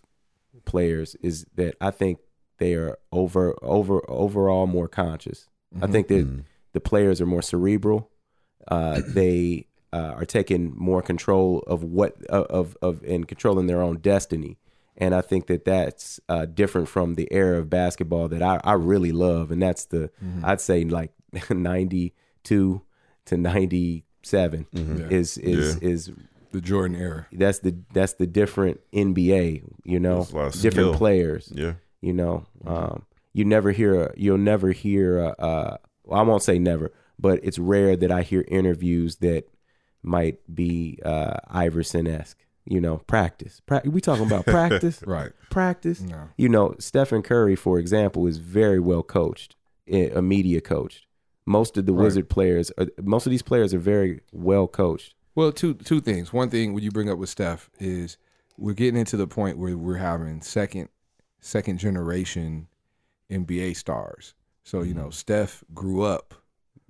players 0.64 1.14
is 1.16 1.44
that 1.56 1.74
I 1.80 1.90
think 1.90 2.18
they 2.58 2.72
are 2.74 2.96
over 3.12 3.54
over 3.62 4.00
overall 4.10 4.66
more 4.66 4.88
conscious. 4.88 5.48
Mm-hmm. 5.74 5.84
I 5.84 5.86
think 5.88 6.08
that 6.08 6.26
Mhm. 6.26 6.44
the 6.72 6.80
players 6.80 7.20
are 7.20 7.26
more 7.26 7.42
cerebral. 7.42 8.10
Uh, 8.66 9.02
they 9.06 9.66
uh, 9.96 10.12
are 10.18 10.26
taking 10.38 10.62
more 10.76 11.02
control 11.02 11.48
of 11.66 11.82
what 11.82 12.12
of 12.26 12.76
of 12.82 12.94
and 13.12 13.26
controlling 13.32 13.66
their 13.66 13.82
own 13.82 13.96
destiny. 14.12 14.58
And 14.98 15.14
I 15.14 15.20
think 15.30 15.46
that 15.48 15.64
that's 15.64 16.20
uh, 16.28 16.46
different 16.46 16.88
from 16.88 17.14
the 17.14 17.28
era 17.30 17.58
of 17.58 17.68
basketball 17.68 18.28
that 18.28 18.42
I, 18.42 18.54
I 18.64 18.74
really 18.90 19.12
love, 19.12 19.50
and 19.52 19.60
that's 19.62 19.84
the 19.86 20.10
Mm-hmm. 20.24 20.44
I'd 20.44 20.60
say 20.60 20.84
like 20.84 21.12
ninety 21.50 22.14
two 22.42 22.82
to 23.26 23.36
ninety 23.36 24.04
seven 24.22 24.66
Mhm. 24.74 24.98
Yeah. 25.00 25.16
is 25.18 25.38
is 25.38 25.76
is 25.92 26.10
the 26.52 26.60
Jordan 26.60 26.96
era. 26.96 27.26
that's 27.32 27.58
the 27.58 27.74
that's 27.92 28.14
the 28.14 28.26
different 28.26 28.80
NBA. 28.92 29.62
You 29.84 30.00
know, 30.00 30.16
There's 30.22 30.32
a 30.32 30.36
lot 30.36 30.46
of 30.54 30.60
different 30.62 30.88
skill. 30.90 30.98
players. 30.98 31.52
Yeah. 31.54 31.74
You 32.00 32.12
know, 32.14 32.44
um, 32.64 33.04
you 33.34 33.44
never 33.44 33.72
hear 33.72 34.14
you'll 34.16 34.38
never 34.52 34.72
hear. 34.72 35.20
Uh, 35.26 35.42
uh, 35.48 35.76
well, 36.04 36.20
I 36.20 36.22
won't 36.22 36.42
say 36.42 36.58
never, 36.58 36.92
but 37.18 37.40
it's 37.42 37.58
rare 37.58 37.96
that 37.96 38.10
I 38.10 38.22
hear 38.22 38.44
interviews 38.48 39.16
that 39.16 39.44
might 40.06 40.38
be 40.54 40.98
uh, 41.04 41.34
Iverson 41.48 42.06
esque. 42.06 42.38
You 42.68 42.80
know, 42.80 42.96
practice. 43.06 43.60
Pra- 43.64 43.82
we 43.84 44.00
talking 44.00 44.26
about 44.26 44.44
practice, 44.44 45.00
Right. 45.06 45.30
practice. 45.50 46.00
No. 46.00 46.30
You 46.36 46.48
know, 46.48 46.74
Stephen 46.80 47.22
Curry, 47.22 47.54
for 47.54 47.78
example, 47.78 48.26
is 48.26 48.38
very 48.38 48.80
well 48.80 49.04
coached, 49.04 49.54
a 49.88 50.20
media 50.20 50.60
coached. 50.60 51.06
Most 51.46 51.76
of 51.76 51.86
the 51.86 51.92
Right. 51.92 52.02
Wizard 52.02 52.28
players, 52.28 52.72
are, 52.76 52.86
most 53.00 53.24
of 53.24 53.30
these 53.30 53.42
players 53.42 53.72
are 53.72 53.78
very 53.78 54.20
well 54.32 54.66
coached. 54.66 55.14
Well, 55.36 55.52
two 55.52 55.74
two 55.74 56.00
things. 56.00 56.32
One 56.32 56.50
thing 56.50 56.72
when 56.74 56.82
you 56.82 56.90
bring 56.90 57.08
up 57.08 57.18
with 57.18 57.28
Steph 57.28 57.70
is 57.78 58.16
we're 58.58 58.72
getting 58.74 58.98
into 58.98 59.16
the 59.16 59.28
point 59.28 59.58
where 59.58 59.76
we're 59.76 59.98
having 59.98 60.40
second 60.42 60.88
second 61.40 61.78
generation 61.78 62.66
NBA 63.30 63.76
stars. 63.76 64.34
So 64.64 64.82
you 64.82 64.92
Mm-hmm. 64.92 65.02
know, 65.04 65.10
Steph 65.10 65.62
grew 65.72 66.02
up. 66.02 66.34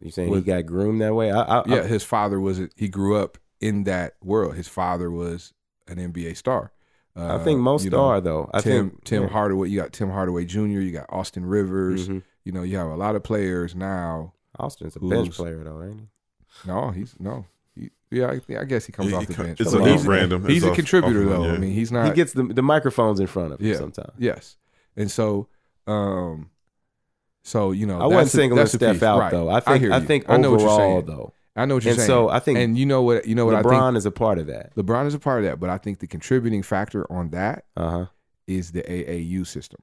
You 0.01 0.11
saying 0.11 0.31
With- 0.31 0.45
he 0.45 0.53
got 0.53 0.67
groomed 0.67 1.01
that 1.01 1.15
way? 1.15 1.31
I, 1.33 1.41
I, 1.41 1.63
Yeah, 1.67 1.81
I, 1.83 1.87
his 1.87 2.05
father 2.05 2.39
was. 2.41 2.61
He 2.77 2.89
grew 2.89 3.17
up 3.17 3.39
in 3.61 3.85
that 3.85 4.15
world. 4.23 4.55
His 4.55 4.69
father 4.69 5.11
was 5.11 5.53
an 5.89 5.97
NBA 5.99 6.37
star. 6.37 6.73
I 7.15 7.21
Uh, 7.21 7.45
think 7.45 7.61
most 7.61 7.85
you 7.85 7.91
know, 7.91 8.05
are 8.05 8.21
though. 8.21 8.51
I 8.53 8.61
Tim 8.61 8.91
think 8.91 9.05
Tim 9.05 9.23
yeah. 9.23 9.29
Hardaway. 9.31 9.69
You 9.71 9.81
got 9.81 9.93
Tim 9.95 10.11
Hardaway 10.11 10.45
Jr. 10.45 10.61
You 10.61 10.93
got 10.93 11.07
Austin 11.09 11.47
Rivers. 11.47 12.09
Mhm. 12.09 12.23
You 12.45 12.53
know, 12.53 12.63
you 12.63 12.77
have 12.77 12.89
a 12.89 12.95
lot 12.97 13.15
of 13.17 13.23
players 13.23 13.75
now. 13.75 14.35
Austin's 14.59 14.97
a 14.97 14.99
Who's- 14.99 15.11
bench 15.23 15.35
player 15.35 15.65
though, 15.65 15.83
ain't 15.83 16.01
he? 16.01 16.69
No, 16.69 16.91
he's 16.91 17.15
no. 17.19 17.47
He, 17.75 17.91
yeah, 18.11 18.33
I, 18.33 18.41
yeah, 18.49 18.61
I 18.61 18.65
guess 18.65 18.85
he 18.87 18.93
comes 18.93 19.09
He- 19.11 19.15
off 19.17 19.27
the 19.27 19.35
co- 19.35 19.43
bench. 19.45 19.61
it's 19.61 19.73
a- 19.73 19.83
he's, 19.85 19.95
it's 20.01 20.05
random. 20.05 20.45
He's 20.47 20.59
It's 20.59 20.67
a 20.67 20.71
off- 20.71 20.77
contributor 20.77 21.23
off 21.23 21.29
the- 21.43 21.49
though. 21.49 21.55
I 21.55 21.59
mean, 21.59 21.73
he's 21.73 21.91
not. 21.91 22.07
he 22.07 22.13
gets 22.13 22.35
the 22.35 22.43
the 22.45 22.63
microphones 22.63 23.19
in 23.19 23.27
front 23.27 23.55
of 23.55 23.61
him 23.61 23.67
Yeah. 23.67 23.77
sometimes. 23.77 24.13
Yes, 24.19 24.57
and 24.97 25.11
so, 25.11 25.49
um, 25.87 26.51
so 27.47 27.71
you 27.73 27.87
know, 27.87 28.01
I 28.01 28.07
wasn't 28.07 28.31
singling 28.31 28.67
Steph 28.67 28.95
piece. 28.95 29.03
out 29.03 29.19
Right. 29.21 29.31
though. 29.31 29.49
I 29.49 29.61
think 29.61 29.85
I, 29.93 29.99
you. 29.99 30.05
think 30.07 30.29
I 30.29 30.37
know 30.37 30.51
what 30.51 30.61
you're 30.61 30.77
saying. 30.77 31.07
though, 31.07 31.33
I 31.55 31.65
know 31.65 31.75
what 31.77 31.85
you're 31.85 31.93
and 31.93 31.99
saying. 32.01 32.07
so 32.09 32.29
I 32.29 32.41
think 32.41 32.59
and 32.59 32.77
you 32.77 32.85
know 32.87 33.03
what 33.03 33.27
you 33.27 33.35
know 33.35 33.47
what 33.47 33.55
I 33.55 33.63
LeBron 33.63 33.89
think. 33.91 33.99
is 33.99 34.07
a 34.07 34.11
part 34.11 34.39
of 34.39 34.47
that. 34.49 34.75
LeBron 34.75 35.07
is 35.07 35.15
a 35.15 35.19
part 35.19 35.45
of 35.45 35.49
that, 35.51 35.61
but 35.61 35.71
I 35.71 35.79
think 35.79 36.01
the 36.01 36.07
contributing 36.07 36.63
factor 36.63 37.11
on 37.11 37.31
that 37.31 37.65
Uh 37.77 37.91
huh. 37.91 38.07
is 38.47 38.73
the 38.73 38.83
AAU 38.83 39.47
system 39.47 39.81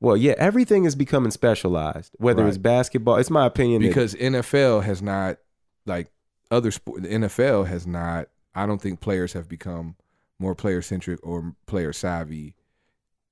Well, 0.00 0.16
yeah, 0.16 0.34
everything 0.38 0.84
is 0.84 0.94
becoming 0.94 1.30
specialized. 1.30 2.14
Whether 2.18 2.46
it's 2.46 2.58
basketball, 2.58 3.16
it's 3.16 3.30
my 3.30 3.46
opinion 3.46 3.82
that 3.82 3.88
because 3.88 4.14
NFL 4.14 4.84
has 4.84 5.00
not 5.02 5.38
like 5.86 6.10
other 6.50 6.70
sport. 6.70 7.02
The 7.02 7.08
NFL 7.08 7.66
has 7.68 7.86
not. 7.86 8.28
I 8.54 8.66
don't 8.66 8.80
think 8.82 9.00
players 9.00 9.32
have 9.32 9.48
become 9.48 9.96
more 10.38 10.54
player 10.54 10.82
centric 10.82 11.18
or 11.22 11.54
player 11.66 11.92
savvy. 11.92 12.54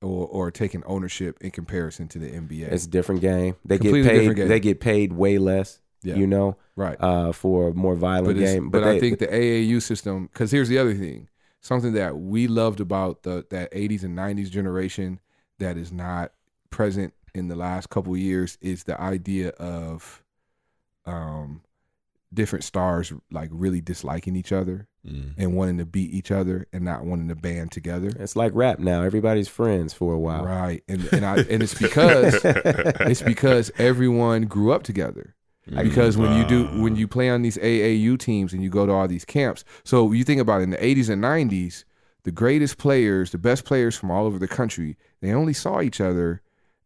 Or, 0.02 0.26
or 0.26 0.50
taking 0.50 0.84
ownership 0.84 1.38
in 1.40 1.50
comparison 1.50 2.06
to 2.08 2.18
the 2.18 2.28
NBA. 2.28 2.70
it's 2.70 2.84
a 2.84 2.88
different 2.88 3.22
game. 3.22 3.56
They 3.64 3.78
get 3.78 3.92
paid. 4.04 4.36
They 4.36 4.60
get 4.60 4.78
paid 4.78 5.14
way 5.14 5.38
less. 5.38 5.80
Yeah. 6.02 6.16
You 6.16 6.26
know, 6.26 6.56
right. 6.76 6.96
uh, 7.00 7.32
for 7.32 7.70
a 7.70 7.74
more 7.74 7.96
violent 7.96 8.38
but, 8.38 8.44
game. 8.44 8.70
but, 8.70 8.84
they, 8.84 8.96
I 8.96 9.00
think 9.00 9.18
the 9.18 9.26
AAU 9.26 9.82
system, 9.82 10.28
because 10.32 10.52
here's 10.52 10.68
the 10.68 10.78
other 10.78 10.94
thing, 10.94 11.28
something 11.60 11.94
that 11.94 12.16
we 12.16 12.46
loved 12.46 12.80
about 12.80 13.22
the 13.24 13.44
that 13.50 13.72
80s 13.72 14.04
and 14.04 14.16
90s 14.16 14.50
generation 14.50 15.18
that 15.58 15.76
is 15.76 15.90
not 15.90 16.32
present 16.70 17.14
in 17.34 17.48
the 17.48 17.56
last 17.56 17.90
couple 17.90 18.12
of 18.12 18.18
years 18.18 18.56
is 18.60 18.84
the 18.84 19.00
idea 19.00 19.48
of 19.50 20.22
um, 21.04 21.62
different 22.36 22.64
stars 22.64 23.12
like 23.32 23.50
really 23.52 23.80
disliking 23.80 24.36
each 24.36 24.52
other 24.52 24.86
Mm. 25.06 25.34
and 25.38 25.54
wanting 25.54 25.78
to 25.78 25.86
beat 25.86 26.10
each 26.12 26.32
other 26.32 26.66
and 26.72 26.84
not 26.84 27.04
wanting 27.04 27.28
to 27.28 27.36
band 27.36 27.70
together. 27.70 28.10
It's 28.18 28.34
like 28.34 28.50
rap 28.56 28.80
now. 28.80 29.02
Everybody's 29.04 29.46
friends 29.46 29.94
for 29.94 30.12
a 30.12 30.18
while. 30.18 30.44
Right, 30.44 30.82
and 30.88 31.04
and 31.12 31.24
I 31.24 31.36
and 31.48 31.62
it's 31.62 31.74
because 31.74 32.40
it's 32.44 33.22
because 33.22 33.70
everyone 33.78 34.42
grew 34.46 34.72
up 34.72 34.82
together. 34.82 35.36
Because 35.70 36.16
when 36.16 36.36
you 36.36 36.44
do 36.44 36.64
when 36.82 36.96
you 36.96 37.06
play 37.06 37.28
on 37.30 37.42
these 37.42 37.56
AAU 37.58 38.18
teams 38.18 38.52
and 38.52 38.64
you 38.64 38.68
go 38.68 38.84
to 38.84 38.90
all 38.92 39.06
these 39.06 39.24
camps, 39.24 39.64
so 39.84 40.10
you 40.10 40.24
think 40.24 40.40
about 40.40 40.60
it, 40.60 40.64
in 40.64 40.70
the 40.70 40.76
80s 40.78 41.08
and 41.08 41.22
90s, 41.22 41.84
the 42.24 42.32
greatest 42.32 42.76
players, 42.78 43.30
the 43.30 43.38
best 43.38 43.64
players 43.64 43.94
from 43.96 44.10
all 44.10 44.26
over 44.26 44.40
the 44.40 44.48
country, 44.48 44.96
they 45.22 45.32
only 45.32 45.52
saw 45.52 45.80
each 45.80 46.00
other 46.00 46.42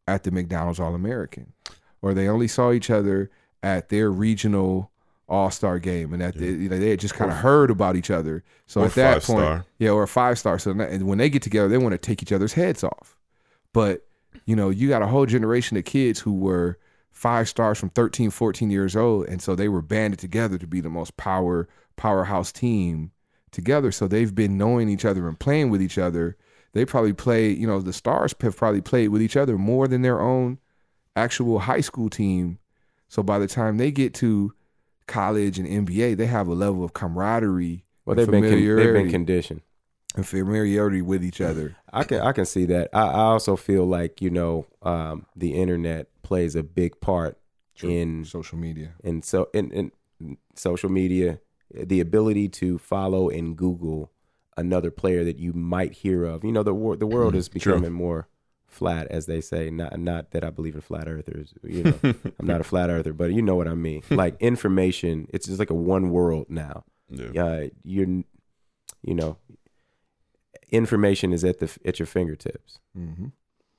at 0.06 0.24
the 0.24 0.30
McDonald's 0.30 0.78
All 0.80 0.94
American, 0.94 1.54
or 2.02 2.12
they 2.12 2.28
only 2.28 2.48
saw 2.48 2.70
each 2.72 2.90
other 2.90 3.30
at 3.62 3.88
their 3.88 4.10
regional 4.10 4.90
All 5.30 5.50
Star 5.50 5.78
game, 5.78 6.12
and 6.12 6.20
that 6.20 6.34
they, 6.36 6.46
you 6.46 6.68
know, 6.68 6.78
they 6.78 6.90
had 6.90 7.00
just 7.00 7.14
kind 7.14 7.30
of 7.30 7.36
heard 7.38 7.70
about 7.70 7.96
each 7.96 8.10
other. 8.10 8.42
So 8.66 8.80
at 8.82 8.94
that 8.94 9.22
point, 9.22 9.44
star. 9.44 9.64
yeah, 9.78 9.90
or 9.90 10.02
a 10.02 10.08
five 10.08 10.38
star. 10.38 10.58
So 10.58 10.72
that- 10.74 10.90
and 10.90 11.06
when 11.06 11.18
they 11.18 11.30
get 11.30 11.42
together, 11.42 11.68
they 11.68 11.78
want 11.78 11.92
to 11.92 11.98
take 11.98 12.22
each 12.22 12.32
other's 12.32 12.52
heads 12.54 12.82
off. 12.84 13.16
But 13.72 14.06
you 14.44 14.56
know, 14.56 14.70
you 14.70 14.88
got 14.88 15.02
a 15.02 15.06
whole 15.06 15.26
generation 15.26 15.76
of 15.76 15.84
kids 15.84 16.20
who 16.20 16.32
were 16.34 16.78
five 17.12 17.48
stars 17.48 17.78
from 17.78 17.90
13, 17.90 18.30
14 18.30 18.70
years 18.70 18.96
old, 18.96 19.26
and 19.28 19.40
so 19.42 19.54
they 19.54 19.68
were 19.68 19.82
banded 19.82 20.18
together 20.18 20.58
to 20.58 20.66
be 20.66 20.80
the 20.80 20.88
most 20.90 21.16
power 21.16 21.68
powerhouse 21.96 22.50
team 22.52 23.10
together. 23.50 23.92
So 23.92 24.08
they've 24.08 24.34
been 24.34 24.56
knowing 24.56 24.88
each 24.88 25.04
other 25.04 25.28
and 25.28 25.38
playing 25.38 25.70
with 25.70 25.82
each 25.82 25.98
other. 25.98 26.36
They 26.72 26.84
probably 26.84 27.12
play, 27.12 27.50
you 27.50 27.66
know, 27.66 27.80
the 27.80 27.92
stars 27.92 28.34
have 28.40 28.56
probably 28.56 28.80
played 28.80 29.08
with 29.08 29.20
each 29.22 29.36
other 29.36 29.58
more 29.58 29.86
than 29.88 30.02
their 30.02 30.20
own 30.20 30.58
actual 31.16 31.58
high 31.60 31.80
school 31.80 32.08
team. 32.08 32.58
So 33.08 33.22
by 33.22 33.38
the 33.40 33.48
time 33.48 33.76
they 33.76 33.90
get 33.90 34.14
to 34.14 34.54
college 35.10 35.58
and 35.58 35.68
NBA, 35.86 36.16
they 36.16 36.26
have 36.26 36.48
a 36.48 36.54
level 36.54 36.82
of 36.84 36.92
camaraderie, 36.94 37.84
Well, 38.06 38.16
they've 38.16 38.30
been 38.30 38.42
con- 38.44 38.76
they've 38.76 38.94
been 38.94 39.10
conditioned. 39.10 39.60
and 40.16 40.26
familiarity 40.26 41.02
with 41.02 41.22
each 41.24 41.40
other. 41.40 41.76
I 41.92 42.04
can 42.04 42.20
I 42.20 42.32
can 42.32 42.46
see 42.46 42.64
that. 42.66 42.88
I, 42.92 43.02
I 43.02 43.20
also 43.34 43.56
feel 43.56 43.84
like 43.86 44.22
you 44.22 44.30
know 44.30 44.66
um, 44.82 45.26
the 45.36 45.54
internet 45.54 46.08
plays 46.22 46.54
a 46.56 46.62
big 46.62 47.00
part 47.00 47.36
in 47.82 48.24
social 48.24 48.58
media. 48.58 48.92
and 49.04 49.24
so 49.24 49.48
in, 49.54 49.70
in 49.72 49.92
social 50.54 50.90
media, 50.90 51.40
the 51.72 52.00
ability 52.00 52.48
to 52.48 52.78
follow 52.78 53.30
and 53.30 53.56
Google 53.56 54.10
another 54.56 54.90
player 54.90 55.24
that 55.24 55.38
you 55.38 55.52
might 55.54 55.92
hear 55.92 56.24
of. 56.24 56.44
You 56.44 56.52
know, 56.52 56.62
the 56.62 56.74
wor- 56.74 56.96
the 56.96 57.06
world 57.06 57.34
is 57.34 57.48
true. 57.48 57.72
becoming 57.74 57.92
more 57.92 58.28
flat, 58.70 59.06
as 59.08 59.26
they 59.26 59.40
say. 59.40 59.70
Not 59.70 59.98
not 59.98 60.30
that 60.30 60.44
I 60.44 60.50
believe 60.50 60.74
in 60.74 60.80
flat 60.80 61.08
earthers. 61.08 61.52
You 61.62 61.84
know, 61.84 61.94
I'm 62.38 62.46
not 62.46 62.60
a 62.60 62.64
flat 62.64 62.88
earther, 62.90 63.12
but 63.12 63.32
you 63.32 63.42
know 63.42 63.54
what 63.56 63.68
I 63.68 63.74
mean. 63.74 64.02
Like 64.10 64.36
information, 64.40 65.26
it's 65.30 65.46
just 65.46 65.58
like 65.58 65.70
a 65.70 65.74
one 65.74 66.10
world 66.10 66.46
now. 66.48 66.84
Yeah. 67.08 67.44
Uh, 67.44 67.66
you're, 67.82 68.06
you 69.02 69.14
know, 69.14 69.36
information 70.70 71.32
is 71.32 71.44
at 71.44 71.58
the 71.58 71.70
at 71.84 71.98
your 71.98 72.06
fingertips, 72.06 72.78
Mm-hmm. 72.96 73.26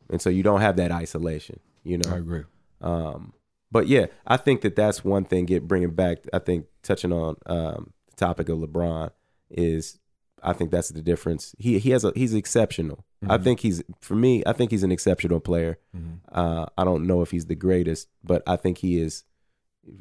and 0.09 0.21
so 0.21 0.29
you 0.29 0.43
don't 0.43 0.61
have 0.61 0.77
that 0.77 0.91
isolation. 0.91 1.59
You 1.83 1.97
know, 1.97 2.11
I 2.13 2.17
agree. 2.17 2.43
um, 2.81 3.33
but 3.71 3.87
yeah, 3.87 4.07
I 4.27 4.37
think 4.37 4.61
that 4.61 4.75
that's 4.75 5.03
one 5.03 5.23
thing. 5.23 5.45
Get 5.45 5.67
bringing 5.67 5.91
back, 5.91 6.17
I 6.33 6.39
think 6.39 6.65
touching 6.83 7.13
on 7.13 7.35
um, 7.45 7.93
the 8.09 8.15
topic 8.17 8.49
of 8.49 8.59
LeBron 8.59 9.11
is, 9.49 9.97
I 10.43 10.53
think 10.53 10.71
that's 10.71 10.89
the 10.89 11.01
difference. 11.01 11.55
He 11.57 11.79
he 11.79 11.91
has 11.91 12.03
a 12.03 12.11
he's 12.15 12.33
exceptional. 12.33 13.05
I 13.23 13.37
Mhm. 13.37 13.43
think 13.43 13.59
he's 13.59 13.83
for 13.99 14.15
me. 14.15 14.41
I 14.47 14.53
think 14.53 14.71
he's 14.71 14.83
an 14.83 14.91
exceptional 14.91 15.39
player. 15.39 15.77
Mhm. 15.95 16.19
Uh, 16.29 16.65
I 16.77 16.83
don't 16.83 17.05
know 17.05 17.21
if 17.21 17.31
he's 17.31 17.45
the 17.45 17.55
greatest, 17.55 18.07
but 18.23 18.41
I 18.47 18.55
think 18.55 18.79
he 18.79 18.97
is 18.99 19.23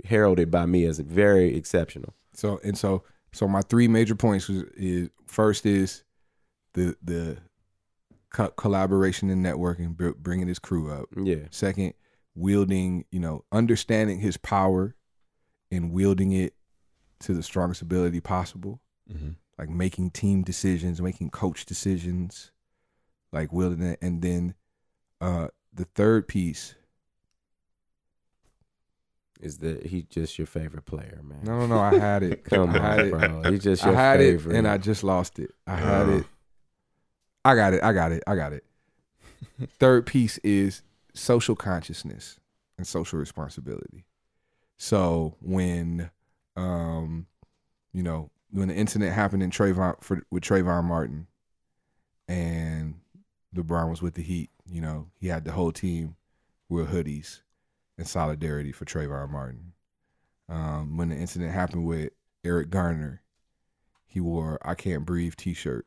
heralded 0.04 0.50
by 0.50 0.66
me 0.66 0.84
as 0.86 0.98
very 1.00 1.54
exceptional. 1.54 2.14
So 2.32 2.60
and 2.64 2.78
so 2.78 3.02
so 3.32 3.46
my 3.46 3.60
three 3.62 3.88
major 3.88 4.14
points 4.14 4.48
is, 4.48 4.62
is 4.76 5.10
first 5.26 5.66
is 5.66 6.02
the 6.74 6.96
the 7.02 7.38
co- 8.30 8.50
collaboration 8.50 9.28
and 9.30 9.44
networking, 9.44 9.96
br- 9.96 10.10
bringing 10.10 10.48
his 10.48 10.58
crew 10.58 10.90
up. 10.90 11.06
Yeah, 11.16 11.46
Second, 11.50 11.94
wielding, 12.34 13.04
you 13.10 13.20
know, 13.20 13.44
understanding 13.52 14.20
his 14.20 14.36
power 14.36 14.94
and 15.70 15.92
wielding 15.92 16.32
it 16.32 16.54
to 17.20 17.34
the 17.34 17.42
strongest 17.42 17.82
ability 17.82 18.20
possible. 18.20 18.80
Mhm. 19.12 19.36
Like 19.58 19.68
making 19.68 20.10
team 20.12 20.42
decisions, 20.42 21.02
making 21.02 21.30
coach 21.30 21.66
decisions, 21.66 22.50
like 23.32 23.52
wielding 23.52 23.82
it. 23.82 23.98
And 24.02 24.22
then 24.22 24.54
uh 25.20 25.48
the 25.72 25.84
third 25.84 26.26
piece. 26.28 26.74
is 29.40 29.58
that 29.58 29.86
he 29.86 30.02
just 30.10 30.38
your 30.38 30.46
favorite 30.46 30.84
player, 30.84 31.20
man? 31.22 31.40
No, 31.44 31.60
no, 31.60 31.66
no. 31.66 31.78
I 31.78 31.94
had 31.98 32.22
it. 32.22 32.44
Come 32.50 32.70
I 32.70 32.78
had 32.78 33.00
on, 33.00 33.06
it. 33.06 33.10
bro. 33.10 33.52
He's 33.52 33.62
just 33.62 33.84
I 33.86 33.92
had 33.92 34.18
favorite. 34.20 34.54
it 34.54 34.58
and 34.58 34.68
I 34.68 34.76
just 34.78 35.02
lost 35.04 35.38
it. 35.38 35.52
I 35.66 35.76
had 35.76 36.08
it. 36.08 36.26
I 37.44 37.54
got 37.54 37.72
it. 37.72 37.82
I 37.82 37.92
got 37.92 38.12
it. 38.12 38.22
I 38.26 38.36
got 38.36 38.52
it. 38.52 38.64
Third 39.78 40.04
piece 40.06 40.36
is 40.38 40.82
social 41.14 41.56
consciousness 41.56 42.38
and 42.76 42.86
social 42.86 43.18
responsibility. 43.18 44.04
So 44.76 45.36
when, 45.40 46.10
um, 46.56 47.26
you 47.92 48.02
know, 48.02 48.30
when 48.50 48.68
the 48.68 48.74
incident 48.74 49.12
happened 49.14 49.42
in 49.42 49.50
Trayvon 49.50 50.02
for, 50.02 50.22
with 50.30 50.42
Trayvon 50.42 50.84
Martin, 50.84 51.26
and 52.28 52.96
LeBron 53.54 53.90
was 53.90 54.02
with 54.02 54.14
the 54.14 54.22
Heat, 54.22 54.50
you 54.64 54.80
know, 54.80 55.08
he 55.18 55.28
had 55.28 55.44
the 55.44 55.52
whole 55.52 55.72
team 55.72 56.16
wear 56.68 56.84
hoodies 56.84 57.40
in 57.98 58.04
solidarity 58.04 58.72
for 58.72 58.84
Trayvon 58.84 59.30
Martin. 59.30 59.72
Um, 60.48 60.96
when 60.96 61.08
the 61.08 61.16
incident 61.16 61.52
happened 61.52 61.84
with 61.84 62.12
Eric 62.44 62.70
Garner, 62.70 63.22
he 64.06 64.20
wore 64.20 64.58
"I 64.62 64.74
Can't 64.74 65.04
Breathe" 65.04 65.34
T-shirt 65.36 65.86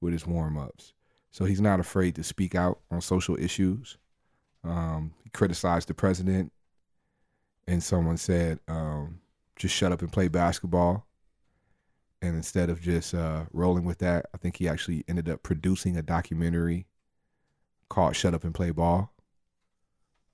with 0.00 0.12
his 0.12 0.26
warm-ups. 0.26 0.92
So 1.30 1.44
he's 1.44 1.60
not 1.60 1.80
afraid 1.80 2.14
to 2.16 2.24
speak 2.24 2.54
out 2.54 2.80
on 2.90 3.00
social 3.00 3.36
issues. 3.36 3.98
Um, 4.64 5.12
he 5.22 5.30
criticized 5.30 5.88
the 5.88 5.94
president, 5.94 6.52
and 7.68 7.82
someone 7.82 8.16
said, 8.16 8.58
um, 8.66 9.20
"Just 9.56 9.74
shut 9.74 9.92
up 9.92 10.02
and 10.02 10.12
play 10.12 10.28
basketball." 10.28 11.05
And 12.22 12.34
instead 12.34 12.70
of 12.70 12.80
just 12.80 13.14
uh, 13.14 13.44
rolling 13.52 13.84
with 13.84 13.98
that, 13.98 14.26
I 14.34 14.38
think 14.38 14.56
he 14.56 14.68
actually 14.68 15.04
ended 15.06 15.28
up 15.28 15.42
producing 15.42 15.96
a 15.96 16.02
documentary 16.02 16.86
called 17.88 18.16
"Shut 18.16 18.34
Up 18.34 18.44
and 18.44 18.54
Play 18.54 18.70
Ball." 18.70 19.10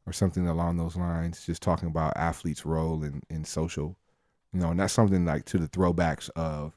or 0.07 0.13
something 0.13 0.49
along 0.49 0.77
those 0.77 0.97
lines, 0.97 1.47
just 1.47 1.63
talking 1.63 1.89
about 1.89 2.17
athletes' 2.17 2.67
role 2.67 3.03
in, 3.03 3.23
in 3.31 3.45
social, 3.45 3.97
you 4.53 4.61
know, 4.61 4.71
and 4.71 4.81
that's 4.81 4.93
something 4.93 5.25
like 5.25 5.45
to 5.45 5.59
the 5.59 5.69
throwbacks 5.69 6.29
of, 6.31 6.77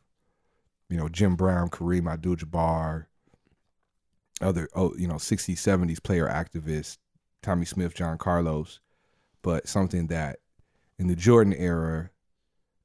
you 0.90 0.98
know, 0.98 1.10
Jim 1.10 1.36
Brown, 1.36 1.70
Kareem 1.70 2.12
Abdul-Jabbar, 2.12 3.06
other, 4.42 4.70
oh, 4.76 4.94
you 4.98 5.08
know, 5.08 5.16
60s, 5.16 5.56
70s 5.56 6.04
player 6.04 6.28
activists, 6.28 6.98
Tommie 7.42 7.66
Smith, 7.66 7.96
John 7.96 8.18
Carlos, 8.18 8.80
but 9.42 9.68
something 9.68 10.08
that 10.08 10.40
in 11.00 11.08
the 11.08 11.16
Jordan 11.16 11.54
era, 11.54 12.12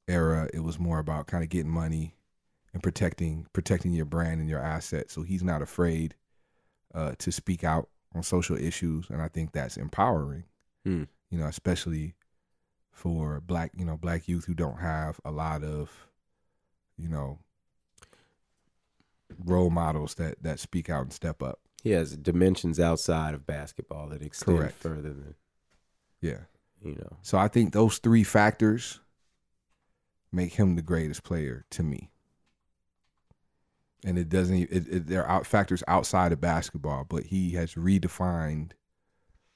era, 0.07 0.49
it 0.53 0.59
was 0.61 0.79
more 0.79 0.99
about 0.99 1.27
kind 1.27 1.43
of 1.43 1.49
getting 1.49 1.71
money 1.71 2.15
and 2.73 2.81
protecting 2.81 3.45
protecting 3.53 3.93
your 3.93 4.05
brand 4.05 4.39
and 4.39 4.49
your 4.49 4.59
asset. 4.61 5.11
So 5.11 5.23
he's 5.23 5.43
not 5.43 5.61
afraid 5.61 6.15
uh, 6.93 7.13
to 7.19 7.31
speak 7.31 7.63
out 7.63 7.89
on 8.13 8.23
social 8.23 8.57
issues, 8.57 9.09
and 9.09 9.21
I 9.21 9.27
think 9.27 9.51
that's 9.51 9.77
empowering. 9.77 10.43
Hmm. 10.85 11.03
You 11.29 11.37
know, 11.37 11.45
especially 11.47 12.15
for 12.91 13.39
black, 13.41 13.71
you 13.77 13.85
know, 13.85 13.95
black 13.97 14.27
youth 14.27 14.45
who 14.45 14.53
don't 14.53 14.79
have 14.79 15.19
a 15.23 15.31
lot 15.31 15.63
of, 15.63 15.89
you 16.97 17.07
know, 17.07 17.39
role 19.45 19.69
models 19.69 20.15
that 20.15 20.41
that 20.43 20.59
speak 20.59 20.89
out 20.89 21.03
and 21.03 21.13
step 21.13 21.41
up. 21.41 21.59
He 21.83 21.91
has 21.91 22.15
dimensions 22.15 22.79
outside 22.79 23.33
of 23.33 23.45
basketball 23.47 24.09
that 24.09 24.21
extend 24.21 24.57
Correct. 24.59 24.73
further 24.75 25.01
than 25.13 25.35
Yeah. 26.21 26.41
you 26.83 26.95
know. 26.95 27.17
So 27.21 27.37
I 27.37 27.47
think 27.47 27.73
those 27.73 27.97
three 27.97 28.23
factors 28.23 28.99
make 30.31 30.53
him 30.53 30.75
the 30.75 30.81
greatest 30.81 31.23
player 31.23 31.65
to 31.71 31.83
me. 31.83 32.11
And 34.03 34.17
it 34.17 34.29
doesn't. 34.29 34.55
It, 34.57 34.87
it, 34.87 35.07
there 35.07 35.23
are 35.25 35.29
out 35.29 35.45
factors 35.45 35.83
outside 35.87 36.31
of 36.31 36.41
basketball, 36.41 37.05
but 37.07 37.25
he 37.25 37.51
has 37.51 37.75
redefined 37.75 38.71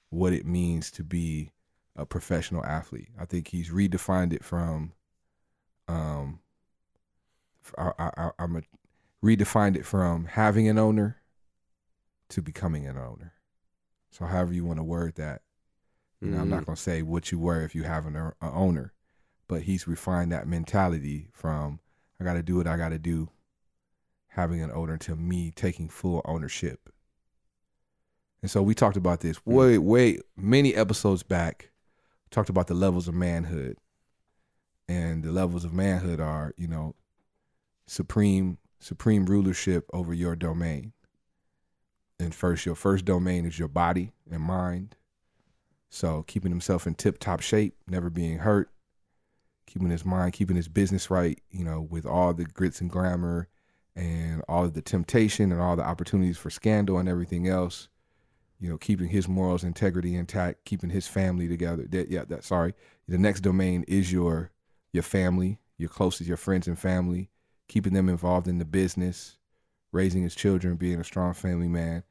what 0.09 0.33
it 0.33 0.45
means 0.45 0.91
to 0.91 1.03
be 1.03 1.51
a 1.95 2.05
professional 2.05 2.63
athlete. 2.65 3.09
I 3.19 3.25
think 3.25 3.49
he's 3.49 3.69
redefined 3.69 4.33
it 4.33 4.43
from. 4.43 4.93
Um, 5.87 6.39
I, 7.77 7.91
I, 8.17 8.31
I'm 8.39 8.55
a 8.57 8.61
redefined 9.23 9.75
it 9.75 9.85
from 9.85 10.25
having 10.25 10.67
an 10.67 10.77
owner 10.77 11.21
to 12.29 12.41
becoming 12.41 12.85
an 12.87 12.97
owner. 12.97 13.33
So 14.11 14.25
however 14.25 14.53
you 14.53 14.65
want 14.65 14.79
to 14.79 14.83
word 14.83 15.15
that, 15.15 15.43
you 16.23 16.31
know, 16.31 16.39
I'm 16.39 16.49
not 16.49 16.63
Mhm. 16.63 16.67
gonna 16.67 16.77
say 16.77 17.03
what 17.03 17.31
you 17.31 17.39
were 17.39 17.63
if 17.63 17.75
you 17.75 17.83
have 17.83 18.07
an, 18.07 18.17
a 18.17 18.33
owner, 18.41 18.93
but 19.47 19.63
he's 19.63 19.87
refined 19.87 20.31
that 20.31 20.47
mentality 20.47 21.27
from 21.31 21.79
I 22.19 22.23
got 22.23 22.33
to 22.33 22.43
do 22.43 22.55
what 22.57 22.67
I 22.67 22.77
got 22.77 22.89
to 22.89 22.99
do, 22.99 23.29
having 24.29 24.61
an 24.61 24.71
owner 24.71 24.97
to 24.97 25.15
me 25.15 25.51
taking 25.51 25.89
full 25.89 26.21
ownership. 26.25 26.89
And 28.41 28.49
so 28.49 28.61
we 28.61 28.75
talked 28.75 28.97
about 28.97 29.21
this 29.21 29.37
hmm. 29.37 29.53
way, 29.53 29.77
way 29.77 30.19
many 30.37 30.75
episodes 30.75 31.23
back. 31.23 31.71
Talked 32.31 32.49
about 32.49 32.67
the 32.67 32.73
levels 32.73 33.07
of 33.07 33.13
manhood, 33.13 33.77
and 34.89 35.23
the 35.23 35.31
levels 35.31 35.63
of 35.63 35.73
manhood 35.73 36.19
are, 36.19 36.53
you 36.57 36.67
know, 36.67 36.95
supreme 37.87 38.57
supreme 38.79 39.25
rulership 39.25 39.89
over 39.93 40.13
your 40.13 40.35
domain. 40.35 40.91
And 42.19 42.35
first, 42.35 42.65
your 42.65 42.75
first 42.75 43.05
domain 43.05 43.45
is 43.45 43.57
your 43.57 43.67
body 43.67 44.11
and 44.29 44.41
mind. 44.41 44.95
So 45.89 46.23
keeping 46.23 46.51
himself 46.51 46.85
in 46.85 46.95
tip 46.95 47.19
top 47.19 47.41
shape, 47.41 47.75
never 47.87 48.09
being 48.09 48.39
hurt, 48.39 48.69
keeping 49.65 49.89
his 49.89 50.05
mind, 50.05 50.33
keeping 50.33 50.55
his 50.55 50.67
business 50.67 51.09
right, 51.09 51.39
you 51.51 51.63
know, 51.63 51.81
with 51.81 52.05
all 52.05 52.33
the 52.33 52.45
grits 52.45 52.81
and 52.81 52.89
glamour 52.89 53.47
and 53.95 54.41
all 54.47 54.67
the 54.67 54.81
temptation 54.81 55.51
and 55.51 55.61
all 55.61 55.75
the 55.75 55.83
opportunities 55.83 56.37
for 56.37 56.49
scandal 56.49 56.97
and 56.97 57.07
everything 57.07 57.47
else, 57.47 57.87
you 58.59 58.69
know, 58.69 58.77
keeping 58.77 59.07
his 59.07 59.27
morals 59.27 59.63
integrity 59.63 60.15
intact, 60.15 60.65
keeping 60.65 60.89
his 60.89 61.07
family 61.07 61.47
together. 61.47 61.85
That 61.89 62.09
yeah, 62.09 62.25
that 62.29 62.43
sorry. 62.43 62.73
The 63.07 63.17
next 63.17 63.41
domain 63.41 63.83
is 63.87 64.11
your 64.11 64.51
your 64.91 65.03
family, 65.03 65.59
your 65.77 65.89
closest, 65.89 66.27
your 66.27 66.37
friends 66.37 66.67
and 66.67 66.79
family, 66.79 67.29
keeping 67.67 67.93
them 67.93 68.09
involved 68.09 68.47
in 68.47 68.57
the 68.57 68.65
business, 68.65 69.37
raising 69.91 70.23
his 70.23 70.35
children, 70.35 70.75
being 70.75 70.99
a 70.99 71.03
strong 71.03 71.33
family 71.33 71.67
man. 71.67 72.03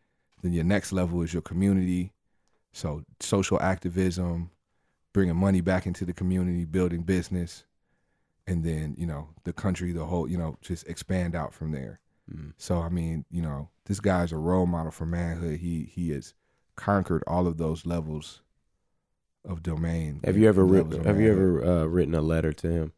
Then 0.43 0.53
your 0.53 0.65
next 0.65 0.93
level 0.93 1.23
is 1.23 1.33
your 1.33 1.43
community. 1.43 2.13
So 2.73 3.05
social 3.21 3.61
activism, 3.61 4.51
bringing 5.15 5.37
money 5.37 5.63
back 5.63 5.87
into 5.87 6.05
the 6.05 6.13
community, 6.13 6.67
building 6.67 7.05
business, 7.05 7.65
and 8.47 8.63
then 8.63 8.95
you 8.99 9.07
know 9.07 9.29
the 9.45 9.55
country, 9.55 9.93
the 9.93 10.05
whole, 10.05 10.29
you 10.29 10.37
know, 10.37 10.59
just 10.61 10.87
expand 10.87 11.35
out 11.35 11.55
from 11.55 11.73
there. 11.73 12.01
So 12.57 12.81
I 12.81 12.89
mean, 12.89 13.27
you 13.31 13.43
know, 13.43 13.69
this 13.85 14.01
guy's 14.01 14.33
a 14.33 14.37
role 14.37 14.67
model 14.67 14.91
for 14.91 15.07
manhood. 15.07 15.61
He 15.61 15.85
he 15.85 16.11
has 16.11 16.35
conquered 16.75 17.23
all 17.27 17.47
of 17.47 17.59
those 17.59 17.87
levels 17.87 18.43
of 19.45 19.63
domain. 19.63 20.21
Have 20.25 20.39
you 20.39 20.49
ever 20.49 20.65
written? 20.65 21.05
Have 21.05 21.21
you 21.21 21.31
ever 21.31 21.65
uh, 21.65 21.85
written 21.85 22.15
a 22.15 22.23
letter 22.23 22.53
to 22.53 22.69
him? 22.69 22.93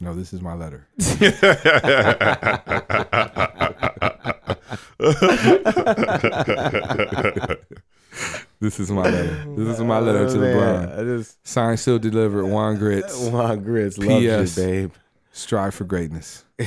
No, 0.00 0.14
this 0.14 0.32
is 0.32 0.40
my 0.40 0.54
letter. 0.54 0.88
This 8.60 8.78
is 8.78 8.90
my 8.90 9.04
letter. 9.04 9.54
This 9.56 9.78
is 9.78 9.80
my 9.80 9.98
letter 10.00 10.26
to 10.26 10.34
Oh, 10.36 10.38
man. 10.38 10.88
LeBron. 10.88 10.98
I 10.98 11.02
just 11.16 11.46
Signed, 11.48 11.80
sealed, 11.80 12.02
delivered. 12.02 12.44
Juan 12.44 12.76
Grits. 12.76 13.18
Juan 13.30 13.62
Grits 13.64 13.96
loves 13.96 14.10
you, 14.22 14.28
P.S. 14.28 14.54
babe. 14.54 14.92
Strive 15.32 15.74
for 15.74 15.84
greatness. 15.84 16.44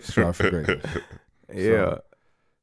Strive 0.00 0.36
for 0.36 0.50
greatness. 0.50 0.84
Yeah. 1.54 1.98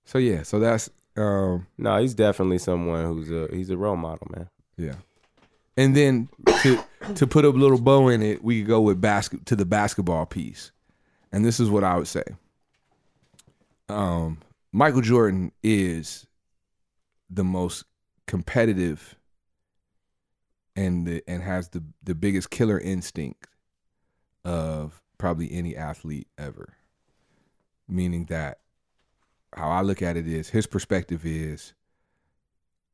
So 0.05 0.17
yeah, 0.17 0.43
so 0.43 0.59
that's 0.59 0.89
um 1.17 1.67
No, 1.78 1.97
he's 2.01 2.13
definitely 2.13 2.57
someone 2.57 3.05
who's 3.05 3.30
a 3.32 3.47
he's 3.53 3.69
a 3.69 3.75
role 3.78 3.97
model, 3.97 4.28
man. 4.36 4.49
yeah. 4.78 4.95
And 5.78 5.95
then 5.95 6.28
to 6.63 6.80
to 7.15 7.28
put 7.28 7.43
a 7.45 7.49
little 7.49 7.80
bow 7.80 8.07
in 8.09 8.21
it, 8.21 8.43
we 8.43 8.59
could 8.61 8.67
go 8.67 8.80
with 8.82 8.99
basket 9.01 9.45
to 9.47 9.55
the 9.57 9.65
basketball 9.65 10.25
piece. 10.25 10.71
And 11.34 11.43
this 11.45 11.59
is 11.59 11.69
what 11.69 11.84
I 11.86 11.97
would 11.97 12.07
say. 12.07 12.23
Um 13.89 14.38
Michael 14.71 15.01
Jordan 15.01 15.51
is 15.63 16.25
the 17.30 17.43
most 17.43 17.86
competitive 18.25 19.15
and 20.75 21.07
the 21.07 21.23
and 21.28 21.41
has 21.41 21.69
the 21.69 21.84
the 22.03 22.15
biggest 22.15 22.49
killer 22.49 22.80
instinct 22.80 23.47
of 24.45 25.01
probably 25.17 25.51
any 25.51 25.75
athlete 25.75 26.28
ever. 26.38 26.75
Meaning 27.88 28.25
that 28.25 28.59
how 29.53 29.69
I 29.69 29.82
look 29.82 30.01
at 30.01 30.15
it 30.15 30.28
is 30.28 30.49
his 30.49 30.67
perspective 30.67 31.25
is 31.25 31.73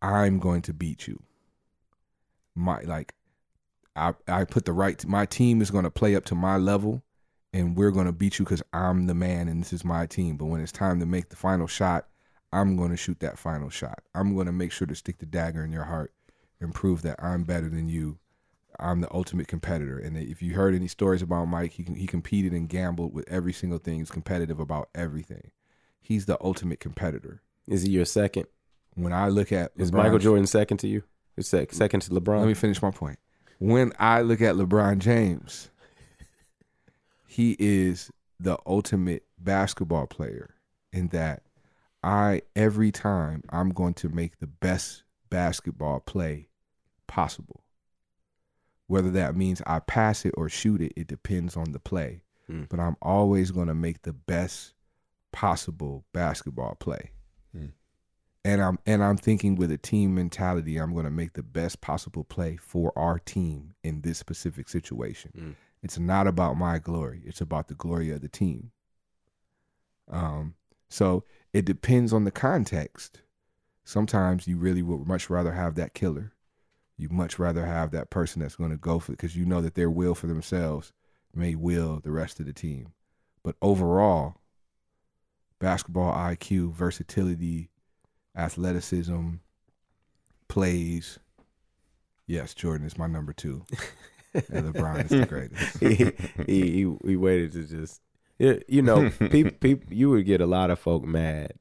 I'm 0.02 0.40
going 0.40 0.62
to 0.64 0.74
beat 0.74 1.08
you. 1.08 1.22
My 2.56 2.82
like 2.82 3.14
I 3.96 4.14
I 4.28 4.46
put 4.46 4.66
the 4.66 4.74
right 4.74 5.06
my 5.06 5.26
team 5.26 5.62
is 5.62 5.72
going 5.72 5.84
to 5.84 5.92
play 5.92 6.16
up 6.16 6.26
to 6.26 6.36
my 6.36 6.58
level 6.58 7.04
and 7.52 7.76
we're 7.76 7.92
going 7.92 8.06
to 8.06 8.12
beat 8.12 8.40
you 8.40 8.46
cuz 8.46 8.64
I'm 8.72 9.08
the 9.08 9.14
man 9.14 9.48
and 9.48 9.62
this 9.62 9.74
is 9.74 9.84
my 9.84 10.06
team. 10.06 10.38
But 10.38 10.46
when 10.46 10.62
it's 10.62 10.72
time 10.72 11.00
to 11.02 11.06
make 11.06 11.30
the 11.30 11.36
final 11.36 11.68
shot, 11.68 12.08
I'm 12.54 12.76
going 12.78 12.92
to 12.92 12.98
shoot 12.98 13.20
that 13.22 13.40
final 13.40 13.70
shot. 13.70 14.04
I'm 14.14 14.36
going 14.36 14.46
to 14.46 14.52
make 14.52 14.72
sure 14.72 14.86
to 14.88 14.96
stick 14.96 15.18
the 15.18 15.26
dagger 15.26 15.64
in 15.64 15.72
your 15.72 15.86
heart 15.86 16.14
and 16.62 16.74
prove 16.74 17.02
that 17.02 17.22
I'm 17.22 17.44
better 17.44 17.68
than 17.68 17.90
you. 17.90 18.20
I'm 18.80 19.02
the 19.02 19.14
ultimate 19.14 19.48
competitor. 19.48 19.98
And 19.98 20.18
if 20.18 20.42
you 20.42 20.54
heard 20.54 20.76
any 20.76 20.88
stories 20.88 21.22
about 21.22 21.46
Mike, 21.46 21.74
he 21.74 21.84
he 21.96 22.08
competed 22.08 22.54
and 22.54 22.70
gambled 22.70 23.14
with 23.14 23.28
every 23.28 23.54
single 23.54 23.78
thing. 23.80 24.00
He's 24.00 24.12
competitive 24.12 24.60
about 24.60 24.90
everything. 24.96 25.52
He's 26.02 26.26
the 26.26 26.38
ultimate 26.42 26.80
competitor. 26.80 27.42
Is 27.68 27.84
he 27.84 27.92
your 27.92 28.06
second? 28.06 28.46
When 28.96 29.14
I 29.14 29.30
look 29.30 29.52
at 29.52 29.72
Is 29.76 29.92
LeBron- 29.92 29.98
Michael 29.98 30.20
Jordan 30.20 30.48
second 30.48 30.78
to 30.78 30.88
you? 30.88 31.04
Is 31.38 31.48
sec- 31.48 31.74
second 31.74 32.02
to 32.02 32.12
LeBron? 32.12 32.40
Let 32.40 32.48
me 32.48 32.54
finish 32.54 32.82
my 32.82 32.92
point. 32.92 33.18
When 33.60 33.94
I 33.98 34.22
look 34.22 34.42
at 34.42 34.56
LeBron 34.56 35.00
James, 35.00 35.70
he 37.28 37.56
is 37.60 38.12
the 38.40 38.58
ultimate 38.66 39.24
basketball 39.40 40.06
player 40.08 40.56
in 40.92 41.08
that 41.10 41.44
I 42.04 42.42
every 42.56 42.92
time 42.92 43.44
I'm 43.50 43.70
going 43.70 43.94
to 43.96 44.10
make 44.10 44.40
the 44.40 44.48
best 44.48 45.04
basketball 45.30 46.00
play 46.00 46.50
possible. 47.08 47.64
Whether 48.88 49.12
that 49.12 49.36
means 49.36 49.62
I 49.66 49.80
pass 49.80 50.26
it 50.26 50.34
or 50.38 50.50
shoot 50.50 50.82
it, 50.82 50.94
it 50.96 51.08
depends 51.08 51.56
on 51.56 51.72
the 51.72 51.80
play. 51.80 52.24
Hmm. 52.48 52.64
But 52.70 52.80
I'm 52.80 52.98
always 53.02 53.52
going 53.52 53.68
to 53.68 53.74
make 53.74 54.02
the 54.02 54.14
best 54.14 54.74
possible 55.32 56.06
basketball 56.14 56.76
play. 56.76 57.12
Hmm. 57.56 57.68
And 58.46 58.62
I'm 58.62 58.78
and 58.86 59.04
I'm 59.04 59.18
thinking 59.18 59.56
with 59.56 59.72
a 59.72 59.78
team 59.78 60.14
mentality, 60.14 60.78
I'm 60.78 60.94
going 60.94 61.06
to 61.06 61.12
make 61.12 61.34
the 61.34 61.44
best 61.44 61.80
possible 61.80 62.26
play 62.26 62.58
for 62.58 62.92
our 62.98 63.20
team 63.20 63.74
in 63.84 64.02
this 64.02 64.18
specific 64.18 64.68
situation. 64.68 65.32
Hmm. 65.34 65.52
It's 65.82 65.98
not 65.98 66.28
about 66.28 66.58
my 66.58 66.80
glory; 66.80 67.22
it's 67.26 67.42
about 67.42 67.70
the 67.70 67.76
glory 67.76 68.12
of 68.12 68.22
the 68.22 68.30
team. 68.30 68.72
Um, 70.10 70.56
so 70.90 71.24
it 71.54 71.66
depends 71.66 72.12
on 72.12 72.24
the 72.24 72.32
context. 72.32 73.22
Sometimes 73.86 74.48
you 74.48 74.58
really 74.58 74.82
would 74.82 75.08
much 75.08 75.30
rather 75.30 75.52
have 75.54 75.76
that 75.76 75.94
killer. 75.94 76.34
You 76.98 77.10
much 77.10 77.38
rather 77.40 77.66
have 77.66 77.92
that 77.92 78.10
person 78.10 78.42
that's 78.42 78.56
going 78.56 78.72
to 78.72 78.78
go 78.78 79.00
for 79.00 79.12
it 79.12 79.18
because 79.18 79.36
you 79.36 79.46
know 79.46 79.62
that 79.62 79.76
their 79.76 79.90
will 79.90 80.16
for 80.16 80.28
themselves 80.28 80.94
may 81.34 81.56
will 81.56 82.00
the 82.00 82.12
rest 82.12 82.40
of 82.40 82.46
the 82.46 82.54
team. 82.54 82.94
But 83.44 83.56
overall, 83.62 84.38
basketball 85.60 86.14
IQ, 86.14 86.74
versatility, 86.74 87.70
athleticism, 88.36 89.36
plays. 90.48 91.20
Yes, 92.26 92.54
Jordan 92.54 92.88
is 92.88 92.98
my 92.98 93.08
number 93.08 93.34
two. 93.34 93.66
and 94.34 94.74
LeBron 94.74 95.06
is 95.06 95.10
the 95.10 95.26
greatest. 95.26 95.80
he, 95.80 95.96
he 96.46 96.72
he 96.72 96.96
he 97.06 97.16
waited 97.16 97.52
to 97.54 97.64
just 97.66 98.02
you 98.40 98.62
you 98.68 98.82
know 98.82 99.10
people 99.32 99.52
people 99.60 99.94
you 99.94 100.10
would 100.12 100.26
get 100.26 100.42
a 100.42 100.46
lot 100.46 100.70
of 100.72 100.80
folk 100.80 101.04
mad. 101.04 101.54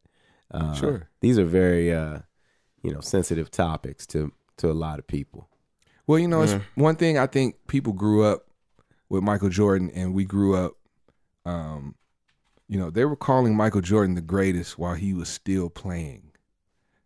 Uh, 0.50 0.74
Sure. 0.74 1.08
these 1.20 1.38
are 1.38 1.44
very 1.46 1.92
uh, 1.92 2.18
you 2.82 2.92
know 2.92 3.00
sensitive 3.00 3.50
topics 3.50 4.06
to 4.08 4.32
to 4.58 4.70
a 4.70 4.72
lot 4.74 4.98
of 4.98 5.06
people. 5.06 5.48
Well, 6.06 6.18
you 6.18 6.28
know, 6.28 6.42
it's 6.42 6.54
one 6.74 6.96
thing 6.96 7.16
I 7.16 7.26
think 7.26 7.56
people 7.68 7.92
grew 7.92 8.24
up 8.24 8.48
with 9.08 9.22
Michael 9.22 9.48
Jordan, 9.48 9.90
and 9.94 10.12
we 10.14 10.24
grew 10.24 10.56
up. 10.56 10.72
Um, 11.46 11.94
you 12.68 12.78
know, 12.78 12.90
they 12.90 13.04
were 13.04 13.16
calling 13.16 13.56
Michael 13.56 13.80
Jordan 13.82 14.14
the 14.14 14.20
greatest 14.20 14.78
while 14.78 14.94
he 14.94 15.14
was 15.14 15.28
still 15.28 15.70
playing. 15.70 16.32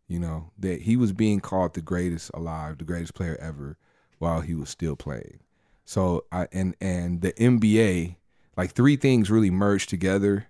You 0.09 0.21
know 0.21 0.51
that 0.59 0.83
he 0.83 0.97
was 0.97 1.13
being 1.13 1.41
called 1.41 1.75
the 1.75 1.83
greatest 1.83 2.31
alive, 2.33 2.79
the 2.79 2.85
greatest 2.85 3.15
player 3.15 3.37
ever, 3.41 3.77
while 4.19 4.41
he 4.41 4.55
was 4.55 4.71
still 4.71 4.97
playing. 4.97 5.41
So 5.85 6.25
I 6.33 6.47
and 6.53 6.75
and 6.81 7.21
the 7.21 7.33
NBA, 7.33 8.17
like 8.57 8.73
three 8.73 8.97
things 8.97 9.31
really 9.31 9.51
merged 9.51 9.89
together, 9.91 10.47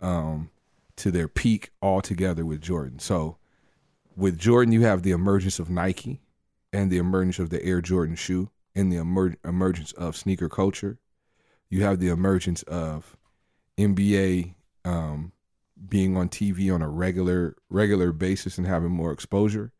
um, 0.00 0.50
to 0.96 1.10
their 1.10 1.28
peak 1.28 1.70
all 1.82 2.00
together 2.00 2.44
with 2.44 2.60
Jordan. 2.60 2.98
So 2.98 3.36
with 4.16 4.38
Jordan, 4.38 4.72
you 4.72 4.82
have 4.82 5.02
the 5.02 5.10
emergence 5.10 5.58
of 5.58 5.68
Nike 5.70 6.20
and 6.72 6.90
the 6.90 6.98
emergence 6.98 7.38
of 7.38 7.50
the 7.50 7.62
Air 7.64 7.80
Jordan 7.80 8.16
shoe 8.16 8.50
and 8.74 8.90
the 8.90 8.96
emer- 8.96 9.36
emergence 9.44 9.92
of 9.92 10.16
sneaker 10.16 10.48
culture. 10.48 10.98
You 11.68 11.82
have 11.84 11.98
the 12.00 12.08
emergence 12.08 12.62
of 12.64 13.16
NBA 13.78 14.54
um, 14.84 15.32
being 15.88 16.16
on 16.16 16.28
TV 16.28 16.72
on 16.74 16.80
a 16.80 16.88
regular 16.88 17.56
regular 17.68 18.12
basis 18.12 18.56
and 18.58 18.66
having 18.66 18.90
more 18.90 19.12
exposure. 19.12 19.72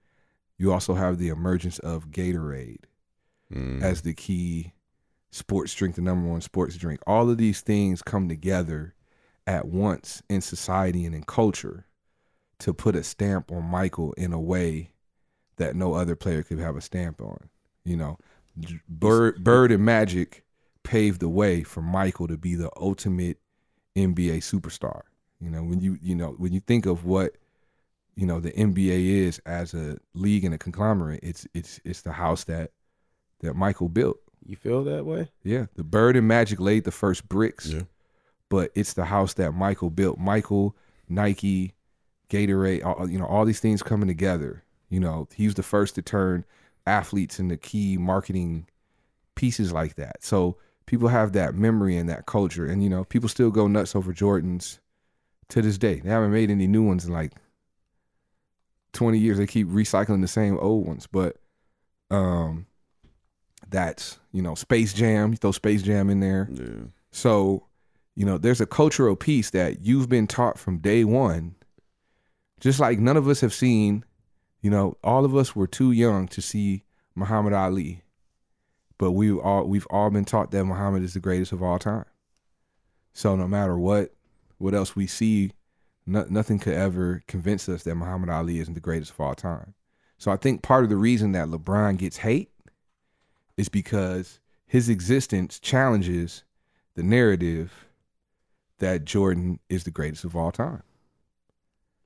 You 0.59 0.73
also 0.73 0.95
have 0.95 1.19
the 1.19 1.29
emergence 1.29 1.79
of 1.79 2.11
Gatorade 2.11 2.85
Mm. 3.55 3.81
as 3.81 4.03
the 4.03 4.13
key 4.13 4.73
sports 5.31 5.75
drink, 5.75 5.95
the 5.95 6.03
number 6.03 6.29
one 6.29 6.41
sports 6.41 6.77
drink. 6.77 7.01
All 7.07 7.29
of 7.29 7.39
these 7.39 7.61
things 7.61 8.03
come 8.03 8.29
together 8.29 8.95
at 9.47 9.67
once 9.67 10.23
in 10.29 10.41
society 10.41 11.05
and 11.05 11.15
in 11.15 11.23
culture 11.23 11.87
to 12.59 12.73
put 12.73 12.97
a 12.97 13.03
stamp 13.03 13.53
on 13.53 13.65
Michael 13.65 14.13
in 14.15 14.33
a 14.33 14.41
way 14.41 14.91
that 15.57 15.77
no 15.77 15.95
other 15.95 16.17
player 16.17 16.43
could 16.43 16.59
have 16.59 16.77
a 16.77 16.81
stamp 16.81 17.21
on. 17.21 17.49
You 17.85 17.97
know, 17.97 18.19
Bird, 18.89 19.45
Bird 19.45 19.73
and 19.73 19.85
Magic 19.85 20.45
paved 20.83 21.21
the 21.21 21.29
way 21.29 21.63
for 21.63 21.83
Michael 21.83 22.29
to 22.29 22.37
be 22.37 22.55
the 22.55 22.71
ultimate 22.77 23.39
NBA 23.97 24.39
superstar. 24.39 25.03
You 25.41 25.51
know, 25.51 25.63
when 25.63 25.81
you 25.81 25.99
you 26.01 26.15
know 26.15 26.31
when 26.39 26.53
you 26.53 26.61
think 26.61 26.87
of 26.87 27.05
what 27.05 27.37
you 28.15 28.27
know 28.27 28.41
the 28.41 28.53
NBA 28.53 29.27
is 29.27 29.39
as 29.45 29.75
a 29.75 29.99
league 30.15 30.45
and 30.45 30.55
a 30.55 30.59
conglomerate, 30.59 31.21
it's 31.23 31.47
it's 31.53 31.81
it's 31.85 32.03
the 32.03 32.13
house 32.13 32.45
that 32.45 32.71
that 33.41 33.55
Michael 33.55 33.89
built. 33.89 34.19
You 34.47 34.57
feel 34.57 34.85
that 34.85 35.05
way? 35.05 35.29
Yeah, 35.43 35.67
the 35.75 35.85
Bird 35.85 36.17
and 36.17 36.29
Magic 36.29 36.61
laid 36.61 36.85
the 36.85 36.91
first 36.93 37.29
bricks, 37.29 37.67
Yeah. 37.69 37.83
but 38.49 38.71
it's 38.75 38.93
the 38.93 39.05
house 39.07 39.35
that 39.35 39.53
Michael 39.53 39.91
built. 39.91 40.19
Michael, 40.19 40.77
Nike, 41.09 41.75
Gatorade, 42.31 42.85
all, 42.85 43.09
you 43.11 43.19
know, 43.19 43.27
all 43.27 43.45
these 43.45 43.61
things 43.61 43.83
coming 43.83 44.09
together. 44.09 44.63
You 44.89 45.01
know, 45.01 45.29
he 45.35 45.47
was 45.47 45.55
the 45.55 45.63
first 45.65 45.95
to 45.97 46.03
turn 46.03 46.45
athletes 46.87 47.41
into 47.41 47.57
key 47.57 47.97
marketing 47.97 48.67
pieces 49.35 49.73
like 49.73 49.97
that. 49.97 50.23
So 50.23 50.57
people 50.87 51.09
have 51.09 51.33
that 51.33 51.55
memory 51.57 51.97
and 51.97 52.09
that 52.09 52.27
culture, 52.27 52.67
and 52.67 52.83
you 52.83 52.89
know, 52.89 53.03
people 53.05 53.29
still 53.29 53.51
go 53.51 53.67
nuts 53.67 53.97
over 53.97 54.13
Jordans 54.13 54.79
to 55.49 55.61
this 55.63 55.77
day. 55.79 56.01
They 56.01 56.09
haven't 56.11 56.33
made 56.33 56.51
any 56.51 56.67
new 56.69 56.85
ones 56.85 57.05
in 57.05 57.13
like 57.13 57.33
twenty 58.93 59.19
years. 59.19 59.39
They 59.39 59.47
keep 59.47 59.69
recycling 59.69 60.21
the 60.21 60.29
same 60.29 60.57
old 60.59 60.87
ones, 60.87 61.07
but 61.11 61.37
um, 62.11 62.66
that's 63.69 64.19
you 64.37 64.43
know, 64.43 64.55
Space 64.55 64.93
Jam. 64.93 65.31
You 65.31 65.37
throw 65.39 65.51
Space 65.51 65.83
Jam 65.83 66.11
in 66.11 66.21
there. 66.21 66.47
Yeah. 66.53 66.89
So, 67.11 67.67
you 68.15 68.27
know, 68.27 68.37
there's 68.37 68.61
a 68.61 68.67
cultural 68.67 69.17
piece 69.17 69.49
that 69.51 69.81
you've 69.81 70.11
been 70.11 70.27
taught 70.27 70.59
from 70.59 70.77
day 70.77 71.05
one. 71.05 71.55
Just 72.61 72.79
like 72.79 72.99
none 72.99 73.17
of 73.17 73.29
us 73.29 73.41
have 73.41 73.55
seen, 73.55 74.05
you 74.61 74.69
know, 74.69 74.99
all 75.03 75.25
of 75.25 75.35
us 75.35 75.57
were 75.57 75.67
too 75.67 75.91
young 75.91 76.29
to 76.29 76.43
see 76.43 76.85
Muhammad 77.15 77.55
Ali. 77.55 78.03
But 78.99 79.13
we 79.13 79.33
all 79.33 79.65
we've 79.65 79.87
all 79.89 80.11
been 80.11 80.27
taught 80.27 80.51
that 80.51 80.65
Muhammad 80.67 81.03
is 81.03 81.15
the 81.15 81.21
greatest 81.21 81.53
of 81.53 81.63
all 81.63 81.79
time. 81.79 82.05
So 83.15 83.37
no 83.37 83.49
matter 83.49 83.79
what 83.79 84.13
what 84.59 84.75
else 84.75 84.95
we 84.95 85.07
see, 85.07 85.53
no, 86.05 86.27
nothing 86.29 86.59
could 86.59 86.75
ever 86.75 87.23
convince 87.27 87.71
us 87.71 87.85
that 87.85 87.95
Muhammad 87.95 88.29
Ali 88.29 88.59
isn't 88.59 88.75
the 88.75 88.81
greatest 88.81 89.13
of 89.13 89.21
all 89.21 89.35
time. 89.35 89.73
So 90.19 90.31
I 90.31 90.37
think 90.37 90.61
part 90.61 90.85
of 90.85 90.91
the 90.91 90.97
reason 90.97 91.33
that 91.33 91.49
LeBron 91.49 91.97
gets 91.97 92.19
hate 92.19 92.51
is 93.57 93.69
because 93.69 94.41
his 94.67 94.89
existence 94.89 95.59
challenges 95.59 96.45
the 96.95 97.03
narrative 97.03 97.87
that 98.79 99.05
Jordan 99.05 99.61
is 99.69 99.85
the 99.85 99.91
greatest 99.91 100.25
of 100.25 100.37
all 100.37 100.53
time. 100.53 100.83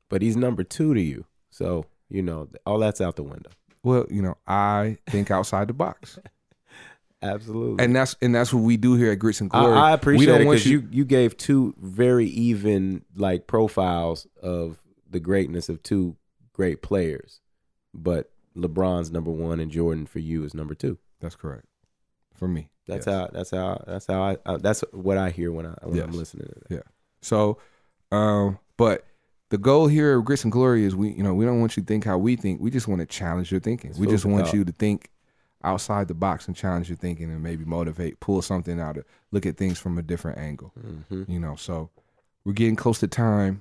But 0.08 0.22
he's 0.22 0.36
number 0.36 0.64
two 0.64 0.94
to 0.94 1.00
you. 1.00 1.24
So, 1.50 1.86
you 2.08 2.22
know, 2.22 2.48
all 2.66 2.78
that's 2.78 3.00
out 3.00 3.16
the 3.16 3.22
window. 3.22 3.50
Well, 3.82 4.06
you 4.10 4.22
know, 4.22 4.36
I 4.46 4.98
think 5.08 5.30
outside 5.30 5.68
the 5.68 5.72
box, 5.72 6.18
Absolutely. 7.22 7.84
and 7.84 7.94
that's 7.94 8.14
and 8.20 8.34
that's 8.34 8.52
what 8.52 8.62
we 8.62 8.76
do 8.76 8.94
here 8.94 9.12
at 9.12 9.18
Grits 9.18 9.40
and 9.40 9.50
Glory. 9.50 9.72
I, 9.72 9.88
I 9.88 9.90
we 9.90 9.94
appreciate 9.94 10.26
don't 10.26 10.40
it 10.42 10.44
want 10.46 10.58
because 10.58 10.70
you, 10.70 10.88
you 10.90 11.04
gave 11.04 11.36
two 11.36 11.74
very 11.78 12.26
even 12.26 13.04
like 13.16 13.46
profiles 13.46 14.26
of 14.42 14.78
the 15.08 15.20
greatness 15.20 15.68
of 15.68 15.82
two 15.82 16.16
great 16.52 16.82
players, 16.82 17.40
but 17.94 18.30
LeBron's 18.56 19.10
number 19.10 19.30
one 19.30 19.60
and 19.60 19.70
Jordan 19.70 20.06
for 20.06 20.18
you 20.18 20.44
is 20.44 20.54
number 20.54 20.74
two. 20.74 20.98
That's 21.20 21.36
correct 21.36 21.66
for 22.34 22.48
me. 22.48 22.70
That's 22.86 23.06
Yes. 23.06 23.14
how. 23.14 23.28
That's 23.32 23.50
how. 23.50 23.84
That's 23.86 24.06
how 24.06 24.22
I. 24.22 24.36
Uh, 24.46 24.56
that's 24.58 24.82
what 24.92 25.16
I 25.18 25.30
hear 25.30 25.52
when 25.52 25.66
I 25.66 25.74
when 25.82 26.00
I'm 26.00 26.12
listening 26.12 26.48
to 26.48 26.54
that. 26.60 26.74
Yeah. 26.74 26.82
So, 27.22 27.58
um, 28.10 28.58
but 28.76 29.04
the 29.50 29.58
goal 29.58 29.86
here 29.86 30.16
of 30.18 30.24
Grits 30.24 30.44
and 30.44 30.52
Glory 30.52 30.84
is 30.84 30.96
we, 30.96 31.10
you 31.10 31.22
know, 31.22 31.34
we 31.34 31.44
don't 31.44 31.60
want 31.60 31.76
you 31.76 31.82
to 31.82 31.86
think 31.86 32.04
how 32.04 32.18
we 32.18 32.36
think. 32.36 32.60
We 32.60 32.70
just 32.70 32.88
want 32.88 33.00
to 33.00 33.06
challenge 33.06 33.50
your 33.50 33.60
thinking. 33.60 33.92
We 33.98 34.06
just 34.06 34.24
want 34.24 34.52
you 34.52 34.64
to 34.64 34.72
think 34.72 35.10
outside 35.62 36.08
the 36.08 36.14
box 36.14 36.46
and 36.46 36.56
challenge 36.56 36.88
your 36.88 36.96
thinking 36.96 37.30
and 37.30 37.42
maybe 37.42 37.64
motivate, 37.66 38.18
pull 38.20 38.40
something 38.40 38.80
out 38.80 38.96
of, 38.96 39.04
look 39.30 39.44
at 39.44 39.58
things 39.58 39.78
from 39.78 39.98
a 39.98 40.02
different 40.02 40.38
angle. 40.38 40.72
hmm 40.80 41.24
You 41.28 41.38
know, 41.38 41.54
so 41.56 41.90
we're 42.44 42.54
getting 42.54 42.76
close 42.76 42.98
to 43.00 43.08
time. 43.08 43.60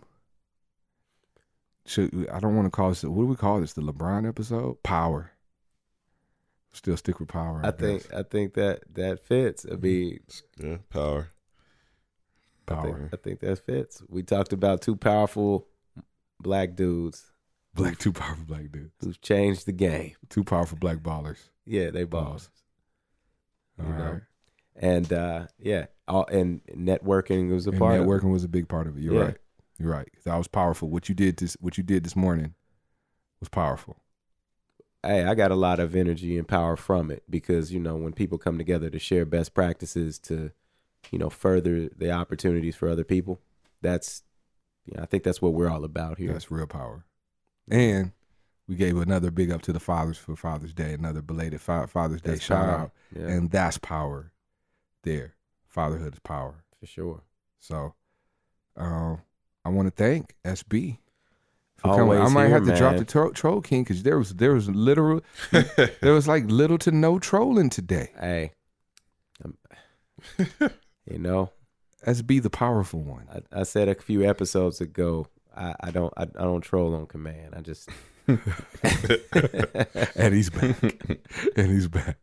Should 1.85 2.29
I 2.31 2.39
don't 2.39 2.55
want 2.55 2.67
to 2.67 2.69
call 2.71 2.89
this 2.89 3.03
what 3.03 3.23
do 3.23 3.27
we 3.27 3.35
call 3.35 3.59
this? 3.59 3.73
The 3.73 3.81
LeBron 3.81 4.27
episode? 4.27 4.81
Power. 4.83 5.31
Still 6.79 6.95
stick 6.95 7.19
with 7.19 7.27
power. 7.27 7.59
I 7.61 7.71
think. 7.71 8.03
guess. 8.03 8.13
I 8.17 8.23
think 8.23 8.53
that 8.53 8.83
that 8.93 9.19
fits. 9.19 9.65
I 9.69 9.75
mean, 9.75 10.19
Yeah. 10.57 10.77
Power. 10.89 11.27
I 12.69 12.75
think, 12.83 12.95
power. 12.95 13.09
I 13.11 13.15
think 13.17 13.39
that 13.41 13.59
fits. 13.59 14.01
We 14.07 14.23
talked 14.23 14.53
about 14.53 14.81
two 14.81 14.95
powerful 14.95 15.67
black 16.39 16.75
dudes 16.77 17.33
Black 17.75 17.97
two 17.97 18.13
powerful 18.13 18.45
black 18.45 18.71
dudes. 18.71 18.93
who've 19.01 19.19
changed 19.19 19.65
the 19.65 19.73
game. 19.73 20.13
Two 20.29 20.45
powerful 20.45 20.77
black 20.77 20.99
ballers. 20.99 21.49
Yeah, 21.65 21.89
they 21.89 22.05
balls. 22.05 22.49
All 23.77 23.85
You 23.85 23.91
right. 23.91 23.99
know, 23.99 24.21
And 24.77 25.11
uh, 25.11 25.47
yeah, 25.57 25.87
all 26.07 26.27
and 26.27 26.61
networking 26.73 27.51
was 27.51 27.67
a 27.67 27.71
And 27.71 27.79
part. 27.79 27.99
of 27.99 28.05
it. 28.05 28.07
networking 28.07 28.31
was 28.31 28.45
a 28.45 28.47
big 28.49 28.69
part 28.69 28.87
of 28.87 28.95
it. 28.97 29.01
You're 29.01 29.15
Yeah. 29.15 29.21
right. 29.21 29.37
You're 29.77 29.91
right. 29.91 30.07
That 30.23 30.37
was 30.37 30.47
powerful. 30.47 30.89
What 30.89 31.09
you 31.09 31.15
did 31.15 31.35
this 31.37 31.57
what 31.59 31.77
you 31.77 31.83
did 31.83 32.05
this 32.05 32.15
morning 32.15 32.53
was 33.41 33.49
powerful. 33.49 33.97
Hey, 35.03 35.23
I 35.23 35.33
got 35.35 35.51
a 35.51 35.55
lot 35.55 35.79
of 35.79 35.95
energy 35.95 36.37
and 36.37 36.47
power 36.47 36.75
from 36.75 37.09
it 37.09 37.23
because 37.29 37.71
you 37.71 37.79
know 37.79 37.95
when 37.95 38.11
people 38.13 38.37
come 38.37 38.57
together 38.57 38.89
to 38.89 38.99
share 38.99 39.25
best 39.25 39.53
practices 39.53 40.19
to, 40.19 40.51
you 41.11 41.17
know, 41.19 41.29
further 41.29 41.87
the 41.89 42.11
opportunities 42.11 42.75
for 42.75 42.89
other 42.89 43.05
people. 43.05 43.39
That's, 43.81 44.23
yeah, 44.85 45.01
I 45.01 45.05
think 45.05 45.23
that's 45.23 45.41
what 45.41 45.53
we're 45.53 45.69
all 45.69 45.85
about 45.85 46.17
here. 46.17 46.33
That's 46.33 46.51
real 46.51 46.67
power. 46.67 47.05
And 47.71 48.11
we 48.67 48.75
gave 48.75 48.97
another 48.97 49.31
big 49.31 49.51
up 49.51 49.61
to 49.63 49.73
the 49.73 49.79
fathers 49.79 50.17
for 50.17 50.35
Father's 50.35 50.73
Day, 50.73 50.93
another 50.93 51.21
belated 51.21 51.61
Fa- 51.61 51.87
Father's 51.87 52.21
Day 52.21 52.31
That's 52.31 52.43
shout 52.43 52.65
power. 52.65 52.77
out. 52.79 52.91
Yeah, 53.15 53.27
And 53.27 53.49
that's 53.51 53.77
power 53.77 54.31
there. 55.03 55.35
Fatherhood 55.65 56.13
is 56.15 56.19
power. 56.19 56.63
for 56.79 56.85
sure. 56.87 57.21
So 57.59 57.93
um, 58.75 59.21
I 59.63 59.69
want 59.69 59.87
to 59.87 59.91
thank 60.03 60.35
SB. 60.43 60.97
Coming. 61.83 62.19
I 62.19 62.27
might 62.29 62.47
here, 62.47 62.55
have 62.55 62.65
to 62.65 62.75
drop 62.75 62.97
the 62.97 63.05
tro- 63.05 63.31
troll 63.31 63.61
king 63.61 63.83
because 63.83 64.03
there 64.03 64.17
was 64.17 64.33
there 64.35 64.53
was 64.53 64.69
literal 64.69 65.21
there 65.51 66.13
was 66.13 66.27
like 66.27 66.45
little 66.47 66.77
to 66.79 66.91
no 66.91 67.19
trolling 67.19 67.69
today. 67.69 68.11
Hey, 68.19 68.51
um, 69.45 69.55
you 71.09 71.17
know, 71.19 71.51
SB 72.05 72.41
the 72.41 72.49
powerful 72.49 73.01
one. 73.01 73.27
I, 73.33 73.61
I 73.61 73.63
said 73.63 73.87
a 73.89 73.95
few 73.95 74.27
episodes 74.27 74.81
ago, 74.81 75.27
I, 75.55 75.73
I 75.81 75.91
don't, 75.91 76.13
I, 76.17 76.23
I 76.23 76.43
don't 76.43 76.61
troll 76.61 76.93
on 76.95 77.05
command. 77.07 77.53
I 77.55 77.61
just, 77.61 77.89
and 80.15 80.33
he's 80.33 80.49
back. 80.49 80.81
and 81.55 81.71
he's 81.71 81.87
back. 81.87 82.17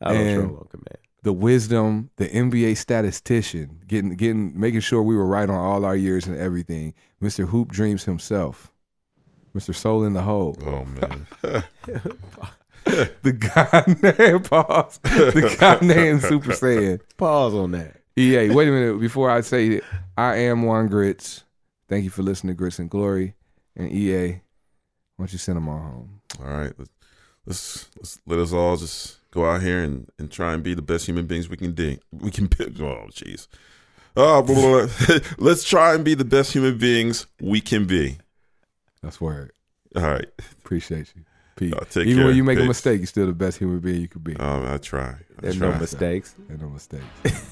I 0.00 0.12
don't 0.12 0.26
And- 0.26 0.42
troll 0.42 0.58
on 0.58 0.66
command. 0.68 0.98
The 1.24 1.32
wisdom, 1.32 2.10
the 2.16 2.28
NBA 2.28 2.76
statistician, 2.76 3.80
getting 3.88 4.14
getting 4.14 4.58
making 4.58 4.80
sure 4.80 5.02
we 5.02 5.16
were 5.16 5.26
right 5.26 5.48
on 5.48 5.56
all 5.56 5.84
our 5.84 5.96
years 5.96 6.26
and 6.26 6.36
everything. 6.36 6.94
Mr. 7.20 7.48
Hoop 7.48 7.72
Dreams 7.72 8.04
himself. 8.04 8.70
Mr. 9.56 9.74
Soul 9.74 10.04
in 10.04 10.12
the 10.12 10.22
Hole. 10.22 10.56
Oh 10.64 10.84
man. 10.84 11.26
The 12.84 13.32
guy 13.32 13.82
named 14.18 14.44
pause. 14.44 15.00
The 15.02 15.56
guy 15.58 15.78
named 15.80 16.20
Super 16.20 16.50
Saiyan. 16.50 17.00
Pause 17.16 17.54
on 17.54 17.70
that. 17.72 17.96
EA, 18.16 18.50
wait 18.50 18.68
a 18.68 18.70
minute. 18.70 19.00
Before 19.00 19.30
I 19.30 19.40
say 19.40 19.68
it, 19.68 19.84
I 20.16 20.36
am 20.36 20.62
Juan 20.62 20.88
Grits. 20.88 21.44
Thank 21.88 22.04
you 22.04 22.10
for 22.10 22.22
listening 22.22 22.54
to 22.54 22.58
Grits 22.58 22.78
and 22.78 22.90
Glory. 22.90 23.34
And 23.74 23.90
EA, 23.90 24.28
why 25.16 25.24
don't 25.24 25.32
you 25.32 25.38
send 25.38 25.56
them 25.56 25.68
all 25.68 25.78
home? 25.78 26.20
All 26.40 26.46
right. 26.46 26.72
Let's, 26.78 26.90
let's 27.46 27.90
let's 27.96 28.18
let 28.26 28.38
us 28.38 28.52
all 28.52 28.76
just 28.76 29.18
go 29.34 29.44
out 29.50 29.62
here 29.62 29.82
and, 29.82 30.08
and 30.18 30.30
try 30.30 30.54
and 30.54 30.62
be 30.62 30.74
the 30.74 30.82
best 30.82 31.06
human 31.06 31.26
beings 31.26 31.48
we 31.48 31.56
can 31.56 31.72
be. 31.72 31.98
We 32.12 32.30
can 32.30 32.46
be. 32.46 32.64
Oh, 32.84 33.08
jeez. 33.10 33.48
Oh, 34.16 34.42
blah, 34.42 34.54
blah, 34.54 34.86
blah. 34.86 35.18
let's 35.38 35.64
try 35.64 35.94
and 35.94 36.04
be 36.04 36.14
the 36.14 36.24
best 36.24 36.52
human 36.52 36.78
beings 36.78 37.26
we 37.40 37.60
can 37.60 37.84
be. 37.86 38.18
That's 39.02 39.20
word. 39.20 39.50
All 39.96 40.02
right. 40.02 40.28
Appreciate 40.62 41.12
you. 41.16 41.22
Peace. 41.56 41.72
Uh, 41.72 41.84
take 41.90 42.06
Even 42.06 42.18
care. 42.18 42.26
when 42.26 42.36
you 42.36 42.44
make 42.44 42.58
a 42.60 42.64
mistake, 42.64 42.98
you're 42.98 43.06
still 43.06 43.26
the 43.26 43.32
best 43.32 43.58
human 43.58 43.80
being 43.80 44.00
you 44.00 44.08
could 44.08 44.22
be. 44.22 44.36
Um, 44.36 44.66
I 44.66 44.78
try. 44.78 45.10
I 45.10 45.16
There's 45.40 45.58
try. 45.58 45.70
no 45.70 45.78
mistakes. 45.78 46.34
Ain't 46.50 46.60
no 46.60 46.68
mistakes. 46.68 47.04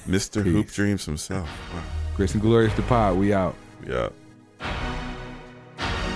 Mr. 0.07 0.41
Hoop 0.43 0.67
Dreams 0.67 1.05
himself. 1.05 1.49
Wow. 1.73 1.83
Grits 2.15 2.33
and 2.33 2.41
Glorious 2.41 2.73
the 2.75 2.81
pod. 2.83 3.17
We 3.17 3.33
out. 3.33 3.55
Yeah. 3.85 4.09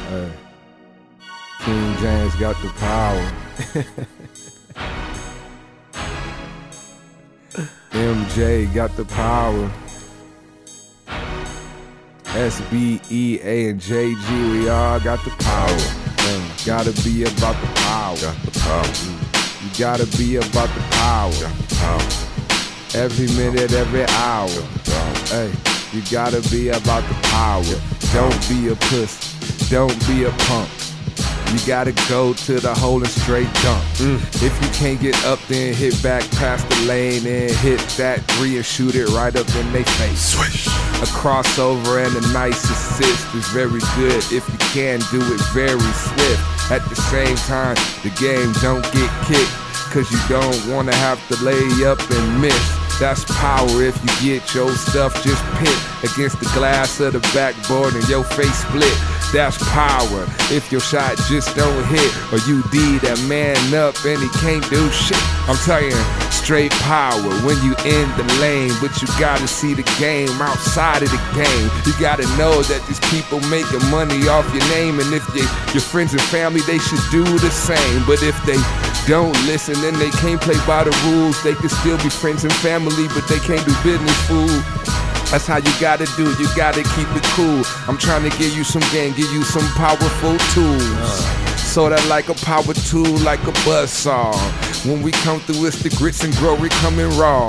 Hey. 0.09 0.31
King 1.59 1.97
James 1.97 2.35
got 2.35 2.55
the 2.61 2.69
power. 2.77 3.33
MJ 7.91 8.73
got 8.73 8.95
the 8.95 9.05
power. 9.05 9.71
SB, 12.25 13.11
EA, 13.11 13.69
and 13.69 13.81
JG, 13.81 14.51
we 14.51 14.69
all 14.69 14.99
got 14.99 15.23
the 15.23 15.31
power. 15.39 16.17
Man, 16.25 16.51
gotta 16.65 16.91
be 17.03 17.23
about 17.23 17.59
the 17.61 17.67
power. 17.81 18.15
Got 18.17 18.41
the 18.43 18.59
power. 18.59 18.83
Mm. 18.83 19.63
You 19.63 19.79
gotta 19.79 20.05
be 20.17 20.35
about 20.35 20.69
the 20.75 20.81
power. 20.91 21.31
Got 21.31 21.57
the 21.57 21.75
power. 21.75 23.01
Every 23.01 23.27
minute, 23.35 23.71
every 23.73 24.05
hour. 24.05 24.49
Hey, 25.29 25.51
you 25.93 26.01
gotta 26.11 26.41
be 26.49 26.69
about 26.69 27.07
the 27.07 27.15
power. 27.23 27.63
Don't 28.13 28.49
be 28.49 28.67
a 28.69 28.75
puss. 28.75 29.69
Don't 29.69 30.07
be 30.07 30.25
a 30.25 30.31
punk. 30.31 30.69
You 31.53 31.65
gotta 31.65 31.93
go 32.09 32.33
to 32.33 32.59
the 32.59 32.73
hole 32.73 32.97
and 32.97 33.07
straight 33.07 33.51
dunk. 33.63 33.83
Mm. 33.97 34.19
If 34.43 34.53
you 34.61 34.69
can't 34.71 34.99
get 34.99 35.15
up, 35.25 35.39
then 35.47 35.73
hit 35.73 36.01
back 36.03 36.29
past 36.31 36.67
the 36.69 36.75
lane 36.87 37.25
and 37.25 37.49
hit 37.49 37.79
that 37.97 38.19
three 38.31 38.57
and 38.57 38.65
shoot 38.65 38.95
it 38.95 39.07
right 39.09 39.35
up 39.35 39.47
in 39.55 39.71
their 39.71 39.85
face. 39.85 40.35
Swish. 40.35 40.67
A 40.67 41.07
crossover 41.15 42.05
and 42.05 42.15
a 42.15 42.33
nice 42.33 42.63
assist 42.69 43.33
is 43.33 43.47
very 43.49 43.79
good 43.95 44.23
if 44.31 44.47
you 44.47 44.59
can 44.73 44.99
do 45.11 45.21
it 45.21 45.41
very 45.53 45.79
swift. 45.79 46.71
At 46.71 46.83
the 46.89 46.95
same 46.95 47.37
time, 47.47 47.75
the 48.03 48.11
game 48.19 48.51
don't 48.61 48.83
get 48.91 49.09
kicked. 49.25 49.51
cause 49.91 50.11
you 50.11 50.19
don't 50.27 50.67
wanna 50.67 50.93
have 50.95 51.19
to 51.29 51.43
lay 51.43 51.85
up 51.85 51.99
and 52.11 52.41
miss. 52.41 52.86
That's 52.99 53.25
power 53.25 53.83
if 53.83 53.95
you 54.01 54.39
get 54.39 54.55
your 54.55 54.71
stuff 54.71 55.13
just 55.23 55.43
pit 55.57 55.77
against 56.11 56.39
the 56.39 56.49
glass 56.53 56.99
of 56.99 57.13
the 57.13 57.19
backboard 57.33 57.93
and 57.93 58.07
your 58.09 58.23
face 58.23 58.57
split. 58.65 58.91
That's 59.31 59.57
power 59.69 60.25
if 60.49 60.71
your 60.71 60.81
shot 60.81 61.17
just 61.29 61.55
don't 61.55 61.85
hit 61.85 62.11
or 62.33 62.39
you 62.49 62.63
D 62.71 62.97
that 63.05 63.21
man 63.27 63.59
up 63.75 63.93
and 64.03 64.17
he 64.17 64.29
can't 64.39 64.67
do 64.69 64.89
shit. 64.89 65.21
I'm 65.45 65.57
telling 65.61 65.91
you, 65.91 66.03
straight 66.31 66.71
power 66.81 67.21
when 67.45 67.59
you 67.61 67.75
in 67.83 68.07
the 68.15 68.25
lane, 68.39 68.71
but 68.81 68.95
you 69.01 69.07
gotta 69.19 69.47
see 69.47 69.75
the 69.75 69.83
game 69.99 70.31
outside 70.41 71.03
of 71.03 71.11
the 71.11 71.21
game. 71.35 71.67
You 71.85 71.93
gotta 71.99 72.23
know 72.33 72.63
that 72.65 72.81
these 72.87 73.03
people 73.11 73.43
making 73.51 73.83
money 73.91 74.27
off 74.27 74.47
your 74.55 74.63
name, 74.71 74.99
and 74.99 75.13
if 75.13 75.27
you, 75.35 75.43
your 75.75 75.83
friends 75.83 76.13
and 76.13 76.21
family, 76.33 76.61
they 76.61 76.79
should 76.79 77.03
do 77.11 77.23
the 77.37 77.51
same. 77.51 78.05
But 78.07 78.23
if 78.23 78.33
they 78.47 78.57
don't 79.07 79.33
listen, 79.47 79.73
then 79.81 79.97
they 79.99 80.09
can't 80.09 80.41
play 80.41 80.57
by 80.67 80.83
the 80.83 80.91
rules. 81.07 81.41
They 81.41 81.55
can 81.55 81.69
still 81.69 81.97
be 81.97 82.09
friends 82.09 82.43
and 82.43 82.53
family, 82.55 83.07
but 83.15 83.25
they 83.29 83.39
can't 83.39 83.65
do 83.65 83.73
business, 83.81 84.17
fool. 84.27 84.47
That's 85.31 85.47
how 85.47 85.57
you 85.57 85.71
gotta 85.79 86.05
do. 86.17 86.29
You 86.35 86.47
gotta 86.55 86.83
keep 86.83 87.07
it 87.15 87.23
cool. 87.35 87.63
I'm 87.87 87.97
trying 87.97 88.29
to 88.29 88.37
give 88.37 88.55
you 88.55 88.63
some 88.63 88.83
game, 88.91 89.13
give 89.13 89.31
you 89.31 89.43
some 89.43 89.65
powerful 89.75 90.37
tools. 90.53 90.83
Uh. 90.83 91.47
So 91.57 91.89
that 91.89 92.05
like 92.07 92.29
a 92.29 92.33
power 92.33 92.73
tool, 92.73 93.17
like 93.19 93.43
a 93.43 93.51
buzz 93.63 93.91
saw. 93.91 94.33
When 94.85 95.01
we 95.01 95.11
come 95.11 95.39
through, 95.41 95.67
it's 95.67 95.81
the 95.83 95.89
grits 95.89 96.23
and 96.23 96.35
glory 96.37 96.69
coming 96.69 97.09
raw. 97.17 97.47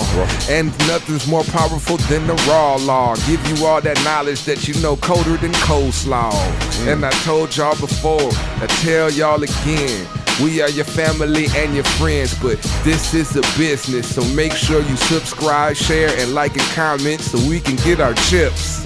And 0.49 0.67
nothing's 0.87 1.27
more 1.27 1.45
powerful 1.45 1.97
than 2.09 2.27
the 2.27 2.35
raw 2.49 2.77
law. 2.77 3.15
Give 3.27 3.41
you 3.49 3.65
all 3.65 3.81
that 3.81 4.03
knowledge 4.05 4.45
that 4.45 4.67
you 4.67 4.75
know 4.83 4.97
colder 4.97 5.37
than 5.37 5.53
coleslaw. 5.53 6.33
Mm. 6.33 6.93
And 6.93 7.07
I 7.07 7.11
told 7.23 7.57
y'all 7.57 7.79
before, 7.79 8.31
I 8.63 8.67
tell 8.83 9.11
y'all 9.11 9.43
again. 9.43 10.18
We 10.43 10.63
are 10.63 10.71
your 10.71 10.85
family 10.85 11.47
and 11.57 11.75
your 11.75 11.83
friends, 11.83 12.33
but 12.41 12.63
this 12.85 13.13
is 13.13 13.35
a 13.35 13.43
business. 13.59 14.15
So 14.15 14.23
make 14.35 14.53
sure 14.53 14.81
you 14.83 14.97
subscribe, 14.97 15.75
share, 15.75 16.17
and 16.21 16.33
like 16.33 16.53
and 16.53 16.63
comment 16.77 17.21
so 17.21 17.39
we 17.49 17.59
can 17.59 17.75
get 17.77 17.99
our 17.99 18.15
chips. 18.15 18.85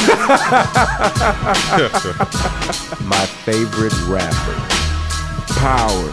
My 3.06 3.24
favorite 3.44 3.96
rapper. 4.06 4.54
Power. 5.54 6.12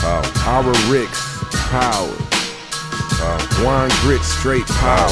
Power. 0.00 0.26
Our 0.44 0.92
Ricks. 0.92 1.42
Power. 1.70 2.14
Power. 3.16 3.64
Juan 3.64 3.88
Grit 4.02 4.22
straight 4.22 4.66
power. 4.66 5.08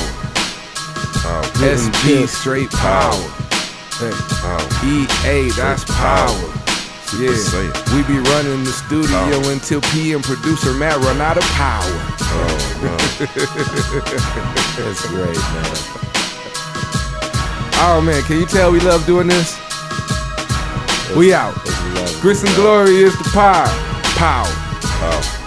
Power. 1.23 1.45
SG 1.57 2.29
straight 2.29 2.71
power. 2.71 3.15
Hey. 3.99 4.13
Power. 4.13 4.69
EA, 4.85 5.51
that's 5.53 5.85
power. 5.87 6.66
Yeah, 7.15 7.31
we 7.95 8.03
be 8.03 8.19
running 8.19 8.65
the 8.65 8.73
studio 8.73 9.41
Power. 9.41 9.53
until 9.53 9.81
P 9.81 10.13
and 10.13 10.23
producer 10.25 10.75
Matt 10.75 10.97
run 10.99 11.21
out 11.21 11.37
of 11.39 11.45
power. 11.55 11.83
Oh. 12.29 12.57
That's 14.77 15.07
great, 15.07 15.37
man. 15.37 16.03
Oh 17.79 18.01
man, 18.05 18.23
can 18.25 18.39
you 18.41 18.47
tell 18.47 18.73
we 18.73 18.81
love 18.81 19.07
doing 19.07 19.29
this? 19.29 19.57
We 21.17 21.33
out. 21.33 21.55
Grits 22.21 22.43
and 22.43 22.55
glory 22.57 22.97
is 22.97 23.17
the 23.17 23.31
power. 23.33 23.69
Power. 24.17 24.51
Power. 24.99 25.46